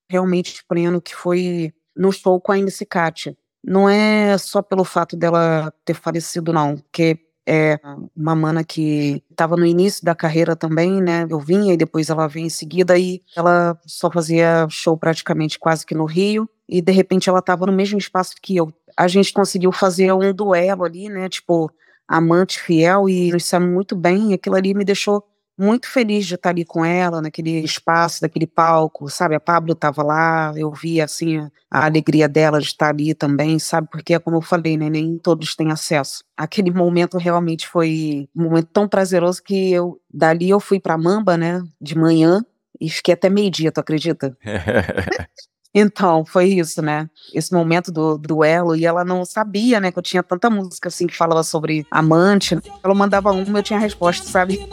realmente 0.10 0.64
pleno, 0.68 1.02
que 1.02 1.16
foi 1.16 1.74
no 1.96 2.12
show 2.12 2.40
com 2.40 2.52
a 2.52 2.60
MC 2.60 2.86
Katia. 2.86 3.38
Não 3.64 3.90
é 3.90 4.38
só 4.38 4.62
pelo 4.62 4.84
fato 4.84 5.16
dela 5.18 5.74
ter 5.84 5.94
falecido, 5.94 6.54
não, 6.54 6.78
porque 6.78 7.20
é 7.48 7.80
uma 8.16 8.36
mana 8.36 8.64
que 8.64 9.24
estava 9.30 9.56
no 9.56 9.66
início 9.66 10.04
da 10.04 10.16
carreira 10.16 10.56
também, 10.56 11.02
né? 11.02 11.28
Eu 11.30 11.40
vinha 11.40 11.74
e 11.74 11.78
depois 11.78 12.10
ela 12.10 12.28
veio 12.28 12.46
em 12.46 12.50
seguida 12.50 12.98
e 12.98 13.22
ela 13.36 13.80
só 13.86 14.10
fazia 14.12 14.68
show 14.70 14.98
praticamente 14.98 15.60
quase 15.60 15.86
que 15.86 15.94
no 15.94 16.06
Rio 16.06 16.50
e 16.68 16.82
de 16.82 16.92
repente 16.92 17.30
ela 17.30 17.40
estava 17.40 17.66
no 17.66 17.72
mesmo 17.72 17.98
espaço 17.98 18.36
que 18.42 18.56
eu. 18.56 18.74
A 18.98 19.08
gente 19.08 19.32
conseguiu 19.34 19.72
fazer 19.72 20.12
um 20.14 20.34
duelo 20.34 20.84
ali, 20.84 21.10
né? 21.10 21.30
Tipo, 21.30 21.72
amante 22.08 22.60
fiel 22.60 23.08
e 23.10 23.32
nos 23.32 23.46
saímos 23.46 23.70
muito 23.70 23.96
bem. 23.96 24.32
E 24.32 24.34
aquilo 24.34 24.56
ali 24.56 24.74
me 24.74 24.86
deixou 24.86 25.24
muito 25.58 25.88
feliz 25.88 26.26
de 26.26 26.36
estar 26.36 26.50
ali 26.50 26.66
com 26.66 26.84
ela, 26.84 27.22
naquele 27.22 27.60
espaço, 27.62 28.22
daquele 28.22 28.48
palco, 28.48 29.10
sabe? 29.10 29.36
A 29.36 29.40
Pablo 29.40 29.74
estava 29.74 30.04
lá, 30.04 30.54
eu 30.56 30.72
vi, 30.72 31.02
assim, 31.02 31.40
a 31.72 31.86
alegria 31.86 32.28
dela 32.28 32.60
de 32.60 32.68
estar 32.68 32.90
ali 32.90 33.14
também, 33.14 33.58
sabe? 33.60 33.88
Porque, 33.90 34.20
como 34.20 34.38
eu 34.38 34.42
falei, 34.42 34.78
né, 34.78 34.90
nem 34.90 35.18
todos 35.18 35.56
têm 35.56 35.72
acesso. 35.72 36.24
Aquele 36.36 36.72
momento 36.72 37.18
realmente 37.18 37.68
foi 37.68 38.28
um 38.36 38.44
momento 38.44 38.68
tão 38.74 38.88
prazeroso 38.88 39.42
que 39.44 39.72
eu, 39.72 40.00
dali 40.14 40.50
eu 40.50 40.60
fui 40.60 40.80
para 40.80 40.98
Mamba, 40.98 41.38
né, 41.38 41.64
de 41.82 41.98
manhã, 41.98 42.44
e 42.80 42.90
fiquei 42.90 43.14
até 43.14 43.30
meio-dia, 43.30 43.72
tu 43.72 43.80
acredita? 43.80 44.38
Então, 45.78 46.24
foi 46.24 46.46
isso, 46.46 46.82
né? 46.82 47.10
Esse 47.34 47.52
momento 47.52 47.92
do, 47.92 48.18
duelo, 48.18 48.78
e 48.78 48.86
ela 48.86 49.04
não 49.04 49.26
sabia, 49.26 49.82
né, 49.82 49.92
que 49.92 50.00
eu 50.00 50.04
tinha 50.04 50.24
tanta 50.24 50.50
música 50.50 50.88
assim 50.88 51.06
que 51.06 51.14
falava 51.14 51.44
sobre 51.44 51.86
amante. 51.92 52.58
Ela 52.82 52.96
mandava 52.96 53.34
uma, 53.34 53.60
eu 53.60 53.64
tinha 53.64 53.78
a 53.78 53.82
resposta, 53.82 54.26
sabe? 54.26 54.66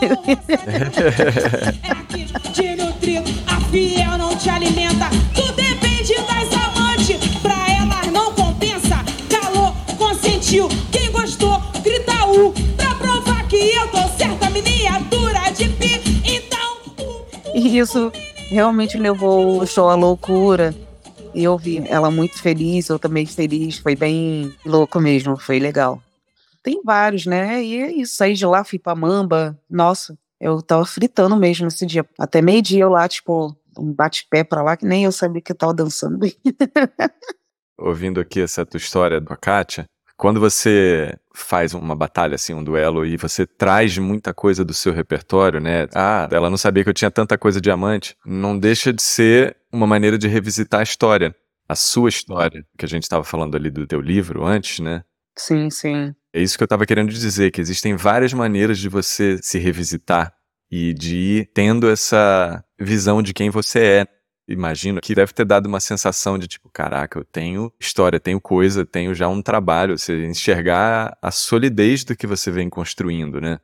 a 3.48 3.60
fiel 3.62 4.16
não 4.16 4.36
te 4.36 4.48
alimenta. 4.48 5.06
Tu 5.34 5.42
depende 5.54 6.14
das 6.14 6.52
amantes, 6.68 7.18
pra 7.42 7.56
elas 7.68 8.06
não 8.12 8.32
compensa. 8.34 9.04
Calor, 9.28 9.74
consentiu, 9.98 10.68
quem 10.92 11.10
gostou, 11.10 11.60
grita 11.82 12.26
u. 12.26 12.52
Pra 12.76 12.94
provar 12.94 13.48
que 13.48 13.56
eu 13.56 13.88
tô 13.88 14.06
certa, 14.16 14.48
miniatura 14.50 15.50
de 15.50 15.68
pi. 15.68 16.00
Então. 16.24 16.76
Isso 17.56 18.12
realmente 18.50 18.96
levou 18.96 19.60
o 19.60 19.66
show 19.66 19.90
à 19.90 19.96
loucura. 19.96 20.72
E 21.34 21.44
eu 21.44 21.56
vi 21.56 21.82
ela 21.88 22.10
muito 22.10 22.40
feliz, 22.40 22.88
eu 22.88 22.98
também 22.98 23.24
feliz, 23.24 23.78
foi 23.78 23.96
bem 23.96 24.54
louco 24.64 25.00
mesmo, 25.00 25.36
foi 25.36 25.58
legal. 25.58 26.02
Tem 26.62 26.80
vários, 26.84 27.26
né? 27.26 27.62
E 27.62 27.76
é 27.76 27.92
isso, 27.92 28.16
saí 28.16 28.34
de 28.34 28.46
lá, 28.46 28.62
fui 28.62 28.78
pra 28.78 28.94
Mamba, 28.94 29.58
nossa, 29.68 30.16
eu 30.40 30.60
tava 30.60 30.84
fritando 30.84 31.36
mesmo 31.36 31.68
esse 31.68 31.86
dia. 31.86 32.04
Até 32.18 32.42
meio-dia 32.42 32.84
eu 32.84 32.90
lá, 32.90 33.08
tipo, 33.08 33.56
um 33.78 33.92
bate-pé 33.92 34.44
pra 34.44 34.62
lá, 34.62 34.76
que 34.76 34.84
nem 34.84 35.04
eu 35.04 35.12
sabia 35.12 35.40
que 35.40 35.52
eu 35.52 35.56
tava 35.56 35.72
dançando. 35.72 36.26
Ouvindo 37.78 38.20
aqui 38.20 38.40
essa 38.40 38.64
tua 38.66 38.78
história 38.78 39.20
da 39.20 39.36
Kátia, 39.36 39.86
quando 40.16 40.38
você 40.38 41.16
faz 41.34 41.74
uma 41.74 41.96
batalha, 41.96 42.34
assim, 42.34 42.54
um 42.54 42.62
duelo, 42.62 43.04
e 43.04 43.16
você 43.16 43.46
traz 43.46 43.96
muita 43.98 44.32
coisa 44.32 44.64
do 44.64 44.74
seu 44.74 44.92
repertório, 44.92 45.60
né? 45.60 45.88
Ah, 45.94 46.28
ela 46.30 46.50
não 46.50 46.56
sabia 46.56 46.84
que 46.84 46.90
eu 46.90 46.94
tinha 46.94 47.10
tanta 47.10 47.36
coisa 47.38 47.60
diamante. 47.60 48.16
Não 48.24 48.56
deixa 48.56 48.92
de 48.92 49.02
ser 49.02 49.56
uma 49.72 49.86
maneira 49.86 50.18
de 50.18 50.28
revisitar 50.28 50.80
a 50.80 50.84
história. 50.84 51.34
A 51.68 51.74
sua 51.74 52.08
história, 52.08 52.66
que 52.76 52.84
a 52.84 52.88
gente 52.88 53.04
estava 53.04 53.24
falando 53.24 53.56
ali 53.56 53.70
do 53.70 53.86
teu 53.86 54.00
livro 54.00 54.44
antes, 54.44 54.80
né? 54.80 55.02
Sim, 55.36 55.70
sim. 55.70 56.14
É 56.32 56.42
isso 56.42 56.58
que 56.58 56.62
eu 56.62 56.66
estava 56.66 56.84
querendo 56.84 57.10
dizer, 57.10 57.50
que 57.50 57.60
existem 57.60 57.96
várias 57.96 58.32
maneiras 58.34 58.78
de 58.78 58.88
você 58.88 59.38
se 59.40 59.58
revisitar 59.58 60.34
e 60.70 60.92
de 60.92 61.16
ir 61.16 61.50
tendo 61.54 61.88
essa 61.88 62.62
visão 62.78 63.22
de 63.22 63.32
quem 63.32 63.48
você 63.48 63.78
é 63.78 64.06
imagino 64.48 65.00
que 65.00 65.14
deve 65.14 65.32
ter 65.32 65.44
dado 65.44 65.66
uma 65.66 65.80
sensação 65.80 66.38
de 66.38 66.46
tipo, 66.46 66.68
caraca, 66.70 67.18
eu 67.18 67.24
tenho 67.24 67.72
história, 67.78 68.20
tenho 68.20 68.40
coisa, 68.40 68.84
tenho 68.84 69.14
já 69.14 69.28
um 69.28 69.42
trabalho, 69.42 69.98
você 69.98 70.26
enxergar 70.26 71.16
a 71.22 71.30
solidez 71.30 72.04
do 72.04 72.16
que 72.16 72.26
você 72.26 72.50
vem 72.50 72.68
construindo, 72.68 73.40
né? 73.40 73.60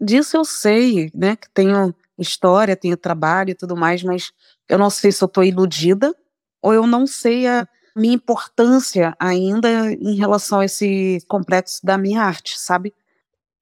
Disso 0.00 0.36
eu 0.36 0.44
sei, 0.44 1.10
né, 1.14 1.36
que 1.36 1.48
tenho 1.54 1.94
história, 2.18 2.76
tenho 2.76 2.96
trabalho 2.96 3.50
e 3.50 3.54
tudo 3.54 3.76
mais, 3.76 4.02
mas 4.02 4.30
eu 4.68 4.78
não 4.78 4.90
sei 4.90 5.12
se 5.12 5.22
eu 5.22 5.28
tô 5.28 5.42
iludida 5.42 6.14
ou 6.62 6.74
eu 6.74 6.86
não 6.86 7.06
sei 7.06 7.46
a 7.46 7.66
minha 7.96 8.14
importância 8.14 9.16
ainda 9.18 9.92
em 9.92 10.16
relação 10.16 10.60
a 10.60 10.64
esse 10.64 11.18
complexo 11.28 11.80
da 11.84 11.96
minha 11.96 12.22
arte, 12.22 12.58
sabe? 12.58 12.94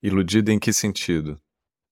Iludida 0.03 0.53
em 0.53 0.59
que 0.59 0.73
sentido? 0.73 1.41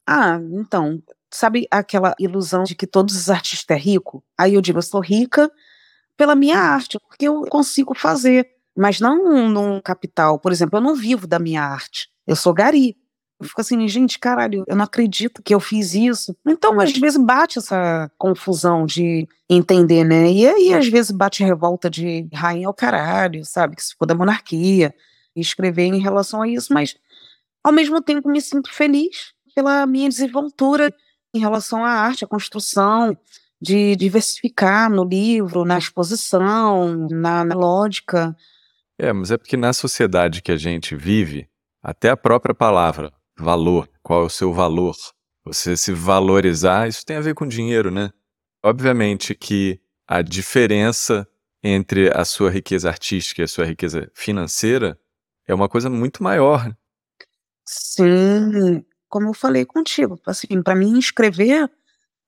Ah, 0.06 0.40
então, 0.52 1.02
sabe 1.30 1.66
aquela 1.70 2.14
ilusão 2.18 2.64
de 2.64 2.74
que 2.74 2.86
todos 2.86 3.16
os 3.16 3.30
artistas 3.30 3.76
é 3.76 3.80
rico? 3.80 4.24
Aí 4.36 4.54
eu 4.54 4.60
digo, 4.60 4.78
eu 4.78 4.82
sou 4.82 5.00
rica 5.00 5.50
pela 6.16 6.34
minha 6.34 6.58
arte, 6.58 6.98
porque 7.08 7.26
eu 7.26 7.42
consigo 7.46 7.94
fazer, 7.94 8.48
mas 8.76 9.00
não 9.00 9.48
num 9.48 9.80
capital. 9.80 10.38
Por 10.38 10.52
exemplo, 10.52 10.78
eu 10.78 10.82
não 10.82 10.94
vivo 10.94 11.26
da 11.26 11.38
minha 11.38 11.62
arte. 11.62 12.08
Eu 12.26 12.36
sou 12.36 12.52
gari. 12.52 12.96
Eu 13.43 13.49
fico 13.49 13.61
assim, 13.61 13.88
gente, 13.88 14.18
caralho, 14.18 14.64
eu 14.66 14.76
não 14.76 14.84
acredito 14.84 15.43
que 15.43 15.55
eu 15.55 15.59
fiz 15.61 15.95
isso. 15.95 16.36
Então, 16.47 16.80
às 16.80 16.93
vezes 16.93 17.18
bate 17.18 17.59
essa 17.59 18.11
confusão 18.16 18.86
de 18.86 19.26
entender, 19.51 20.05
né? 20.05 20.30
E 20.30 20.47
aí, 20.47 20.74
às 20.74 20.86
vezes, 20.86 21.11
bate 21.11 21.43
revolta 21.43 21.90
de 21.90 22.28
rainha 22.32 22.68
ao 22.68 22.74
caralho, 22.74 23.45
sabe? 23.45 23.74
Que 23.76 23.82
se 23.82 23.95
for 23.99 24.07
da 24.07 24.14
monarquia, 24.14 24.95
escrever 25.34 25.84
em 25.84 26.01
relação 26.01 26.43
a 26.43 26.49
isso, 26.49 26.72
mas 26.72 26.95
Ao 27.64 27.72
mesmo 27.72 28.03
tempo, 28.03 28.28
me 28.28 28.40
sinto 28.40 28.72
feliz 28.72 29.32
pela 29.55 29.86
minha 29.86 30.09
desenvoltura 30.09 30.93
em 31.34 31.38
relação 31.38 31.84
à 31.84 31.90
arte, 31.90 32.24
à 32.24 32.28
construção, 32.28 33.16
de 33.61 33.95
diversificar 33.95 34.90
no 34.90 35.05
livro, 35.05 35.64
na 35.64 35.78
exposição, 35.78 37.09
na, 37.09 37.45
na 37.45 37.55
lógica. 37.55 38.36
É, 38.99 39.12
mas 39.12 39.30
é 39.30 39.36
porque 39.36 39.57
na 39.57 39.72
sociedade 39.72 40.43
que 40.43 40.51
a 40.51 40.57
gente 40.57 40.97
vive, 40.97 41.49
até 41.80 42.11
a 42.11 42.16
própria 42.16 42.55
palavra, 42.55 43.12
valor, 43.38 43.88
qual 44.02 44.22
é 44.22 44.26
o 44.26 44.30
seu 44.30 44.52
valor? 44.52 44.94
Você 45.44 45.76
se 45.76 45.92
valorizar, 45.92 46.88
isso 46.88 47.04
tem 47.04 47.16
a 47.16 47.20
ver 47.20 47.34
com 47.34 47.46
dinheiro, 47.46 47.90
né? 47.90 48.10
Obviamente 48.62 49.34
que 49.34 49.80
a 50.06 50.22
diferença 50.22 51.26
entre 51.62 52.10
a 52.16 52.24
sua 52.24 52.50
riqueza 52.50 52.88
artística 52.88 53.40
e 53.40 53.44
a 53.44 53.48
sua 53.48 53.64
riqueza 53.64 54.10
financeira 54.14 54.98
é 55.46 55.54
uma 55.54 55.68
coisa 55.68 55.88
muito 55.88 56.22
maior. 56.22 56.74
Sim, 57.66 58.84
como 59.08 59.28
eu 59.28 59.34
falei 59.34 59.64
contigo, 59.64 60.20
assim, 60.26 60.62
para 60.62 60.74
mim 60.74 60.98
escrever 60.98 61.70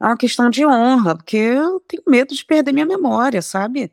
é 0.00 0.07
uma 0.07 0.16
questão 0.16 0.50
de 0.50 0.66
honra, 0.66 1.16
porque 1.16 1.36
eu 1.36 1.80
tenho 1.80 2.02
medo 2.07 2.34
de 2.34 2.44
perder 2.44 2.72
minha 2.72 2.86
memória, 2.86 3.40
sabe? 3.40 3.92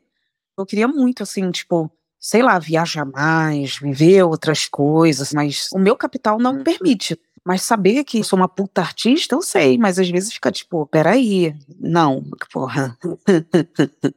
Eu 0.58 0.66
queria 0.66 0.86
muito, 0.86 1.22
assim, 1.22 1.50
tipo, 1.50 1.90
sei 2.22 2.40
lá, 2.40 2.56
viajar 2.60 3.04
mais, 3.04 3.78
viver 3.78 4.22
outras 4.22 4.68
coisas, 4.68 5.32
mas 5.32 5.68
o 5.74 5.78
meu 5.78 5.96
capital 5.96 6.38
não 6.38 6.52
me 6.52 6.62
permite. 6.62 7.18
Mas 7.44 7.62
saber 7.62 8.04
que 8.04 8.22
sou 8.22 8.38
uma 8.38 8.48
puta 8.48 8.80
artista, 8.80 9.34
eu 9.34 9.42
sei, 9.42 9.76
mas 9.76 9.98
às 9.98 10.08
vezes 10.08 10.32
fica 10.32 10.52
tipo, 10.52 10.86
peraí, 10.86 11.52
não, 11.80 12.22
porra. 12.52 12.96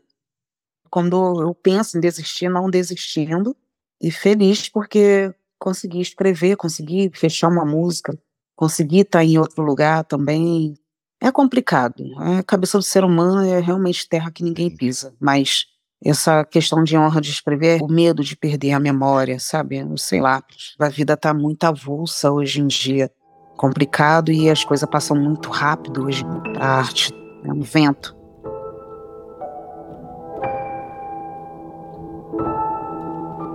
Quando 0.91 1.41
eu 1.41 1.56
penso 1.56 1.97
em 1.97 1.99
desistir, 1.99 2.47
não 2.47 2.70
desistindo, 2.70 3.58
e 3.99 4.12
feliz 4.12 4.70
porque 4.70 5.34
consegui 5.58 5.99
escrever, 5.99 6.56
consegui 6.58 7.10
fechar 7.12 7.47
uma 7.47 7.66
música, 7.66 8.16
consegui 8.56 8.99
estar 8.99 9.24
em 9.24 9.39
outro 9.39 9.64
lugar 9.64 10.03
também, 10.03 10.76
é 11.20 11.32
complicado. 11.32 12.03
A 12.20 12.43
cabeça 12.43 12.78
do 12.78 12.84
ser 12.84 13.03
humano 13.03 13.43
é 13.43 13.60
realmente 13.60 14.08
terra 14.08 14.30
que 14.30 14.43
ninguém 14.43 14.70
pisa. 14.70 15.16
Mas 15.20 15.66
essa 16.03 16.43
questão 16.43 16.83
de 16.83 16.97
honra 16.97 17.21
de 17.21 17.29
escrever, 17.29 17.81
o 17.81 17.87
medo 17.87 18.23
de 18.23 18.35
perder 18.35 18.73
a 18.73 18.79
memória, 18.79 19.39
sabe? 19.39 19.83
Sei 19.97 20.21
lá. 20.21 20.43
A 20.79 20.89
vida 20.89 21.13
está 21.13 21.33
muito 21.33 21.63
avulsa 21.63 22.31
hoje 22.31 22.61
em 22.61 22.67
dia. 22.67 23.11
Complicado 23.57 24.31
e 24.31 24.49
as 24.49 24.63
coisas 24.63 24.87
passam 24.89 25.15
muito 25.15 25.49
rápido 25.49 26.05
hoje. 26.05 26.23
A 26.59 26.79
arte 26.79 27.13
é 27.43 27.51
um 27.51 27.61
vento. 27.61 28.15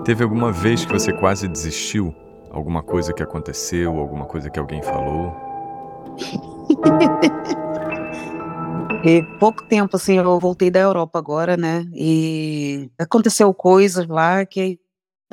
Teve 0.05 0.25
alguma 0.25 0.51
vez 0.51 0.85
que 0.85 0.93
você 0.93 1.13
quase 1.13 1.47
desistiu? 1.47 2.15
Alguma 2.51 2.83
coisa 2.83 3.13
que 3.13 3.23
aconteceu, 3.23 3.97
alguma 3.97 4.25
coisa 4.25 4.51
que 4.51 4.59
alguém 4.59 4.83
falou? 4.83 5.33
E 9.03 9.23
pouco 9.39 9.65
tempo, 9.65 9.97
assim, 9.97 10.19
eu 10.19 10.39
voltei 10.39 10.71
da 10.71 10.79
Europa 10.81 11.19
agora, 11.19 11.57
né? 11.57 11.87
E 11.95 12.91
aconteceu 12.99 13.53
coisas 13.55 14.07
lá 14.07 14.45
que 14.45 14.79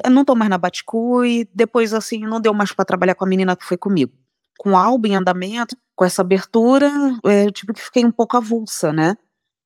eu 0.05 0.09
não 0.09 0.23
tô 0.23 0.35
mais 0.35 0.49
na 0.49 0.57
Baticu 0.57 1.25
e 1.25 1.49
depois, 1.53 1.93
assim, 1.93 2.19
não 2.19 2.39
deu 2.39 2.53
mais 2.53 2.71
para 2.71 2.85
trabalhar 2.85 3.15
com 3.15 3.25
a 3.25 3.27
menina 3.27 3.57
que 3.57 3.65
foi 3.65 3.75
comigo. 3.77 4.13
Com 4.57 4.77
álbum 4.77 5.09
em 5.09 5.15
andamento, 5.15 5.75
com 5.95 6.05
essa 6.05 6.21
abertura, 6.21 6.89
é, 7.25 7.45
eu 7.45 7.51
tipo 7.51 7.73
que 7.73 7.81
fiquei 7.81 8.05
um 8.05 8.11
pouco 8.11 8.37
avulsa, 8.37 8.93
né? 8.93 9.17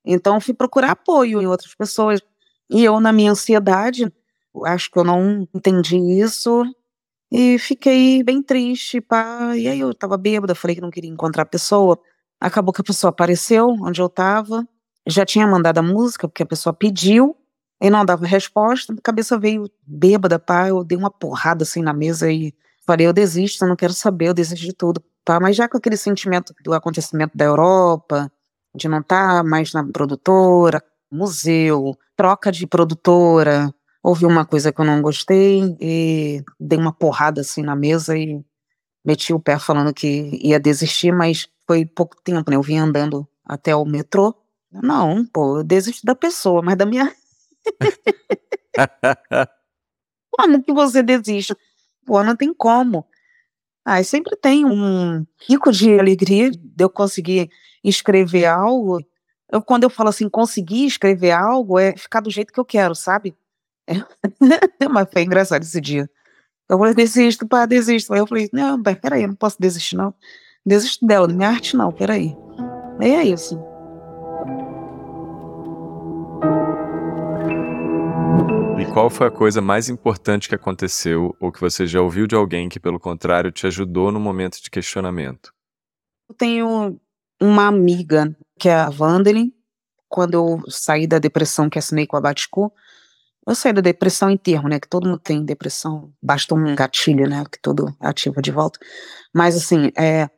Então 0.04 0.41
fui 0.41 0.54
procurar 0.54 0.91
apoio 0.91 1.39
em 1.41 1.45
outras 1.47 1.76
pessoas. 1.76 2.22
E 2.70 2.84
eu, 2.84 2.99
na 2.99 3.14
minha 3.14 3.32
ansiedade, 3.32 4.12
acho 4.66 4.89
que 4.89 4.97
eu 4.97 5.04
não 5.04 5.47
entendi 5.54 5.97
isso 5.97 6.64
e 7.32 7.60
fiquei 7.60 8.24
bem 8.24 8.41
triste, 8.41 8.99
pá. 8.99 9.56
E 9.56 9.68
aí 9.68 9.80
eu 9.80 9.93
tava 9.93 10.18
bêbada, 10.18 10.56
falei 10.56 10.76
que 10.76 10.82
não 10.82 10.91
queria 10.91 11.10
encontrar 11.10 11.43
a 11.43 11.45
pessoa. 11.45 11.99
Acabou 12.41 12.73
que 12.73 12.81
a 12.81 12.83
pessoa 12.83 13.09
apareceu 13.09 13.69
onde 13.81 14.01
eu 14.01 14.09
tava. 14.09 14.67
Já 15.07 15.23
tinha 15.25 15.45
mandado 15.45 15.77
a 15.77 15.83
música, 15.83 16.27
porque 16.27 16.43
a 16.43 16.45
pessoa 16.45 16.73
pediu, 16.73 17.37
e 17.81 17.89
não 17.89 18.05
dava 18.05 18.25
resposta. 18.25 18.93
A 18.93 19.01
cabeça 19.01 19.37
veio 19.37 19.69
bêbada, 19.85 20.37
pá. 20.39 20.69
Eu 20.69 20.83
dei 20.83 20.97
uma 20.97 21.11
porrada 21.11 21.63
assim 21.63 21.81
na 21.81 21.93
mesa 21.93 22.31
e 22.31 22.53
falei: 22.85 23.07
eu 23.07 23.13
desisto, 23.13 23.63
eu 23.63 23.69
não 23.69 23.75
quero 23.75 23.93
saber, 23.93 24.29
eu 24.29 24.33
desisto 24.33 24.65
de 24.65 24.73
tudo, 24.73 25.03
pá. 25.25 25.39
Mas 25.39 25.55
já 25.55 25.67
com 25.67 25.77
aquele 25.77 25.97
sentimento 25.97 26.53
do 26.63 26.73
acontecimento 26.73 27.37
da 27.37 27.45
Europa, 27.45 28.31
de 28.75 28.87
não 28.87 28.99
estar 28.99 29.37
tá 29.37 29.43
mais 29.43 29.73
na 29.73 29.83
produtora, 29.83 30.83
museu, 31.11 31.97
troca 32.15 32.51
de 32.51 32.67
produtora, 32.67 33.73
ouvi 34.03 34.25
uma 34.25 34.45
coisa 34.45 34.71
que 34.71 34.79
eu 34.79 34.85
não 34.85 35.01
gostei 35.01 35.75
e 35.79 36.43
dei 36.59 36.77
uma 36.77 36.93
porrada 36.93 37.41
assim 37.41 37.61
na 37.63 37.75
mesa 37.75 38.17
e 38.17 38.43
meti 39.03 39.33
o 39.33 39.39
pé 39.39 39.57
falando 39.59 39.93
que 39.93 40.39
ia 40.41 40.59
desistir, 40.59 41.11
mas 41.11 41.47
foi 41.72 41.86
pouco 41.86 42.22
tempo, 42.22 42.51
né? 42.51 42.57
Eu 42.57 42.61
vim 42.61 42.76
andando 42.76 43.26
até 43.45 43.74
o 43.74 43.86
metrô. 43.86 44.36
Não, 44.69 45.26
pô, 45.26 45.59
eu 45.59 45.63
desisto 45.63 46.05
da 46.05 46.13
pessoa, 46.13 46.61
mas 46.61 46.76
da 46.76 46.86
minha. 46.86 47.15
como 50.30 50.61
que 50.61 50.74
você 50.74 51.01
desiste? 51.01 51.55
Pô, 52.05 52.22
não 52.26 52.36
tem 52.36 52.53
como. 52.53 53.05
Ah, 53.86 54.03
sempre 54.03 54.36
tem 54.36 54.65
um 54.65 55.26
rico 55.47 55.72
de 55.72 55.97
alegria 55.97 56.51
de 56.51 56.84
eu 56.84 56.89
conseguir 56.89 57.49
escrever 57.82 58.47
algo. 58.47 58.99
Eu, 59.49 59.61
quando 59.61 59.84
eu 59.84 59.89
falo 59.89 60.09
assim, 60.09 60.28
conseguir 60.28 60.86
escrever 60.86 61.32
algo, 61.32 61.80
é 61.80 61.95
ficar 61.95 62.19
do 62.19 62.30
jeito 62.30 62.51
que 62.51 62.59
eu 62.59 62.65
quero, 62.65 62.93
sabe? 62.93 63.34
Mas 64.91 65.07
foi 65.09 65.22
engraçado 65.22 65.63
esse 65.63 65.80
dia. 65.80 66.09
Eu 66.67 66.78
falei, 66.78 66.93
desisto, 66.93 67.47
pá, 67.47 67.65
desisto. 67.65 68.13
Aí 68.13 68.19
eu 68.19 68.28
falei, 68.28 68.49
não, 68.51 68.82
peraí, 68.84 69.22
eu 69.24 69.30
não 69.30 69.36
posso 69.36 69.55
desistir, 69.57 69.95
não. 69.95 70.13
Desisto 70.66 71.05
dela, 71.05 71.28
minha 71.28 71.49
arte, 71.49 71.76
não, 71.76 71.91
peraí. 71.91 72.36
E 72.99 73.05
é 73.05 73.24
isso. 73.24 73.59
E 78.80 78.86
qual 78.93 79.09
foi 79.09 79.28
a 79.28 79.32
coisa 79.32 79.59
mais 79.62 79.89
importante 79.89 80.47
que 80.47 80.55
aconteceu 80.55 81.36
ou 81.39 81.51
que 81.51 81.59
você 81.59 81.88
já 81.88 82.01
ouviu 82.01 82.28
de 82.28 82.36
alguém 82.36 82.70
que, 82.70 82.80
pelo 82.80 82.99
contrário, 82.99 83.51
te 83.51 83.66
ajudou 83.66 84.12
no 84.12 84.20
momento 84.20 84.62
de 84.62 84.70
questionamento? 84.70 85.51
Eu 86.30 86.36
tenho 86.36 86.99
uma 87.41 87.68
amiga, 87.68 88.36
que 88.59 88.70
é 88.70 88.76
a 88.76 88.89
Vandelin. 88.89 89.51
Quando 90.07 90.34
eu 90.36 90.62
saí 90.70 91.07
da 91.07 91.18
depressão 91.18 91.70
que 91.70 91.80
assinei 91.80 92.05
com 92.05 92.18
a 92.18 92.22
Baticu, 92.22 92.72
eu 93.47 93.55
saí 93.55 93.73
da 93.73 93.81
depressão 93.81 94.29
em 94.29 94.37
termo, 94.37 94.69
né? 94.69 94.79
Que 94.79 94.87
todo 94.87 95.07
mundo 95.07 95.19
tem 95.19 95.43
depressão, 95.43 96.13
basta 96.21 96.53
um 96.53 96.75
gatilho, 96.75 97.27
né? 97.27 97.43
Que 97.51 97.59
tudo 97.61 97.95
ativa 97.99 98.41
de 98.41 98.51
volta. 98.51 98.79
Mas 99.33 99.55
assim, 99.55 99.91
é, 99.97 100.29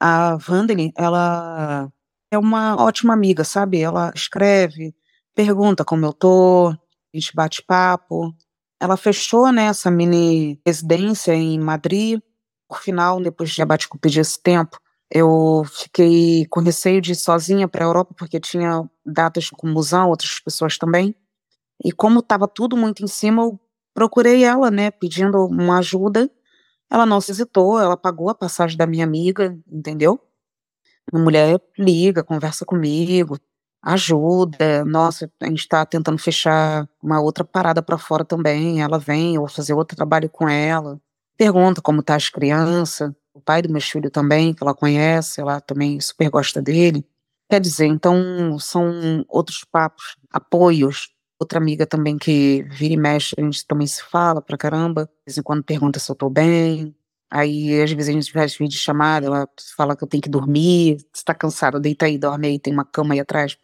a 0.00 0.36
Vandelin, 0.36 0.92
ela 0.96 1.90
é 2.30 2.38
uma 2.38 2.76
ótima 2.82 3.14
amiga, 3.14 3.44
sabe? 3.44 3.80
Ela 3.80 4.12
escreve, 4.14 4.94
pergunta 5.34 5.84
como 5.84 6.04
eu 6.06 6.12
tô, 6.12 6.68
a 6.68 6.76
gente 7.18 7.34
bate 7.34 7.62
papo. 7.62 8.34
Ela 8.80 8.96
fechou, 8.96 9.52
né, 9.52 9.66
essa 9.66 9.90
mini 9.90 10.60
residência 10.66 11.34
em 11.34 11.58
Madrid. 11.58 12.20
Por 12.68 12.80
final, 12.80 13.20
depois 13.22 13.50
de 13.50 13.62
abate 13.62 13.88
pedir 14.00 14.20
esse 14.20 14.42
tempo, 14.42 14.78
eu 15.10 15.62
fiquei 15.70 16.46
com 16.50 16.60
receio 16.60 17.00
de 17.00 17.12
ir 17.12 17.14
sozinha 17.14 17.68
para 17.68 17.84
a 17.84 17.88
Europa, 17.88 18.14
porque 18.18 18.40
tinha 18.40 18.82
datas 19.06 19.48
com 19.50 19.68
musão, 19.68 20.08
outras 20.08 20.40
pessoas 20.40 20.76
também. 20.76 21.14
E 21.84 21.92
como 21.92 22.20
estava 22.20 22.48
tudo 22.48 22.76
muito 22.76 23.04
em 23.04 23.06
cima, 23.06 23.42
eu 23.42 23.60
procurei 23.92 24.42
ela, 24.42 24.70
né, 24.70 24.90
pedindo 24.90 25.46
uma 25.46 25.78
ajuda. 25.78 26.30
Ela 26.90 27.04
não 27.04 27.20
se 27.20 27.30
hesitou, 27.30 27.78
ela 27.78 27.96
pagou 27.96 28.30
a 28.30 28.34
passagem 28.34 28.76
da 28.76 28.86
minha 28.86 29.04
amiga, 29.04 29.56
entendeu? 29.70 30.18
A 31.12 31.18
mulher 31.18 31.60
liga, 31.78 32.24
conversa 32.24 32.64
comigo, 32.64 33.38
ajuda. 33.82 34.84
Nossa, 34.84 35.30
a 35.40 35.46
gente 35.46 35.60
está 35.60 35.84
tentando 35.84 36.18
fechar 36.18 36.88
uma 37.02 37.20
outra 37.20 37.44
parada 37.44 37.82
para 37.82 37.98
fora 37.98 38.24
também. 38.24 38.80
Ela 38.80 38.98
vem, 38.98 39.34
eu 39.34 39.42
vou 39.42 39.50
fazer 39.50 39.74
outro 39.74 39.96
trabalho 39.96 40.30
com 40.30 40.48
ela. 40.48 40.98
Pergunta 41.36 41.82
como 41.82 42.02
tá 42.02 42.14
as 42.16 42.30
crianças. 42.30 43.12
O 43.34 43.40
pai 43.40 43.60
do 43.60 43.70
meu 43.70 43.82
filho 43.82 44.10
também, 44.10 44.54
que 44.54 44.62
ela 44.62 44.74
conhece, 44.74 45.40
ela 45.40 45.60
também 45.60 46.00
super 46.00 46.30
gosta 46.30 46.62
dele. 46.62 47.04
Quer 47.50 47.60
dizer, 47.60 47.86
então 47.86 48.58
são 48.58 49.24
outros 49.28 49.64
papos, 49.64 50.16
apoios 50.32 51.13
Outra 51.38 51.58
amiga 51.58 51.86
também 51.86 52.16
que 52.16 52.64
vira 52.70 52.94
e 52.94 52.96
mexe, 52.96 53.34
a 53.36 53.42
gente 53.42 53.66
também 53.66 53.86
se 53.86 54.02
fala 54.02 54.40
pra 54.40 54.56
caramba. 54.56 55.06
De 55.06 55.10
vez 55.26 55.38
em 55.38 55.42
quando 55.42 55.64
pergunta 55.64 55.98
se 55.98 56.10
eu 56.10 56.14
tô 56.14 56.30
bem. 56.30 56.94
Aí, 57.30 57.82
às 57.82 57.90
vezes, 57.90 58.08
a 58.08 58.12
gente 58.12 58.32
faz 58.32 58.56
vídeo 58.56 58.78
chamada, 58.78 59.26
ela 59.26 59.48
fala 59.76 59.96
que 59.96 60.04
eu 60.04 60.08
tenho 60.08 60.22
que 60.22 60.28
dormir. 60.28 60.98
Se 61.12 61.24
tá 61.24 61.34
cansada, 61.34 61.80
deita 61.80 62.06
aí, 62.06 62.16
dorme 62.16 62.46
aí, 62.46 62.58
tem 62.58 62.72
uma 62.72 62.84
cama 62.84 63.14
aí 63.14 63.20
atrás. 63.20 63.56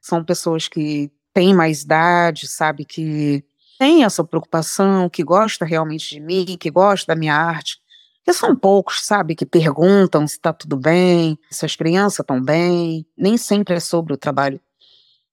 São 0.00 0.24
pessoas 0.24 0.66
que 0.66 1.10
têm 1.32 1.54
mais 1.54 1.82
idade, 1.82 2.48
sabe, 2.48 2.84
que 2.84 3.44
têm 3.78 4.04
essa 4.04 4.24
preocupação, 4.24 5.08
que 5.08 5.22
gosta 5.22 5.64
realmente 5.64 6.10
de 6.10 6.20
mim, 6.20 6.56
que 6.58 6.70
gosta 6.70 7.14
da 7.14 7.18
minha 7.18 7.36
arte. 7.36 7.78
Porque 8.24 8.38
são 8.38 8.54
poucos, 8.54 9.04
sabe, 9.04 9.34
que 9.34 9.46
perguntam 9.46 10.26
se 10.26 10.40
tá 10.40 10.52
tudo 10.52 10.76
bem, 10.76 11.38
se 11.50 11.64
as 11.64 11.74
crianças 11.76 12.20
estão 12.20 12.42
bem. 12.42 13.06
Nem 13.16 13.36
sempre 13.36 13.74
é 13.74 13.80
sobre 13.80 14.12
o 14.12 14.16
trabalho 14.16 14.60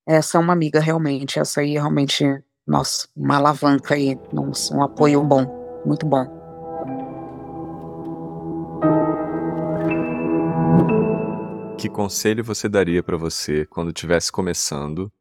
essa 0.09 0.39
é 0.39 0.41
uma 0.41 0.53
amiga 0.53 0.79
realmente, 0.79 1.37
essa 1.37 1.61
aí 1.61 1.73
realmente, 1.73 2.25
nossa, 2.65 3.07
uma 3.15 3.35
alavanca 3.35 3.93
aí, 3.93 4.17
nossa, 4.33 4.75
um 4.75 4.81
apoio 4.81 5.23
bom, 5.23 5.45
muito 5.85 6.03
bom. 6.03 6.25
Que 11.77 11.87
conselho 11.87 12.43
você 12.43 12.67
daria 12.67 13.03
para 13.03 13.17
você 13.17 13.67
quando 13.67 13.89
estivesse 13.89 14.31
começando, 14.31 15.13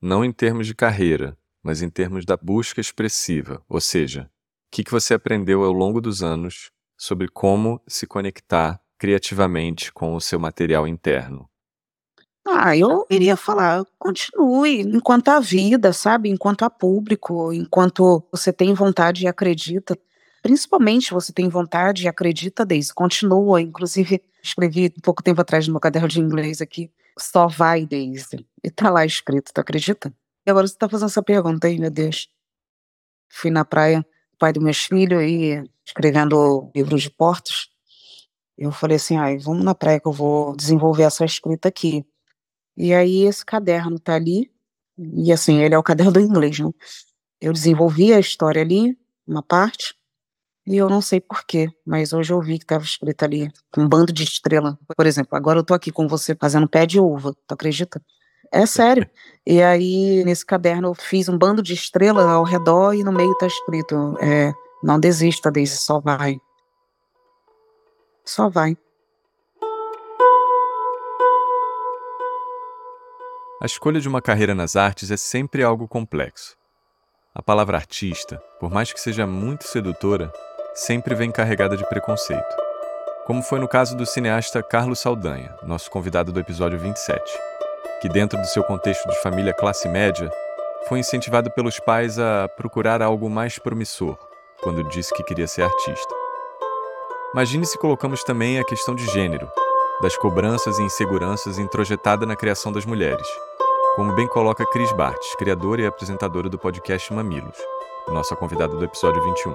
não 0.00 0.24
em 0.24 0.30
termos 0.30 0.68
de 0.68 0.74
carreira, 0.74 1.36
mas 1.60 1.82
em 1.82 1.90
termos 1.90 2.24
da 2.24 2.36
busca 2.36 2.80
expressiva, 2.80 3.60
ou 3.68 3.80
seja, 3.80 4.30
o 4.68 4.76
que, 4.76 4.84
que 4.84 4.92
você 4.92 5.14
aprendeu 5.14 5.64
ao 5.64 5.72
longo 5.72 6.00
dos 6.00 6.22
anos 6.22 6.70
sobre 6.96 7.26
como 7.26 7.82
se 7.88 8.06
conectar 8.06 8.80
criativamente 8.96 9.92
com 9.92 10.14
o 10.14 10.20
seu 10.20 10.38
material 10.38 10.86
interno? 10.86 11.50
Ah, 12.50 12.74
eu 12.74 13.06
iria 13.10 13.36
falar, 13.36 13.84
continue 13.98 14.80
enquanto 14.80 15.28
há 15.28 15.38
vida, 15.38 15.92
sabe? 15.92 16.30
Enquanto 16.30 16.62
há 16.62 16.70
público, 16.70 17.52
enquanto 17.52 18.24
você 18.32 18.50
tem 18.50 18.72
vontade 18.72 19.24
e 19.24 19.28
acredita. 19.28 19.98
Principalmente 20.42 21.12
você 21.12 21.30
tem 21.30 21.46
vontade 21.50 22.04
e 22.04 22.08
acredita, 22.08 22.64
Deise, 22.64 22.94
continua. 22.94 23.60
Inclusive, 23.60 24.22
escrevi 24.42 24.90
um 24.96 25.00
pouco 25.02 25.22
tempo 25.22 25.42
atrás 25.42 25.66
no 25.66 25.74
meu 25.74 25.80
caderno 25.80 26.08
de 26.08 26.20
inglês 26.20 26.62
aqui, 26.62 26.90
só 27.18 27.46
vai, 27.48 27.84
Deise. 27.84 28.46
E 28.64 28.70
tá 28.70 28.88
lá 28.88 29.04
escrito, 29.04 29.52
tu 29.52 29.60
acredita? 29.60 30.10
E 30.46 30.50
agora 30.50 30.66
você 30.66 30.74
tá 30.74 30.88
fazendo 30.88 31.08
essa 31.08 31.22
pergunta 31.22 31.66
aí, 31.66 31.78
meu 31.78 31.90
Deus. 31.90 32.30
Fui 33.28 33.50
na 33.50 33.62
praia, 33.62 34.06
pai 34.38 34.54
dos 34.54 34.62
meus 34.62 34.78
filhos, 34.78 35.22
e 35.22 35.62
escrevendo 35.84 36.70
livros 36.74 37.02
de 37.02 37.10
portos. 37.10 37.68
Eu 38.56 38.72
falei 38.72 38.96
assim, 38.96 39.18
ai, 39.18 39.36
vamos 39.36 39.62
na 39.62 39.74
praia 39.74 40.00
que 40.00 40.08
eu 40.08 40.12
vou 40.12 40.56
desenvolver 40.56 41.02
essa 41.02 41.26
escrita 41.26 41.68
aqui. 41.68 42.06
E 42.78 42.94
aí 42.94 43.24
esse 43.24 43.44
caderno 43.44 43.98
tá 43.98 44.14
ali, 44.14 44.48
e 44.96 45.32
assim, 45.32 45.58
ele 45.58 45.74
é 45.74 45.78
o 45.78 45.82
caderno 45.82 46.12
do 46.12 46.20
inglês, 46.20 46.60
né? 46.60 46.70
Eu 47.40 47.52
desenvolvi 47.52 48.12
a 48.12 48.20
história 48.20 48.62
ali, 48.62 48.96
uma 49.26 49.42
parte, 49.42 49.96
e 50.64 50.76
eu 50.76 50.88
não 50.88 51.00
sei 51.00 51.20
porquê, 51.20 51.68
mas 51.84 52.12
hoje 52.12 52.32
eu 52.32 52.40
vi 52.40 52.56
que 52.56 52.64
estava 52.64 52.84
escrito 52.84 53.24
ali, 53.24 53.50
um 53.76 53.88
bando 53.88 54.12
de 54.12 54.22
estrela. 54.22 54.78
Por 54.96 55.06
exemplo, 55.06 55.36
agora 55.36 55.58
eu 55.58 55.64
tô 55.64 55.74
aqui 55.74 55.90
com 55.90 56.06
você 56.06 56.36
fazendo 56.36 56.68
pé 56.68 56.86
de 56.86 57.00
uva, 57.00 57.34
tu 57.48 57.52
acredita? 57.52 58.00
É 58.52 58.64
sério. 58.64 59.10
E 59.44 59.60
aí, 59.60 60.22
nesse 60.24 60.46
caderno, 60.46 60.88
eu 60.88 60.94
fiz 60.94 61.28
um 61.28 61.36
bando 61.36 61.62
de 61.62 61.74
estrela 61.74 62.30
ao 62.30 62.44
redor 62.44 62.94
e 62.94 63.02
no 63.02 63.12
meio 63.12 63.36
tá 63.38 63.46
escrito: 63.46 64.16
é, 64.20 64.52
não 64.82 65.00
desista, 65.00 65.50
Daisy, 65.50 65.78
só 65.78 66.00
vai. 66.00 66.38
Só 68.24 68.48
vai. 68.48 68.76
A 73.60 73.66
escolha 73.66 74.00
de 74.00 74.08
uma 74.08 74.22
carreira 74.22 74.54
nas 74.54 74.76
artes 74.76 75.10
é 75.10 75.16
sempre 75.16 75.64
algo 75.64 75.88
complexo. 75.88 76.56
A 77.34 77.42
palavra 77.42 77.76
artista, 77.76 78.40
por 78.60 78.70
mais 78.70 78.92
que 78.92 79.00
seja 79.00 79.26
muito 79.26 79.64
sedutora, 79.64 80.32
sempre 80.74 81.12
vem 81.12 81.32
carregada 81.32 81.76
de 81.76 81.84
preconceito. 81.88 82.56
Como 83.26 83.42
foi 83.42 83.58
no 83.58 83.66
caso 83.66 83.96
do 83.96 84.06
cineasta 84.06 84.62
Carlos 84.62 85.00
Saldanha, 85.00 85.56
nosso 85.64 85.90
convidado 85.90 86.30
do 86.30 86.38
episódio 86.38 86.78
27, 86.78 87.20
que, 88.00 88.08
dentro 88.08 88.40
do 88.40 88.46
seu 88.46 88.62
contexto 88.62 89.08
de 89.08 89.20
família 89.22 89.52
classe 89.52 89.88
média, 89.88 90.30
foi 90.88 91.00
incentivado 91.00 91.50
pelos 91.50 91.80
pais 91.80 92.16
a 92.16 92.46
procurar 92.48 93.02
algo 93.02 93.28
mais 93.28 93.58
promissor 93.58 94.16
quando 94.62 94.84
disse 94.84 95.12
que 95.12 95.24
queria 95.24 95.48
ser 95.48 95.62
artista. 95.62 96.14
Imagine 97.34 97.66
se 97.66 97.76
colocamos 97.76 98.22
também 98.22 98.60
a 98.60 98.64
questão 98.64 98.94
de 98.94 99.04
gênero, 99.06 99.50
das 100.00 100.16
cobranças 100.16 100.78
e 100.78 100.82
inseguranças 100.82 101.58
introjetada 101.58 102.24
na 102.24 102.36
criação 102.36 102.70
das 102.70 102.86
mulheres, 102.86 103.26
como 103.96 104.14
bem 104.14 104.28
coloca 104.28 104.64
Cris 104.66 104.92
Bartz, 104.92 105.34
criadora 105.34 105.82
e 105.82 105.86
apresentadora 105.86 106.48
do 106.48 106.56
podcast 106.56 107.12
Mamilos, 107.12 107.58
nossa 108.06 108.36
convidada 108.36 108.76
do 108.76 108.84
episódio 108.84 109.20
21. 109.20 109.54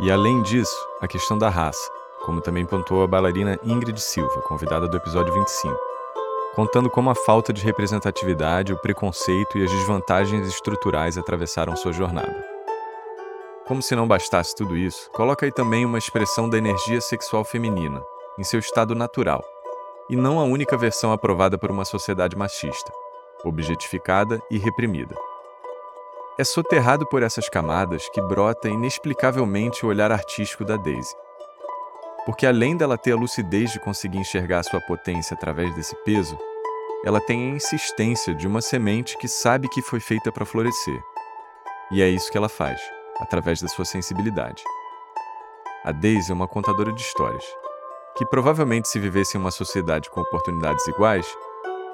E 0.00 0.10
além 0.10 0.42
disso, 0.42 0.76
a 1.00 1.08
questão 1.08 1.38
da 1.38 1.48
raça, 1.48 1.90
como 2.22 2.42
também 2.42 2.66
pontuou 2.66 3.02
a 3.02 3.06
bailarina 3.06 3.58
Ingrid 3.64 3.98
Silva, 3.98 4.42
convidada 4.42 4.86
do 4.86 4.96
episódio 4.98 5.32
25, 5.32 5.74
contando 6.54 6.90
como 6.90 7.08
a 7.08 7.14
falta 7.14 7.50
de 7.50 7.62
representatividade, 7.62 8.74
o 8.74 8.78
preconceito 8.78 9.56
e 9.56 9.64
as 9.64 9.70
desvantagens 9.70 10.46
estruturais 10.46 11.16
atravessaram 11.16 11.74
sua 11.76 11.92
jornada. 11.92 12.44
Como 13.66 13.80
se 13.80 13.96
não 13.96 14.06
bastasse 14.06 14.54
tudo 14.54 14.76
isso, 14.76 15.10
coloca 15.12 15.46
aí 15.46 15.50
também 15.50 15.86
uma 15.86 15.96
expressão 15.96 16.46
da 16.46 16.58
energia 16.58 17.00
sexual 17.00 17.42
feminina, 17.42 18.04
em 18.38 18.44
seu 18.44 18.60
estado 18.60 18.94
natural, 18.94 19.44
e 20.08 20.16
não 20.16 20.38
a 20.38 20.44
única 20.44 20.76
versão 20.76 21.12
aprovada 21.12 21.58
por 21.58 21.70
uma 21.70 21.84
sociedade 21.84 22.36
machista 22.36 22.92
objetificada 23.44 24.40
e 24.50 24.58
reprimida. 24.58 25.14
É 26.38 26.44
soterrado 26.44 27.06
por 27.06 27.22
essas 27.22 27.48
camadas 27.48 28.08
que 28.10 28.20
brota 28.20 28.68
inexplicavelmente 28.68 29.84
o 29.84 29.88
olhar 29.88 30.12
artístico 30.12 30.64
da 30.64 30.76
Daisy. 30.76 31.14
Porque 32.24 32.46
além 32.46 32.76
dela 32.76 32.98
ter 32.98 33.12
a 33.12 33.16
lucidez 33.16 33.70
de 33.70 33.80
conseguir 33.80 34.18
enxergar 34.18 34.62
sua 34.64 34.80
potência 34.80 35.34
através 35.34 35.74
desse 35.74 35.94
peso, 36.04 36.38
ela 37.04 37.20
tem 37.20 37.52
a 37.52 37.54
insistência 37.54 38.34
de 38.34 38.46
uma 38.46 38.60
semente 38.60 39.16
que 39.16 39.28
sabe 39.28 39.68
que 39.68 39.80
foi 39.80 40.00
feita 40.00 40.32
para 40.32 40.44
florescer. 40.44 41.00
E 41.90 42.02
é 42.02 42.08
isso 42.08 42.30
que 42.30 42.36
ela 42.36 42.48
faz, 42.48 42.80
através 43.20 43.62
da 43.62 43.68
sua 43.68 43.84
sensibilidade. 43.84 44.62
A 45.84 45.92
Daisy 45.92 46.32
é 46.32 46.34
uma 46.34 46.48
contadora 46.48 46.92
de 46.92 47.00
histórias, 47.00 47.44
que 48.16 48.24
provavelmente 48.24 48.88
se 48.88 48.98
vivesse 48.98 49.36
em 49.36 49.40
uma 49.40 49.50
sociedade 49.50 50.10
com 50.10 50.20
oportunidades 50.20 50.86
iguais, 50.88 51.26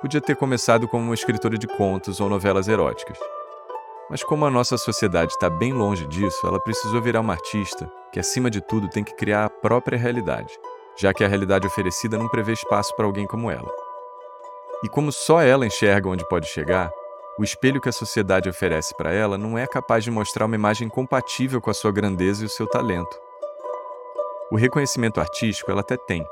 podia 0.01 0.21
ter 0.21 0.37
começado 0.37 0.87
como 0.87 1.05
uma 1.05 1.15
escritora 1.15 1.59
de 1.59 1.67
contos 1.67 2.21
ou 2.21 2.29
novelas 2.29 2.69
eróticas. 2.69 3.19
Mas 4.09 4.23
como 4.23 4.45
a 4.45 4.51
nossa 4.51 4.77
sociedade 4.77 5.33
está 5.33 5.49
bem 5.49 5.73
longe 5.73 6.07
disso, 6.07 6.47
ela 6.47 6.61
precisou 6.61 7.01
virar 7.01 7.21
uma 7.21 7.33
artista 7.33 7.91
que, 8.13 8.21
acima 8.21 8.51
de 8.51 8.61
tudo, 8.61 8.89
tem 8.89 9.03
que 9.03 9.15
criar 9.15 9.47
a 9.47 9.51
própria 9.51 9.99
realidade, 9.99 10.53
já 10.97 11.15
que 11.15 11.25
a 11.25 11.29
realidade 11.29 11.67
oferecida 11.67 12.19
não 12.19 12.29
prevê 12.29 12.53
espaço 12.53 12.95
para 12.95 13.07
alguém 13.07 13.27
como 13.27 13.51
ela. 13.51 13.71
E 14.85 14.89
como 14.89 15.11
só 15.11 15.41
ela 15.41 15.67
enxerga 15.67 16.09
onde 16.09 16.29
pode 16.29 16.47
chegar, 16.47 16.91
o 17.39 17.43
espelho 17.43 17.81
que 17.81 17.89
a 17.89 17.93
sociedade 17.93 18.49
oferece 18.49 18.95
para 18.95 19.13
ela 19.13 19.39
não 19.39 19.57
é 19.57 19.67
capaz 19.67 20.05
de 20.05 20.11
mostrar 20.11 20.45
uma 20.45 20.55
imagem 20.55 20.89
compatível 20.89 21.61
com 21.61 21.71
a 21.71 21.75
sua 21.75 21.91
grandeza 21.91 22.43
e 22.43 22.47
o 22.47 22.51
seu 22.51 22.67
talento. 22.67 23.19
O 24.53 24.57
reconhecimento 24.57 25.19
artístico 25.19 25.71
ela 25.71 25.81
até 25.81 25.97
tem, 25.97 26.27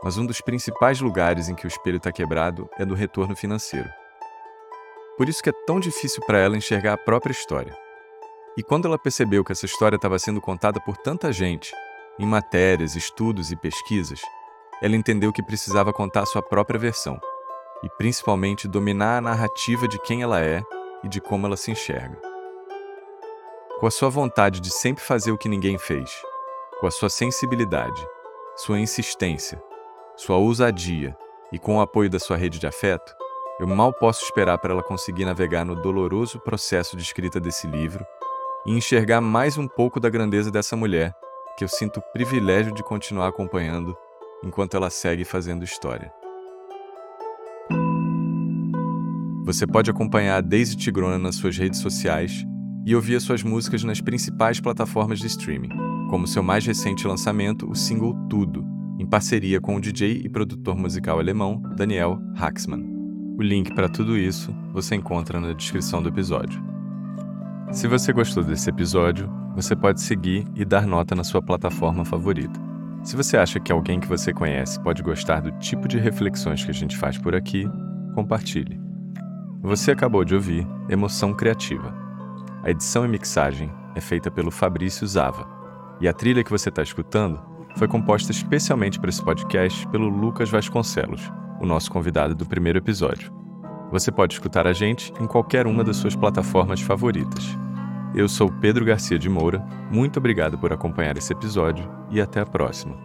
mas 0.00 0.16
um 0.16 0.24
dos 0.24 0.40
principais 0.40 1.00
lugares 1.00 1.48
em 1.48 1.56
que 1.56 1.66
o 1.66 1.66
espelho 1.66 1.96
está 1.96 2.12
quebrado 2.12 2.70
é 2.78 2.86
do 2.86 2.94
retorno 2.94 3.34
financeiro. 3.34 3.88
Por 5.16 5.28
isso 5.28 5.42
que 5.42 5.50
é 5.50 5.52
tão 5.66 5.80
difícil 5.80 6.22
para 6.24 6.38
ela 6.38 6.56
enxergar 6.56 6.92
a 6.92 6.96
própria 6.96 7.32
história. 7.32 7.76
E 8.56 8.62
quando 8.62 8.86
ela 8.86 8.96
percebeu 8.96 9.42
que 9.42 9.50
essa 9.50 9.66
história 9.66 9.96
estava 9.96 10.20
sendo 10.20 10.40
contada 10.40 10.80
por 10.80 10.96
tanta 10.98 11.32
gente, 11.32 11.74
em 12.16 12.24
matérias, 12.24 12.94
estudos 12.94 13.50
e 13.50 13.56
pesquisas, 13.56 14.20
ela 14.80 14.94
entendeu 14.94 15.32
que 15.32 15.42
precisava 15.42 15.92
contar 15.92 16.26
sua 16.26 16.40
própria 16.40 16.78
versão 16.78 17.18
e 17.82 17.90
principalmente 17.98 18.68
dominar 18.68 19.18
a 19.18 19.20
narrativa 19.20 19.88
de 19.88 20.00
quem 20.02 20.22
ela 20.22 20.40
é 20.40 20.62
e 21.02 21.08
de 21.08 21.20
como 21.20 21.44
ela 21.44 21.56
se 21.56 21.72
enxerga. 21.72 22.20
Com 23.80 23.86
a 23.88 23.90
sua 23.90 24.10
vontade 24.10 24.60
de 24.60 24.70
sempre 24.70 25.02
fazer 25.02 25.32
o 25.32 25.38
que 25.38 25.48
ninguém 25.48 25.76
fez, 25.76 26.08
com 26.80 26.86
a 26.86 26.90
sua 26.90 27.08
sensibilidade, 27.08 28.06
sua 28.56 28.78
insistência, 28.78 29.60
sua 30.16 30.36
ousadia 30.36 31.16
e 31.52 31.58
com 31.58 31.76
o 31.76 31.80
apoio 31.80 32.08
da 32.08 32.18
sua 32.18 32.36
rede 32.36 32.58
de 32.58 32.66
afeto, 32.66 33.14
eu 33.58 33.66
mal 33.66 33.92
posso 33.92 34.24
esperar 34.24 34.58
para 34.58 34.72
ela 34.72 34.82
conseguir 34.82 35.24
navegar 35.24 35.64
no 35.64 35.74
doloroso 35.74 36.38
processo 36.38 36.96
de 36.96 37.02
escrita 37.02 37.40
desse 37.40 37.66
livro 37.66 38.04
e 38.64 38.72
enxergar 38.72 39.20
mais 39.20 39.58
um 39.58 39.66
pouco 39.66 39.98
da 39.98 40.08
grandeza 40.08 40.50
dessa 40.50 40.76
mulher 40.76 41.12
que 41.56 41.64
eu 41.64 41.68
sinto 41.68 41.98
o 41.98 42.12
privilégio 42.12 42.72
de 42.72 42.84
continuar 42.84 43.28
acompanhando 43.28 43.96
enquanto 44.44 44.76
ela 44.76 44.90
segue 44.90 45.24
fazendo 45.24 45.64
história. 45.64 46.12
Você 49.44 49.66
pode 49.66 49.90
acompanhar 49.90 50.36
a 50.36 50.40
Daisy 50.40 50.76
Tigrona 50.76 51.18
nas 51.18 51.34
suas 51.34 51.56
redes 51.56 51.80
sociais 51.80 52.44
e 52.86 52.94
ouvir 52.94 53.16
as 53.16 53.24
suas 53.24 53.42
músicas 53.42 53.82
nas 53.82 54.00
principais 54.00 54.60
plataformas 54.60 55.18
de 55.18 55.26
streaming, 55.26 55.70
como 56.08 56.26
seu 56.26 56.42
mais 56.42 56.64
recente 56.66 57.06
lançamento, 57.06 57.70
o 57.70 57.74
single 57.74 58.14
Tudo, 58.28 58.64
em 58.98 59.06
parceria 59.06 59.60
com 59.60 59.76
o 59.76 59.80
DJ 59.80 60.22
e 60.24 60.28
produtor 60.28 60.76
musical 60.76 61.18
alemão 61.18 61.62
Daniel 61.76 62.18
Haxman. 62.36 62.82
O 63.38 63.42
link 63.42 63.72
para 63.74 63.88
tudo 63.88 64.16
isso 64.16 64.52
você 64.72 64.96
encontra 64.96 65.38
na 65.40 65.52
descrição 65.52 66.02
do 66.02 66.08
episódio. 66.08 66.60
Se 67.70 67.86
você 67.86 68.12
gostou 68.12 68.42
desse 68.42 68.70
episódio, 68.70 69.30
você 69.54 69.76
pode 69.76 70.00
seguir 70.00 70.46
e 70.56 70.64
dar 70.64 70.86
nota 70.86 71.14
na 71.14 71.22
sua 71.22 71.42
plataforma 71.42 72.04
favorita. 72.04 72.58
Se 73.02 73.14
você 73.14 73.36
acha 73.36 73.60
que 73.60 73.70
alguém 73.70 74.00
que 74.00 74.08
você 74.08 74.32
conhece 74.32 74.80
pode 74.80 75.02
gostar 75.02 75.40
do 75.40 75.52
tipo 75.58 75.86
de 75.86 75.98
reflexões 75.98 76.64
que 76.64 76.70
a 76.70 76.74
gente 76.74 76.96
faz 76.96 77.18
por 77.18 77.34
aqui, 77.34 77.68
compartilhe. 78.14 78.80
Você 79.60 79.92
acabou 79.92 80.24
de 80.24 80.34
ouvir 80.34 80.66
Emoção 80.88 81.34
Criativa. 81.34 81.94
A 82.62 82.70
edição 82.70 83.04
e 83.04 83.08
mixagem 83.08 83.70
é 83.94 84.00
feita 84.00 84.30
pelo 84.30 84.50
Fabrício 84.50 85.06
Zava. 85.06 85.57
E 86.00 86.06
a 86.06 86.12
trilha 86.12 86.44
que 86.44 86.50
você 86.50 86.68
está 86.68 86.82
escutando 86.82 87.40
foi 87.76 87.88
composta 87.88 88.32
especialmente 88.32 88.98
para 88.98 89.10
esse 89.10 89.22
podcast 89.22 89.86
pelo 89.88 90.08
Lucas 90.08 90.50
Vasconcelos, 90.50 91.30
o 91.60 91.66
nosso 91.66 91.90
convidado 91.90 92.34
do 92.34 92.46
primeiro 92.46 92.78
episódio. 92.78 93.32
Você 93.90 94.12
pode 94.12 94.34
escutar 94.34 94.66
a 94.66 94.72
gente 94.72 95.12
em 95.20 95.26
qualquer 95.26 95.66
uma 95.66 95.82
das 95.82 95.96
suas 95.96 96.14
plataformas 96.14 96.80
favoritas. 96.80 97.56
Eu 98.14 98.28
sou 98.28 98.50
Pedro 98.50 98.84
Garcia 98.84 99.18
de 99.18 99.28
Moura, 99.28 99.64
muito 99.90 100.18
obrigado 100.18 100.58
por 100.58 100.72
acompanhar 100.72 101.16
esse 101.16 101.32
episódio 101.32 101.88
e 102.10 102.20
até 102.20 102.40
a 102.40 102.46
próxima. 102.46 102.96